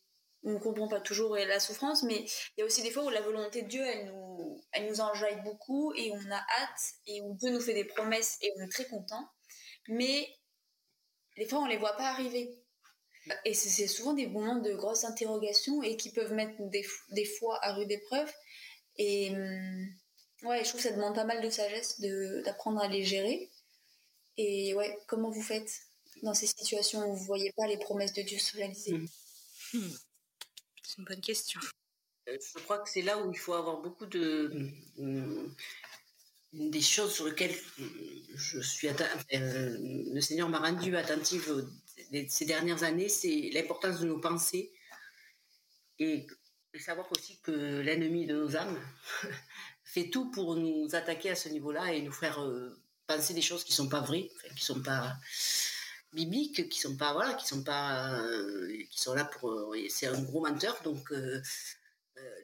on 0.47 0.53
ne 0.53 0.59
comprend 0.59 0.87
pas 0.87 0.99
toujours 0.99 1.35
la 1.35 1.59
souffrance, 1.59 2.03
mais 2.03 2.23
il 2.23 2.59
y 2.59 2.61
a 2.61 2.65
aussi 2.65 2.83
des 2.83 2.91
fois 2.91 3.03
où 3.03 3.09
la 3.09 3.21
volonté 3.21 3.63
de 3.63 3.67
Dieu, 3.67 3.83
elle 3.83 4.05
nous, 4.05 4.61
elle 4.73 4.87
nous 4.87 5.01
enjaille 5.01 5.41
beaucoup 5.43 5.91
et 5.95 6.11
on 6.11 6.31
a 6.31 6.37
hâte 6.37 6.93
et 7.07 7.19
où 7.21 7.35
Dieu 7.35 7.49
nous 7.49 7.59
fait 7.59 7.73
des 7.73 7.85
promesses 7.85 8.37
et 8.41 8.51
on 8.55 8.61
est 8.61 8.71
très 8.71 8.85
content. 8.85 9.27
Mais 9.87 10.27
des 11.35 11.47
fois, 11.47 11.59
on 11.59 11.65
ne 11.65 11.71
les 11.71 11.77
voit 11.77 11.97
pas 11.97 12.09
arriver. 12.09 12.63
Et 13.43 13.53
c'est 13.53 13.87
souvent 13.87 14.13
des 14.13 14.27
moments 14.27 14.57
de 14.57 14.73
grosses 14.73 15.03
interrogations 15.03 15.81
et 15.81 15.97
qui 15.97 16.11
peuvent 16.11 16.33
mettre 16.33 16.61
des, 16.69 16.85
des 17.11 17.25
fois 17.25 17.59
à 17.63 17.73
rude 17.73 17.91
épreuve. 17.91 18.31
Et 18.97 19.31
hum, 19.31 19.87
ouais, 20.43 20.63
je 20.63 20.69
trouve 20.69 20.81
que 20.81 20.87
ça 20.87 20.95
demande 20.95 21.15
pas 21.15 21.25
mal 21.25 21.41
de 21.41 21.49
sagesse 21.49 21.99
d'apprendre 22.43 22.81
à 22.81 22.87
les 22.87 23.03
gérer. 23.03 23.49
Et 24.37 24.73
ouais, 24.75 24.97
comment 25.07 25.31
vous 25.31 25.41
faites 25.41 25.71
dans 26.21 26.33
ces 26.33 26.47
situations 26.47 27.09
où 27.09 27.15
vous 27.15 27.21
ne 27.21 27.27
voyez 27.27 27.51
pas 27.53 27.67
les 27.67 27.77
promesses 27.77 28.13
de 28.13 28.21
Dieu 28.21 28.37
se 28.37 28.57
réaliser? 28.57 28.93
Mmh. 28.93 29.07
Mmh. 29.73 29.97
C'est 30.83 30.97
une 30.99 31.05
bonne 31.05 31.21
question. 31.21 31.59
Euh, 32.29 32.37
je 32.39 32.59
crois 32.63 32.79
que 32.79 32.89
c'est 32.89 33.01
là 33.01 33.17
où 33.19 33.31
il 33.31 33.37
faut 33.37 33.53
avoir 33.53 33.81
beaucoup 33.81 34.05
de. 34.05 34.71
Mmh, 34.97 35.47
des 36.53 36.81
choses 36.81 37.13
sur 37.13 37.25
lesquelles 37.25 37.53
je 38.33 38.61
suis 38.61 38.87
euh, 38.87 39.77
le 40.13 40.21
Seigneur 40.21 40.47
m'a 40.47 40.59
rendu 40.59 40.95
attentive 40.95 41.67
ces 42.27 42.45
dernières 42.45 42.83
années, 42.83 43.09
c'est 43.09 43.49
l'importance 43.53 43.99
de 43.99 44.07
nos 44.07 44.19
pensées 44.19 44.71
et 45.99 46.27
savoir 46.79 47.09
aussi 47.11 47.39
que 47.41 47.79
l'ennemi 47.79 48.25
de 48.25 48.35
nos 48.35 48.55
âmes 48.55 48.79
fait 49.83 50.09
tout 50.09 50.29
pour 50.31 50.55
nous 50.55 50.93
attaquer 50.93 51.29
à 51.29 51.35
ce 51.35 51.49
niveau-là 51.49 51.93
et 51.93 52.01
nous 52.01 52.11
faire 52.11 52.43
euh, 52.43 52.77
penser 53.07 53.33
des 53.33 53.41
choses 53.41 53.63
qui 53.63 53.73
sont 53.73 53.87
pas 53.87 54.01
vraies, 54.01 54.29
qui 54.55 54.65
sont 54.65 54.81
pas 54.81 55.15
bibliques, 56.13 56.69
qui 56.69 56.79
sont 56.79 56.97
pas 56.97 57.13
voilà, 57.13 57.33
qui 57.33 57.47
sont 57.47 57.63
pas, 57.63 58.19
euh, 58.19 58.83
qui 58.89 58.99
sont 58.99 59.13
là 59.13 59.25
pour. 59.25 59.51
Euh, 59.51 59.87
c'est 59.89 60.07
un 60.07 60.21
gros 60.21 60.41
menteur, 60.41 60.81
donc. 60.83 61.13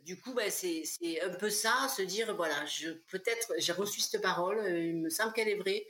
du 0.05 0.19
coup, 0.19 0.33
ben, 0.33 0.49
c'est 0.51 0.83
un 1.21 1.29
peu 1.29 1.49
ça, 1.49 1.87
se 1.95 2.01
dire 2.01 2.35
voilà, 2.35 2.65
je 2.65 2.89
peut-être 3.09 3.53
j'ai 3.57 3.71
reçu 3.71 4.01
cette 4.01 4.21
parole, 4.21 4.59
il 4.67 4.97
me 4.97 5.09
semble 5.09 5.33
qu'elle 5.33 5.47
est 5.47 5.55
vraie. 5.55 5.87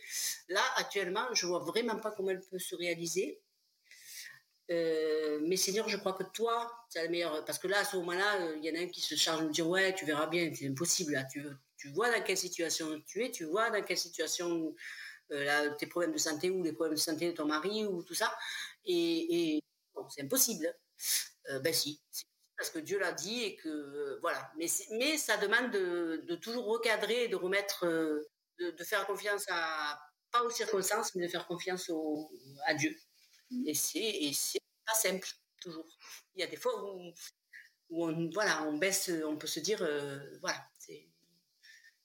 Là, 0.50 0.64
actuellement, 0.78 1.26
je 1.34 1.48
vois 1.48 1.60
vraiment 1.60 1.98
pas 1.98 2.12
comment 2.12 2.30
elle 2.30 2.42
peut 2.42 2.60
se 2.60 2.76
réaliser. 2.76 3.40
Euh, 4.72 5.40
mais 5.42 5.58
Seigneur, 5.58 5.90
je 5.90 5.98
crois 5.98 6.14
que 6.14 6.24
toi, 6.24 6.72
c'est 6.90 7.04
la 7.04 7.10
meilleure. 7.10 7.44
Parce 7.46 7.60
que 7.60 7.68
là, 7.68 7.80
à 7.80 7.86
ce 7.86 7.98
moment-là, 7.98 8.42
euh, 8.42 8.56
il 8.58 8.66
y 8.66 8.72
en 8.72 8.80
a 8.80 8.84
un 8.84 8.88
qui 8.88 9.02
se 9.02 9.16
charge 9.16 9.42
de 9.42 9.48
me 9.48 9.52
dire 9.52 9.68
Ouais, 9.68 9.94
tu 9.94 10.06
verras 10.06 10.28
bien, 10.28 10.52
c'est 10.56 10.68
impossible. 10.68 11.14
Là. 11.14 11.26
Tu, 11.26 11.46
tu 11.78 11.90
vois 11.90 12.10
dans 12.12 12.24
quelle 12.24 12.38
situation 12.38 13.02
tu 13.06 13.24
es, 13.24 13.32
tu 13.32 13.46
vois 13.46 13.70
dans 13.70 13.84
quelle 13.84 13.98
situation 13.98 14.74
euh, 15.32 15.70
tes 15.78 15.88
problèmes 15.88 16.14
de 16.14 16.18
santé 16.18 16.50
ou 16.50 16.64
les 16.64 16.74
problèmes 16.74 16.96
de 16.96 17.00
santé 17.00 17.28
de 17.28 17.36
ton 17.36 17.46
mari 17.46 17.86
ou 17.86 18.04
tout 18.04 18.14
ça. 18.16 18.34
Et, 18.86 19.60
c'est 20.10 20.24
impossible. 20.24 20.74
ben 21.64 21.74
si, 21.74 22.02
parce 22.58 22.70
que 22.70 22.80
Dieu 22.80 23.00
l'a 23.00 23.12
dit 23.12 23.44
et 23.44 23.56
que 23.56 24.20
voilà. 24.22 24.52
Mais, 24.58 24.68
mais 24.92 25.18
ça 25.18 25.38
demande 25.38 25.72
de, 25.72 26.36
toujours 26.36 26.66
recadrer 26.66 27.28
de 27.28 27.36
remettre, 27.36 27.86
de, 28.60 28.84
faire 28.84 29.06
confiance 29.06 29.46
à, 29.50 30.00
pas 30.32 30.44
aux 30.44 30.50
circonstances, 30.50 31.14
mais 31.16 31.26
de 31.28 31.32
faire 31.32 31.46
confiance 31.48 31.92
à 32.66 32.74
Dieu. 32.74 32.96
Et 33.66 33.74
c'est 33.74 34.62
pas 34.86 34.94
simple, 34.94 35.28
toujours. 35.60 35.86
Il 36.36 36.42
y 36.42 36.44
a 36.44 36.48
des 36.48 36.58
fois 36.58 36.72
où, 36.84 37.12
on, 37.90 38.30
voilà, 38.32 38.64
on 38.64 38.78
baisse, 38.78 39.12
on 39.26 39.38
peut 39.38 39.48
se 39.48 39.60
dire, 39.60 39.82
euh, 39.82 40.20
voilà, 40.42 40.66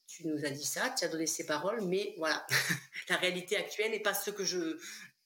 tu 0.06 0.26
nous 0.26 0.44
as 0.44 0.50
dit 0.50 0.64
ça, 0.64 0.94
tu 0.96 1.04
as 1.04 1.08
donné 1.08 1.26
ces 1.26 1.46
paroles, 1.46 1.82
mais 1.82 2.14
voilà, 2.18 2.46
la 3.08 3.16
réalité 3.16 3.56
actuelle 3.56 3.90
n'est 3.90 4.00
pas 4.00 4.14
ce 4.14 4.30
que 4.30 4.44
je. 4.44 4.78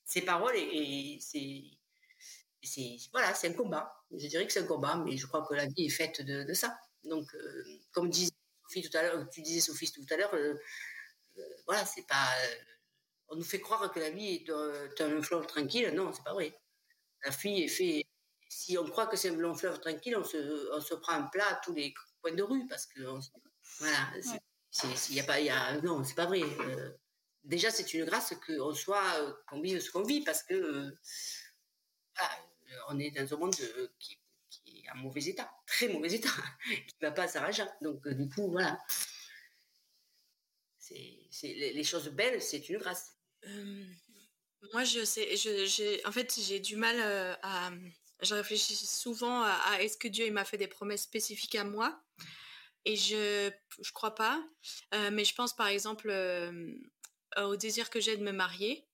Ces 0.04 0.22
paroles, 0.22 0.56
et, 0.56 1.18
c'est. 1.20 1.62
Voilà, 3.12 3.34
c'est 3.34 3.48
un 3.48 3.52
combat. 3.54 4.04
Je 4.10 4.26
dirais 4.26 4.46
que 4.46 4.52
c'est 4.52 4.60
un 4.60 4.66
combat, 4.66 4.96
mais 4.96 5.16
je 5.16 5.26
crois 5.26 5.46
que 5.46 5.54
la 5.54 5.66
vie 5.66 5.86
est 5.86 5.90
faite 5.90 6.20
de, 6.20 6.52
ça. 6.52 6.78
Donc, 7.04 7.34
euh, 7.34 7.64
comme 7.92 8.10
disait 8.10 8.32
Sophie 8.64 8.82
tout 8.82 8.96
à 8.96 9.02
l'heure, 9.02 9.30
tu 9.30 9.40
disais 9.40 9.60
Sophie 9.60 9.90
tout 9.90 10.04
à 10.10 10.16
l'heure, 10.16 10.34
euh, 10.34 10.54
voilà, 11.66 11.86
c'est 11.86 12.06
pas 12.06 12.28
on 13.30 13.36
nous 13.36 13.44
fait 13.44 13.60
croire 13.60 13.90
que 13.92 14.00
la 14.00 14.10
vie 14.10 14.44
est 14.46 15.00
un, 15.02 15.22
fleuve 15.22 15.46
tranquille. 15.46 15.92
Non, 15.94 16.12
c'est 16.12 16.24
pas 16.24 16.34
vrai. 16.34 16.58
La 17.24 17.30
vie 17.30 17.62
est 17.62 17.68
fait. 17.68 18.04
Si 18.48 18.76
on 18.76 18.84
croit 18.84 19.06
que 19.06 19.16
c'est 19.16 19.30
un 19.30 19.36
long 19.36 19.54
fleuve 19.54 19.80
tranquille, 19.80 20.16
on 20.16 20.24
se, 20.24 20.76
on 20.76 20.80
se 20.80 20.94
prend 20.94 21.12
un 21.12 21.22
plat 21.22 21.46
à 21.46 21.60
tous 21.64 21.72
les 21.72 21.94
coins 22.20 22.32
de 22.32 22.42
rue 22.42 22.66
parce 22.66 22.86
que 22.86 23.00
voilà, 23.78 24.10
il 25.08 25.14
y 25.14 25.20
a 25.20 25.24
pas, 25.24 25.40
y 25.40 25.50
a, 25.50 25.80
non, 25.82 26.02
c'est 26.02 26.16
pas 26.16 26.26
vrai. 26.26 26.42
Euh, 26.42 26.90
déjà, 27.44 27.70
c'est 27.70 27.94
une 27.94 28.04
grâce 28.04 28.34
qu'on 28.44 28.74
soit, 28.74 29.40
qu'on 29.48 29.60
vive 29.60 29.80
ce 29.80 29.90
qu'on 29.92 30.02
vit 30.02 30.22
parce 30.22 30.42
que 30.42 30.92
on 32.88 32.98
est 32.98 33.12
dans 33.12 33.34
un 33.34 33.38
monde 33.38 33.54
qui, 33.98 34.18
est 34.66 34.90
en 34.90 34.96
mauvais 34.96 35.24
état, 35.24 35.50
très 35.66 35.88
mauvais 35.88 36.12
état, 36.12 36.28
qui 36.88 36.96
va 37.00 37.12
pas 37.12 37.28
s'arranger. 37.28 37.64
Donc, 37.80 38.06
du 38.08 38.28
coup, 38.28 38.50
voilà. 38.50 38.78
C'est, 40.78 41.28
les 41.42 41.84
choses 41.84 42.08
belles, 42.08 42.42
c'est 42.42 42.68
une 42.68 42.78
grâce 42.78 43.19
moi, 44.72 44.84
je 44.84 45.04
sais, 45.04 45.36
je, 45.36 46.06
en 46.06 46.12
fait, 46.12 46.38
j'ai 46.40 46.60
du 46.60 46.76
mal 46.76 47.00
à. 47.42 47.70
Je 48.22 48.34
réfléchis 48.34 48.76
souvent 48.76 49.42
à, 49.42 49.78
est-ce 49.80 49.96
que 49.96 50.06
Dieu 50.06 50.30
m'a 50.30 50.44
fait 50.44 50.58
des 50.58 50.66
promesses 50.66 51.02
spécifiques 51.02 51.54
à 51.54 51.64
moi? 51.64 52.02
Et 52.84 52.96
je 52.96 53.50
je 53.82 53.92
crois 53.92 54.14
pas. 54.14 54.42
mais 55.12 55.24
je 55.24 55.34
pense 55.34 55.54
par 55.54 55.68
exemple 55.68 56.10
au 57.38 57.56
désir 57.56 57.90
que 57.90 58.00
j'ai 58.00 58.16
de 58.16 58.22
me 58.22 58.32
marier 58.32 58.86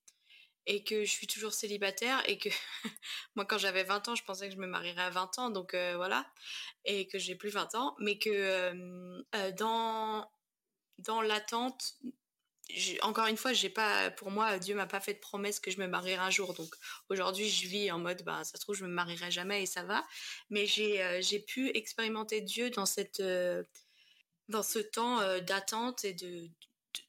et 0.66 0.82
que 0.82 1.04
je 1.04 1.10
suis 1.10 1.26
toujours 1.26 1.52
célibataire 1.52 2.22
et 2.28 2.38
que 2.38 2.48
moi 3.36 3.44
quand 3.44 3.58
j'avais 3.58 3.84
20 3.84 4.08
ans 4.08 4.14
je 4.14 4.24
pensais 4.24 4.48
que 4.48 4.54
je 4.54 4.60
me 4.60 4.66
marierais 4.66 5.02
à 5.02 5.10
20 5.10 5.38
ans 5.38 5.50
donc 5.50 5.74
voilà 5.74 6.26
et 6.84 7.06
que 7.06 7.18
j'ai 7.18 7.36
plus 7.36 7.50
20 7.50 7.74
ans 7.74 7.94
mais 7.98 8.18
que 8.18 8.72
dans 9.52 10.28
dans 10.98 11.22
l'attente 11.22 11.94
encore 13.02 13.26
une 13.26 13.36
fois, 13.36 13.52
j'ai 13.52 13.70
pas, 13.70 14.10
pour 14.10 14.30
moi, 14.30 14.58
Dieu 14.58 14.74
m'a 14.74 14.86
pas 14.86 15.00
fait 15.00 15.14
de 15.14 15.18
promesse 15.18 15.60
que 15.60 15.70
je 15.70 15.78
me 15.78 15.86
marierai 15.86 16.22
un 16.22 16.30
jour. 16.30 16.54
Donc 16.54 16.74
aujourd'hui, 17.08 17.48
je 17.48 17.68
vis 17.68 17.90
en 17.90 17.98
mode, 17.98 18.22
bah, 18.24 18.42
ça 18.44 18.56
se 18.56 18.60
trouve, 18.60 18.74
je 18.74 18.84
me 18.84 18.90
marierai 18.90 19.30
jamais 19.30 19.62
et 19.62 19.66
ça 19.66 19.84
va. 19.84 20.04
Mais 20.50 20.66
j'ai, 20.66 21.02
euh, 21.02 21.20
j'ai 21.22 21.38
pu 21.38 21.70
expérimenter 21.76 22.40
Dieu 22.40 22.70
dans 22.70 22.86
cette, 22.86 23.20
euh, 23.20 23.62
dans 24.48 24.62
ce 24.62 24.78
temps 24.78 25.20
euh, 25.20 25.40
d'attente 25.40 26.04
et 26.04 26.14
de, 26.14 26.48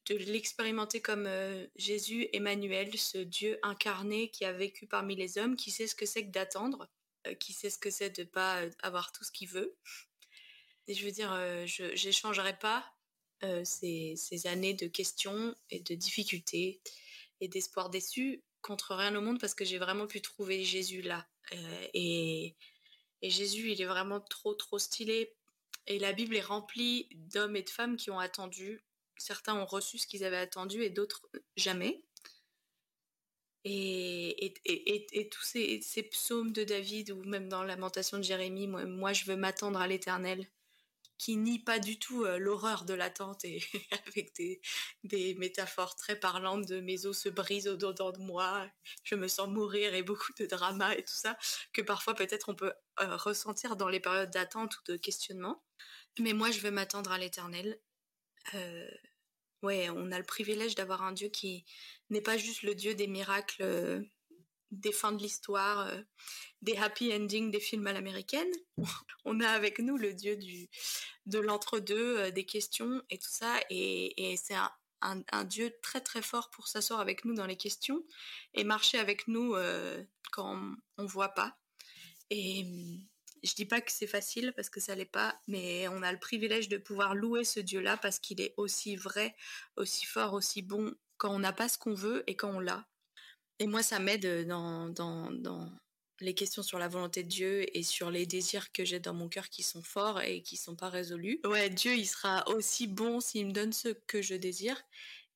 de, 0.09 0.15
l'expérimenter 0.15 1.01
comme 1.01 1.29
Jésus, 1.75 2.27
Emmanuel, 2.33 2.97
ce 2.97 3.17
Dieu 3.17 3.59
incarné 3.63 4.29
qui 4.29 4.45
a 4.45 4.53
vécu 4.53 4.87
parmi 4.87 5.15
les 5.15 5.37
hommes, 5.37 5.55
qui 5.55 5.71
sait 5.71 5.87
ce 5.87 5.95
que 5.95 6.05
c'est 6.05 6.25
que 6.25 6.31
d'attendre, 6.31 6.87
qui 7.39 7.53
sait 7.53 7.69
ce 7.69 7.77
que 7.77 7.89
c'est 7.89 8.09
de 8.17 8.23
pas 8.23 8.61
avoir 8.83 9.11
tout 9.11 9.23
ce 9.23 9.31
qu'il 9.31 9.49
veut. 9.49 9.75
Et 10.87 10.93
je 10.93 11.05
veux 11.05 11.11
dire, 11.11 11.29
je 11.65 12.05
n'échangerai 12.05 12.57
pas 12.57 12.85
euh, 13.43 13.63
ces, 13.63 14.47
années 14.47 14.73
de 14.73 14.87
questions 14.87 15.55
et 15.69 15.79
de 15.79 15.93
difficultés 15.93 16.81
et 17.39 17.47
d'espoir 17.47 17.91
déçu 17.91 18.43
contre 18.61 18.95
rien 18.95 19.13
au 19.15 19.21
monde 19.21 19.39
parce 19.39 19.53
que 19.53 19.63
j'ai 19.63 19.77
vraiment 19.77 20.07
pu 20.07 20.21
trouver 20.21 20.63
Jésus 20.63 21.03
là. 21.03 21.27
Euh, 21.53 21.87
et, 21.93 22.55
Jésus, 23.21 23.71
il 23.71 23.81
est 23.81 23.85
vraiment 23.85 24.21
trop, 24.21 24.55
trop 24.55 24.79
stylé. 24.79 25.35
Et 25.85 25.99
la 25.99 26.13
Bible 26.13 26.35
est 26.35 26.41
remplie 26.41 27.09
d'hommes 27.13 27.55
et 27.55 27.63
de 27.63 27.69
femmes 27.69 27.95
qui 27.95 28.09
ont 28.09 28.19
attendu. 28.19 28.83
Certains 29.17 29.55
ont 29.55 29.65
reçu 29.65 29.97
ce 29.99 30.07
qu'ils 30.07 30.23
avaient 30.23 30.37
attendu 30.37 30.83
et 30.83 30.89
d'autres 30.89 31.29
jamais. 31.55 32.03
Et, 33.63 34.53
et, 34.65 35.29
tous 35.29 35.43
ces, 35.43 36.03
psaumes 36.11 36.53
de 36.53 36.63
David 36.63 37.11
ou 37.11 37.23
même 37.23 37.49
dans 37.49 37.63
Lamentation 37.63 38.17
de 38.17 38.23
Jérémie, 38.23 38.67
moi 38.67 39.13
je 39.13 39.25
veux 39.25 39.35
m'attendre 39.35 39.79
à 39.79 39.87
l'éternel 39.87 40.47
qui 41.17 41.35
nie 41.35 41.59
pas 41.59 41.79
du 41.79 41.99
tout 41.99 42.25
l'horreur 42.25 42.85
de 42.85 42.93
l'attente 42.93 43.43
et 43.45 43.63
avec 44.07 44.33
des, 44.35 45.35
métaphores 45.35 45.95
très 45.95 46.19
parlantes 46.19 46.65
de 46.65 46.79
mes 46.79 47.05
os 47.05 47.17
se 47.17 47.29
brisent 47.29 47.67
au-dedans 47.67 48.11
de 48.11 48.19
moi, 48.19 48.69
je 49.03 49.15
me 49.15 49.27
sens 49.27 49.47
mourir 49.49 49.93
et 49.93 50.03
beaucoup 50.03 50.33
de 50.37 50.45
drama 50.45 50.95
et 50.95 51.03
tout 51.03 51.15
ça, 51.15 51.37
que 51.73 51.81
parfois 51.81 52.13
peut-être 52.13 52.49
on 52.49 52.55
peut 52.55 52.73
ressentir 52.97 53.75
dans 53.75 53.89
les 53.89 53.99
périodes 53.99 54.31
d'attente 54.31 54.77
ou 54.77 54.91
de 54.91 54.97
questionnement. 54.97 55.63
Mais 56.19 56.33
moi, 56.33 56.51
je 56.51 56.59
veux 56.59 56.71
m'attendre 56.71 57.11
à 57.11 57.17
l'éternel. 57.17 57.79
Ouais, 59.63 59.89
on 59.89 60.11
a 60.11 60.17
le 60.19 60.23
privilège 60.23 60.75
d'avoir 60.75 61.01
un 61.03 61.11
Dieu 61.11 61.29
qui 61.29 61.65
n'est 62.09 62.21
pas 62.21 62.37
juste 62.37 62.61
le 62.61 62.75
Dieu 62.75 62.93
des 62.95 63.07
miracles 63.07 64.07
des 64.71 64.91
fins 64.91 65.11
de 65.11 65.21
l'histoire, 65.21 65.87
euh, 65.87 66.01
des 66.61 66.75
happy 66.77 67.13
endings 67.13 67.51
des 67.51 67.59
films 67.59 67.87
à 67.87 67.93
l'américaine. 67.93 68.51
On 69.25 69.39
a 69.39 69.49
avec 69.49 69.79
nous 69.79 69.97
le 69.97 70.13
dieu 70.13 70.37
de 71.25 71.39
l'entre-deux, 71.39 72.17
euh, 72.19 72.31
des 72.31 72.45
questions 72.45 73.01
et 73.09 73.17
tout 73.17 73.29
ça. 73.29 73.59
Et, 73.69 74.35
c'est 74.37 74.55
un, 75.01 75.43
dieu 75.45 75.73
très 75.81 76.01
très 76.01 76.21
fort 76.21 76.49
pour 76.49 76.67
s'asseoir 76.67 76.99
avec 76.99 77.23
nous 77.25 77.33
dans 77.33 77.45
les 77.45 77.57
questions 77.57 78.03
et 78.53 78.63
marcher 78.63 78.97
avec 78.97 79.27
nous 79.27 79.53
euh, 79.55 80.03
quand 80.31 80.59
on 80.97 81.03
ne 81.03 81.07
voit 81.07 81.29
pas. 81.29 81.57
Et 82.29 82.65
je 83.43 83.53
dis 83.53 83.65
pas 83.65 83.79
que 83.81 83.91
c'est 83.91 84.07
facile 84.07 84.53
parce 84.55 84.69
que 84.69 84.79
ça 84.79 84.95
l'est 84.95 85.05
pas, 85.05 85.39
mais 85.47 85.87
on 85.89 86.01
a 86.01 86.11
le 86.11 86.19
privilège 86.19 86.67
de 86.67 86.77
pouvoir 86.77 87.15
louer 87.15 87.43
ce 87.43 87.59
Dieu-là 87.59 87.97
parce 87.97 88.19
qu'il 88.19 88.41
est 88.41 88.53
aussi 88.57 88.95
vrai, 88.95 89.35
aussi 89.75 90.05
fort, 90.05 90.33
aussi 90.33 90.61
bon 90.61 90.93
quand 91.17 91.33
on 91.33 91.39
n'a 91.39 91.53
pas 91.53 91.69
ce 91.69 91.77
qu'on 91.77 91.93
veut 91.93 92.23
et 92.27 92.35
quand 92.35 92.49
on 92.49 92.59
l'a. 92.59 92.87
Et 93.59 93.67
moi, 93.67 93.83
ça 93.83 93.99
m'aide 93.99 94.47
dans, 94.47 94.89
dans, 94.89 95.31
dans 95.31 95.71
les 96.19 96.33
questions 96.33 96.63
sur 96.63 96.79
la 96.79 96.87
volonté 96.87 97.23
de 97.23 97.29
Dieu 97.29 97.77
et 97.77 97.83
sur 97.83 98.11
les 98.11 98.25
désirs 98.25 98.71
que 98.71 98.85
j'ai 98.85 98.99
dans 98.99 99.13
mon 99.13 99.29
cœur 99.29 99.49
qui 99.49 99.63
sont 99.63 99.83
forts 99.83 100.21
et 100.21 100.41
qui 100.41 100.57
sont 100.57 100.75
pas 100.75 100.89
résolus. 100.89 101.39
Ouais, 101.45 101.69
Dieu, 101.69 101.95
il 101.95 102.07
sera 102.07 102.47
aussi 102.49 102.87
bon 102.87 103.19
s'il 103.19 103.47
me 103.47 103.51
donne 103.51 103.73
ce 103.73 103.89
que 103.89 104.21
je 104.21 104.35
désire 104.35 104.81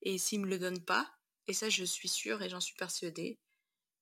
et 0.02 0.18
s'il 0.18 0.40
me 0.40 0.46
le 0.46 0.58
donne 0.58 0.80
pas. 0.80 1.12
Et 1.48 1.52
ça, 1.52 1.68
je 1.68 1.84
suis 1.84 2.08
sûre 2.08 2.42
et 2.42 2.48
j'en 2.48 2.60
suis 2.60 2.76
persuadée. 2.76 3.38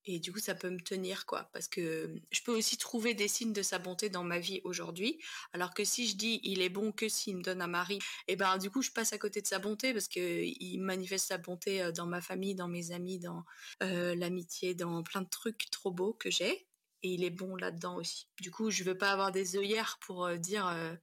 Et 0.07 0.19
du 0.19 0.33
coup, 0.33 0.39
ça 0.39 0.55
peut 0.55 0.71
me 0.71 0.81
tenir, 0.81 1.27
quoi. 1.27 1.51
Parce 1.53 1.69
que 1.69 2.15
je 2.31 2.43
peux 2.43 2.57
aussi 2.57 2.79
trouver 2.79 3.15
des 3.15 3.29
signes 3.29 3.53
de 3.53 3.63
sa 3.63 3.79
bonté 3.79 4.09
dans 4.09 4.25
ma 4.25 4.39
vie 4.39 4.61
aujourd'hui. 4.65 5.21
Alors 5.53 5.75
que 5.75 5.85
si 5.85 6.09
je 6.09 6.17
dis 6.17 6.41
il 6.43 6.63
est 6.63 6.71
bon 6.71 6.91
que 6.91 7.09
s'il 7.09 7.37
me 7.37 7.43
donne 7.43 7.61
un 7.61 7.67
mari, 7.67 7.97
et 8.27 8.33
eh 8.33 8.37
ben 8.37 8.57
du 8.59 8.71
coup, 8.71 8.83
je 8.83 8.91
passe 8.91 9.13
à 9.13 9.19
côté 9.19 9.43
de 9.43 9.47
sa 9.47 9.59
bonté 9.59 9.93
parce 9.93 10.09
que 10.09 10.43
il 10.45 10.79
manifeste 10.79 11.29
sa 11.29 11.39
bonté 11.39 11.93
dans 11.93 12.07
ma 12.07 12.21
famille, 12.21 12.55
dans 12.55 12.69
mes 12.69 12.93
amis, 12.93 13.19
dans 13.19 13.45
l'amitié, 13.81 14.75
dans 14.75 15.03
plein 15.03 15.23
de 15.23 15.29
trucs 15.29 15.71
trop 15.71 15.91
beaux 15.91 16.15
que 16.15 16.31
j'ai. 16.31 16.67
Et 17.03 17.15
il 17.15 17.25
est 17.25 17.31
bon 17.31 17.57
là-dedans 17.57 17.97
aussi. 17.97 18.29
Du 18.41 18.51
coup, 18.51 18.71
je 18.71 18.85
veux 18.85 18.97
pas 18.97 19.13
avoir 19.13 19.33
des 19.33 19.57
œillères 19.57 19.99
pour 20.01 20.31
dire 20.39 20.99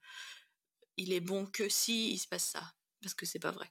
il 0.98 1.14
est 1.14 1.22
bon 1.22 1.46
que 1.46 1.70
si 1.70 2.12
il 2.12 2.18
se 2.18 2.28
passe 2.28 2.46
ça. 2.46 2.74
Parce 3.02 3.14
que 3.14 3.26
c'est 3.26 3.40
pas 3.40 3.52
vrai. 3.52 3.70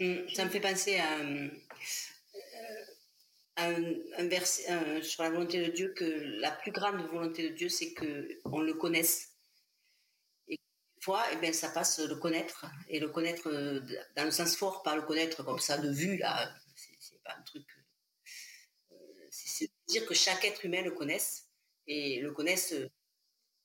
Mmh, 0.00 0.28
ça 0.34 0.44
me 0.44 0.50
fait 0.50 0.60
penser 0.60 0.98
à 0.98 1.18
un, 3.58 4.28
verset 4.28 5.02
sur 5.02 5.22
la 5.22 5.30
volonté 5.30 5.66
de 5.66 5.72
Dieu 5.72 5.92
que 5.94 6.04
la 6.40 6.50
plus 6.50 6.72
grande 6.72 7.00
volonté 7.08 7.50
de 7.50 7.54
Dieu, 7.54 7.68
c'est 7.68 7.92
que 7.92 8.38
on 8.44 8.60
le 8.60 8.74
connaisse. 8.74 9.30
Et 10.48 10.58
fois, 11.00 11.24
et 11.30 11.34
eh 11.34 11.36
bien, 11.40 11.52
ça 11.52 11.68
passe 11.70 11.98
le 11.98 12.16
connaître 12.16 12.66
et 12.88 13.00
le 13.00 13.08
connaître 13.08 13.48
euh, 13.48 13.80
dans 14.16 14.24
le 14.24 14.30
sens 14.30 14.56
fort, 14.56 14.82
pas 14.82 14.96
le 14.96 15.02
connaître 15.02 15.42
comme 15.44 15.58
ça 15.58 15.78
de 15.78 15.90
vue 15.90 16.18
là. 16.18 16.54
C'est 16.76 17.22
pas 17.22 17.34
un 17.36 17.42
truc. 17.42 17.66
Euh, 18.92 18.96
c'est 19.30 19.70
dire 19.88 20.06
que 20.06 20.14
chaque 20.14 20.44
être 20.44 20.64
humain 20.64 20.82
le 20.82 20.92
connaisse 20.92 21.48
et 21.86 22.20
le 22.20 22.32
connaisse 22.32 22.72
euh, 22.72 22.88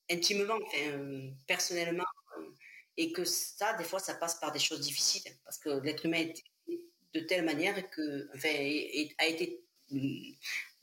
intimement, 0.09 0.57
enfin, 0.65 1.33
personnellement, 1.47 2.05
et 2.97 3.11
que 3.11 3.23
ça, 3.25 3.73
des 3.73 3.83
fois, 3.83 3.99
ça 3.99 4.15
passe 4.15 4.39
par 4.39 4.51
des 4.51 4.59
choses 4.59 4.81
difficiles 4.81 5.23
parce 5.43 5.57
que 5.57 5.69
l'être 5.81 6.05
humain 6.05 6.19
est 6.19 6.43
de 7.13 7.19
telle 7.19 7.45
manière 7.45 7.89
que, 7.91 8.27
enfin, 8.35 8.49
a 8.49 9.27
été 9.27 9.63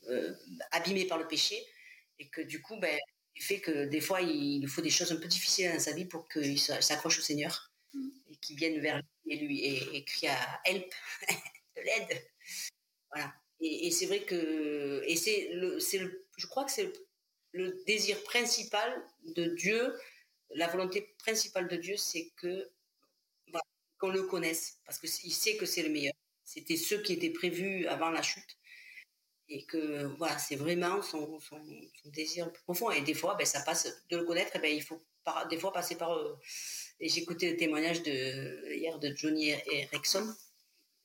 euh, 0.09 0.33
abîmé 0.71 1.05
par 1.05 1.17
le 1.17 1.27
péché 1.27 1.63
et 2.19 2.27
que 2.29 2.41
du 2.41 2.61
coup, 2.61 2.77
ben, 2.79 2.97
il 3.35 3.43
fait 3.43 3.59
que 3.59 3.85
des 3.85 4.01
fois, 4.01 4.21
il 4.21 4.67
faut 4.67 4.81
des 4.81 4.89
choses 4.89 5.11
un 5.11 5.17
peu 5.17 5.27
difficiles 5.27 5.71
dans 5.71 5.79
sa 5.79 5.93
vie 5.93 6.05
pour 6.05 6.27
qu'il 6.27 6.59
s'accroche 6.59 7.19
au 7.19 7.21
Seigneur 7.21 7.71
mm. 7.93 8.09
et 8.31 8.35
qu'il 8.37 8.55
vienne 8.55 8.79
vers 8.79 8.97
lui 8.97 9.33
et 9.33 9.37
lui 9.37 9.65
et, 9.95 10.03
crie 10.03 10.27
à 10.27 10.61
help, 10.65 10.91
de 11.75 11.81
l'aide. 11.81 12.27
Voilà. 13.11 13.33
Et, 13.59 13.91
c'est 13.91 14.07
vrai 14.07 14.23
que, 14.23 15.03
et 15.05 15.15
c'est 15.15 15.49
le, 15.53 15.79
c'est 15.79 15.99
le, 15.99 16.27
je 16.37 16.47
crois 16.47 16.65
que 16.65 16.71
c'est 16.71 16.91
le, 17.51 17.83
désir 17.85 18.21
principal 18.23 19.05
de 19.23 19.45
Dieu, 19.45 19.95
la 20.55 20.67
volonté 20.67 21.15
principale 21.19 21.67
de 21.67 21.75
Dieu, 21.75 21.95
c'est 21.97 22.31
que 22.37 22.71
qu'on 23.99 24.09
le 24.09 24.23
connaisse, 24.23 24.79
parce 24.83 24.97
qu'il 24.97 25.31
sait 25.31 25.57
que 25.57 25.67
c'est 25.67 25.83
le 25.83 25.89
meilleur. 25.89 26.15
C'était 26.43 26.75
ce 26.75 26.95
qui 26.95 27.13
était 27.13 27.29
prévu 27.29 27.85
avant 27.85 28.09
la 28.09 28.23
chute 28.23 28.57
et 29.51 29.63
que 29.65 30.05
voilà, 30.17 30.37
c'est 30.37 30.55
vraiment 30.55 31.01
son, 31.01 31.39
son, 31.41 31.61
désir 32.05 32.51
profond. 32.53 32.89
Et 32.89 33.01
des 33.01 33.13
fois, 33.13 33.35
ben, 33.35 33.45
ça 33.45 33.61
passe 33.61 34.05
de 34.09 34.17
le 34.17 34.23
connaître, 34.23 34.55
et 34.55 34.59
ben, 34.59 34.73
il 34.73 34.81
faut 34.81 35.03
des 35.49 35.57
fois 35.57 35.73
passer 35.73 35.95
par. 35.95 36.13
Euh, 36.13 36.39
et 37.01 37.07
écouté 37.17 37.51
le 37.51 37.57
témoignage 37.57 38.03
de, 38.03 38.73
hier 38.75 38.97
de 38.99 39.13
Johnny 39.15 39.49
Erickson, 39.49 40.33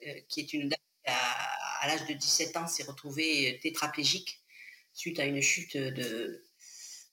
euh, 0.06 0.12
qui 0.28 0.40
est 0.40 0.52
une 0.52 0.68
dame 0.68 0.78
qui, 1.04 1.10
à, 1.10 1.86
l'âge 1.88 2.06
de 2.06 2.12
17 2.12 2.56
ans, 2.58 2.68
s'est 2.68 2.84
retrouvée 2.84 3.58
tétraplégique 3.62 4.40
suite 4.92 5.18
à 5.18 5.24
une 5.24 5.40
chute 5.40 5.76
de, 5.76 6.44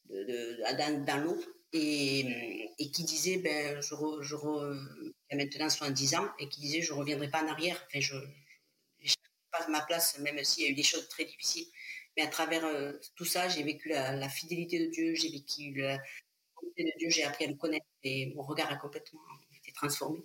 de, 0.09 1.05
dans, 1.05 1.23
l'eau. 1.23 1.41
Et, 1.71 2.69
qui 2.93 3.03
disait, 3.03 3.37
ben, 3.37 3.81
je, 3.81 3.95
je 4.21 4.35
a 4.35 5.35
maintenant 5.35 5.69
70 5.69 6.15
ans, 6.15 6.27
et 6.37 6.47
qui 6.47 6.61
disait, 6.61 6.81
je 6.81 6.93
ne 6.93 6.99
reviendrai 6.99 7.29
pas 7.29 7.41
en 7.41 7.47
arrière. 7.47 7.87
Pas 9.53 9.67
ma 9.67 9.81
place, 9.81 10.17
même 10.19 10.43
s'il 10.43 10.63
y 10.63 10.67
a 10.67 10.69
eu 10.69 10.75
des 10.75 10.83
choses 10.83 11.07
très 11.07 11.25
difficiles. 11.25 11.67
Mais 12.17 12.23
à 12.23 12.27
travers 12.27 12.65
euh, 12.65 12.93
tout 13.15 13.25
ça, 13.25 13.47
j'ai 13.47 13.63
vécu 13.63 13.89
la, 13.89 14.29
fidélité 14.29 14.79
de 14.79 14.91
Dieu, 14.91 15.15
j'ai 15.15 15.29
vécu 15.29 15.73
la 15.75 15.99
fidélité 16.59 16.83
de 16.83 16.99
Dieu, 16.99 17.09
j'ai 17.09 17.23
appris 17.23 17.45
à 17.45 17.47
le 17.47 17.55
connaître 17.55 17.85
et 18.03 18.33
mon 18.35 18.43
regard 18.43 18.71
a 18.71 18.75
complètement 18.75 19.21
été 19.57 19.71
transformé. 19.73 20.19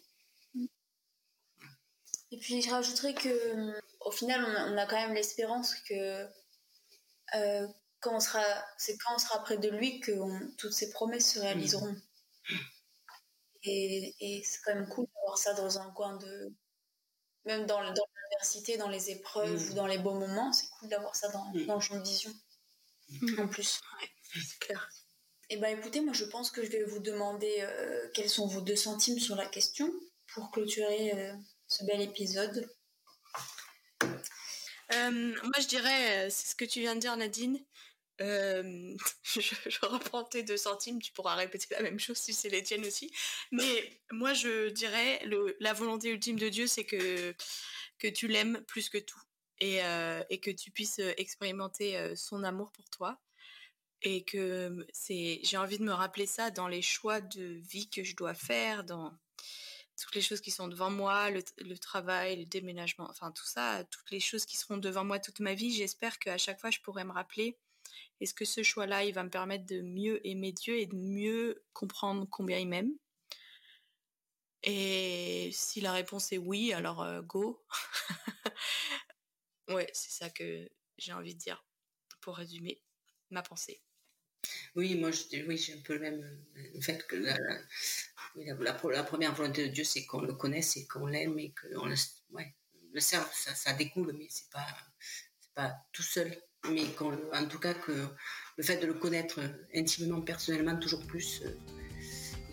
Et 2.30 2.36
puis 2.36 2.60
je 2.60 2.70
rajouterais 2.70 3.14
que 3.14 3.72
au 4.00 4.10
final, 4.10 4.44
on 4.44 4.76
a, 4.76 4.86
quand 4.86 4.96
même 4.96 5.14
l'espérance 5.14 5.74
que 5.88 6.28
euh, 7.34 7.66
quand 8.00 8.16
on 8.16 8.20
sera, 8.20 8.44
c'est 8.76 8.96
quand 8.98 9.14
on 9.14 9.18
sera 9.18 9.42
près 9.42 9.56
de 9.56 9.68
lui 9.70 10.00
que 10.00 10.12
toutes 10.56 10.72
ces 10.72 10.90
promesses 10.90 11.32
se 11.34 11.40
réaliseront. 11.40 11.96
Et, 13.64 14.14
et 14.20 14.42
c'est 14.44 14.60
quand 14.64 14.74
même 14.74 14.88
cool 14.88 15.06
d'avoir 15.14 15.38
ça 15.38 15.54
dans 15.54 15.78
un 15.78 15.90
coin 15.92 16.16
de, 16.16 16.54
même 17.45 17.66
dans, 17.66 17.80
dans 17.80 18.07
l'adversité, 18.30 18.76
dans 18.76 18.89
les 18.89 19.11
épreuves 19.11 19.66
mm. 19.66 19.70
ou 19.70 19.74
dans 19.74 19.86
les 19.86 19.99
beaux 19.99 20.14
moments, 20.14 20.53
c'est 20.53 20.68
cool 20.78 20.89
d'avoir 20.89 21.16
ça 21.16 21.28
dans, 21.28 21.45
mm. 21.53 21.66
dans, 21.66 21.74
le 21.76 21.80
champ 21.80 21.97
de 21.97 22.07
vision. 22.07 22.32
Mm. 23.11 23.41
En 23.41 23.49
plus. 23.49 23.80
c'est 24.34 24.59
clair. 24.59 24.89
Et 25.51 25.55
eh 25.55 25.57
ben 25.57 25.78
écoutez, 25.78 26.03
moi 26.03 26.12
je 26.12 26.26
pense 26.26 26.51
que 26.51 26.62
je 26.62 26.70
vais 26.70 26.84
vous 26.84 26.99
demander 26.99 27.61
euh, 27.61 28.07
quels 28.12 28.28
sont 28.28 28.47
vos 28.47 28.61
deux 28.61 28.76
centimes 28.76 29.18
sur 29.18 29.34
la 29.34 29.47
question 29.47 29.91
pour 30.34 30.51
clôturer 30.51 31.12
euh, 31.14 31.32
ce 31.66 31.84
bel 31.84 32.03
épisode. 32.03 32.70
Euh, 34.03 35.34
moi 35.43 35.59
je 35.59 35.66
dirais, 35.66 36.28
c'est 36.28 36.49
ce 36.49 36.55
que 36.55 36.66
tu 36.66 36.80
viens 36.80 36.95
de 36.95 37.01
dire 37.01 37.16
Nadine, 37.16 37.59
euh, 38.20 38.96
je, 39.24 39.86
reprends 39.86 40.24
tes 40.24 40.42
deux 40.42 40.56
centimes, 40.56 41.00
tu 41.00 41.12
pourras 41.12 41.34
répéter 41.34 41.68
la 41.74 41.82
même 41.82 42.00
chose 42.00 42.16
si 42.16 42.32
c'est 42.32 42.48
les 42.48 42.62
tiennes 42.62 42.86
aussi. 42.86 43.12
Mais 43.52 44.00
moi, 44.10 44.34
je 44.34 44.70
dirais, 44.70 45.22
la 45.60 45.72
volonté 45.72 46.10
ultime 46.10 46.38
de 46.38 46.48
Dieu, 46.48 46.66
c'est 46.66 46.84
que, 46.84 47.34
que 47.98 48.08
tu 48.08 48.28
l'aimes 48.28 48.62
plus 48.66 48.88
que 48.88 48.98
tout 48.98 49.20
et, 49.60 49.82
euh, 49.84 50.22
que 50.42 50.50
tu 50.50 50.70
puisses 50.70 51.00
expérimenter 51.16 51.96
euh, 51.96 52.14
son 52.16 52.42
amour 52.44 52.72
pour 52.72 52.88
toi. 52.90 53.18
Et 54.02 54.22
que 54.22 54.86
c'est, 54.92 55.40
j'ai 55.42 55.56
envie 55.56 55.78
de 55.78 55.82
me 55.82 55.92
rappeler 55.92 56.26
ça 56.26 56.52
dans 56.52 56.68
les 56.68 56.82
choix 56.82 57.20
de 57.20 57.60
vie 57.68 57.90
que 57.90 58.04
je 58.04 58.14
dois 58.14 58.34
faire, 58.34 58.84
dans 58.84 59.12
toutes 60.00 60.14
les 60.14 60.20
choses 60.20 60.40
qui 60.40 60.52
sont 60.52 60.68
devant 60.68 60.90
moi, 60.90 61.30
le, 61.30 61.42
le 61.58 61.76
travail, 61.76 62.36
le 62.36 62.44
déménagement, 62.44 63.08
enfin 63.10 63.32
tout 63.32 63.44
ça, 63.44 63.82
toutes 63.90 64.12
les 64.12 64.20
choses 64.20 64.46
qui 64.46 64.56
seront 64.56 64.76
devant 64.76 65.04
moi 65.04 65.18
toute 65.18 65.40
ma 65.40 65.54
vie. 65.54 65.72
J'espère 65.72 66.20
qu'à 66.20 66.38
chaque 66.38 66.60
fois, 66.60 66.70
je 66.70 66.78
pourrai 66.78 67.02
me 67.02 67.10
rappeler 67.10 67.58
est-ce 68.20 68.34
que 68.34 68.44
ce 68.44 68.62
choix-là, 68.62 69.05
il 69.05 69.14
va 69.14 69.24
me 69.24 69.30
permettre 69.30 69.66
de 69.66 69.80
mieux 69.80 70.26
aimer 70.26 70.53
Dieu 70.53 70.78
et 70.78 70.86
de 70.86 70.96
mieux 70.96 71.64
comprendre 71.72 72.26
combien 72.30 72.59
il 72.59 72.68
m'aime? 72.68 72.92
Et 74.64 75.51
si 75.53 75.80
la 75.80 75.92
réponse 75.92 76.32
est 76.32 76.38
oui, 76.38 76.72
alors 76.72 77.03
euh, 77.03 77.22
go. 77.22 77.64
ouais, 79.68 79.88
c'est 79.92 80.11
ça 80.11 80.30
que 80.30 80.68
j'ai 80.96 81.12
envie 81.12 81.34
de 81.34 81.38
dire 81.38 81.64
pour 82.20 82.36
résumer 82.36 82.82
ma 83.30 83.42
pensée. 83.42 83.80
Oui, 84.74 84.96
moi, 84.96 85.11
je, 85.11 85.44
oui, 85.46 85.57
j'ai 85.57 85.74
un 85.74 85.82
peu 85.82 85.94
le 85.94 86.01
même 86.01 86.46
le 86.55 86.80
fait 86.80 87.07
que 87.07 87.16
la, 87.16 87.38
première 88.74 89.34
volonté 89.34 89.68
de 89.68 89.72
Dieu, 89.72 89.84
c'est 89.84 90.07
qu'on 90.07 90.22
le 90.22 90.34
connaisse 90.34 90.76
et 90.76 90.86
qu'on 90.86 91.07
l'aime 91.07 91.38
et 91.38 91.53
qu'on 91.55 91.86
le, 91.86 91.94
ouais, 92.30 92.55
le 92.92 93.01
sert, 93.01 93.26
ça, 93.32 93.72
découle, 93.74 94.12
mais 94.12 94.26
c'est 94.28 94.51
pas, 94.51 94.66
pas 95.55 95.74
tout 95.92 96.03
seul 96.03 96.36
mais 96.70 96.84
en 97.34 97.46
tout 97.46 97.59
cas 97.59 97.74
que 97.74 97.92
le 98.56 98.64
fait 98.64 98.78
de 98.78 98.86
le 98.86 98.94
connaître 98.94 99.40
intimement, 99.74 100.20
personnellement, 100.20 100.76
toujours 100.76 101.04
plus, 101.06 101.42
euh, 101.44 101.50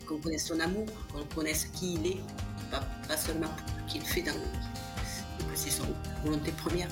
qu'on 0.06 0.20
connaisse 0.20 0.46
son 0.48 0.60
amour, 0.60 0.88
qu'on 1.12 1.26
connaisse 1.36 1.66
qui 1.66 1.96
il 1.96 2.08
est, 2.08 2.18
pas, 2.72 3.18
seulement 3.18 3.52
ce 3.88 3.94
qu'il 3.94 4.06
fait 4.06 4.22
dans 4.22 4.34
que 4.34 5.56
c'est 5.56 5.72
son 5.72 5.88
volonté 6.24 6.52
première. 6.52 6.90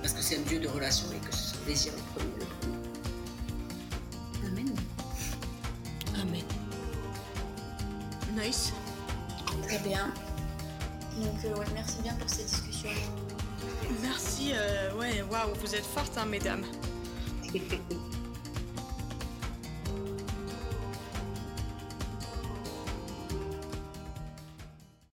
Parce 0.00 0.12
que 0.12 0.22
c'est 0.22 0.38
un 0.38 0.42
Dieu 0.42 0.60
de 0.60 0.68
relation 0.68 1.06
et 1.12 1.18
que 1.18 1.34
c'est 1.34 1.56
son 1.56 1.64
désir 1.66 1.92
le 1.92 2.20
premier. 2.20 2.46
Amen. 4.46 4.74
Amen. 6.14 6.44
Nice. 8.34 8.72
Très 9.62 9.78
bien. 9.80 10.12
Donc, 11.16 11.44
euh, 11.44 11.64
merci 11.74 12.00
bien 12.02 12.14
pour 12.14 12.30
cette 12.30 12.46
discussion. 12.46 12.90
Merci, 14.02 14.52
euh, 14.54 14.94
ouais, 14.94 15.22
waouh, 15.30 15.54
vous 15.60 15.74
êtes 15.74 15.86
fortes, 15.86 16.16
hein, 16.18 16.26
mesdames. 16.26 16.64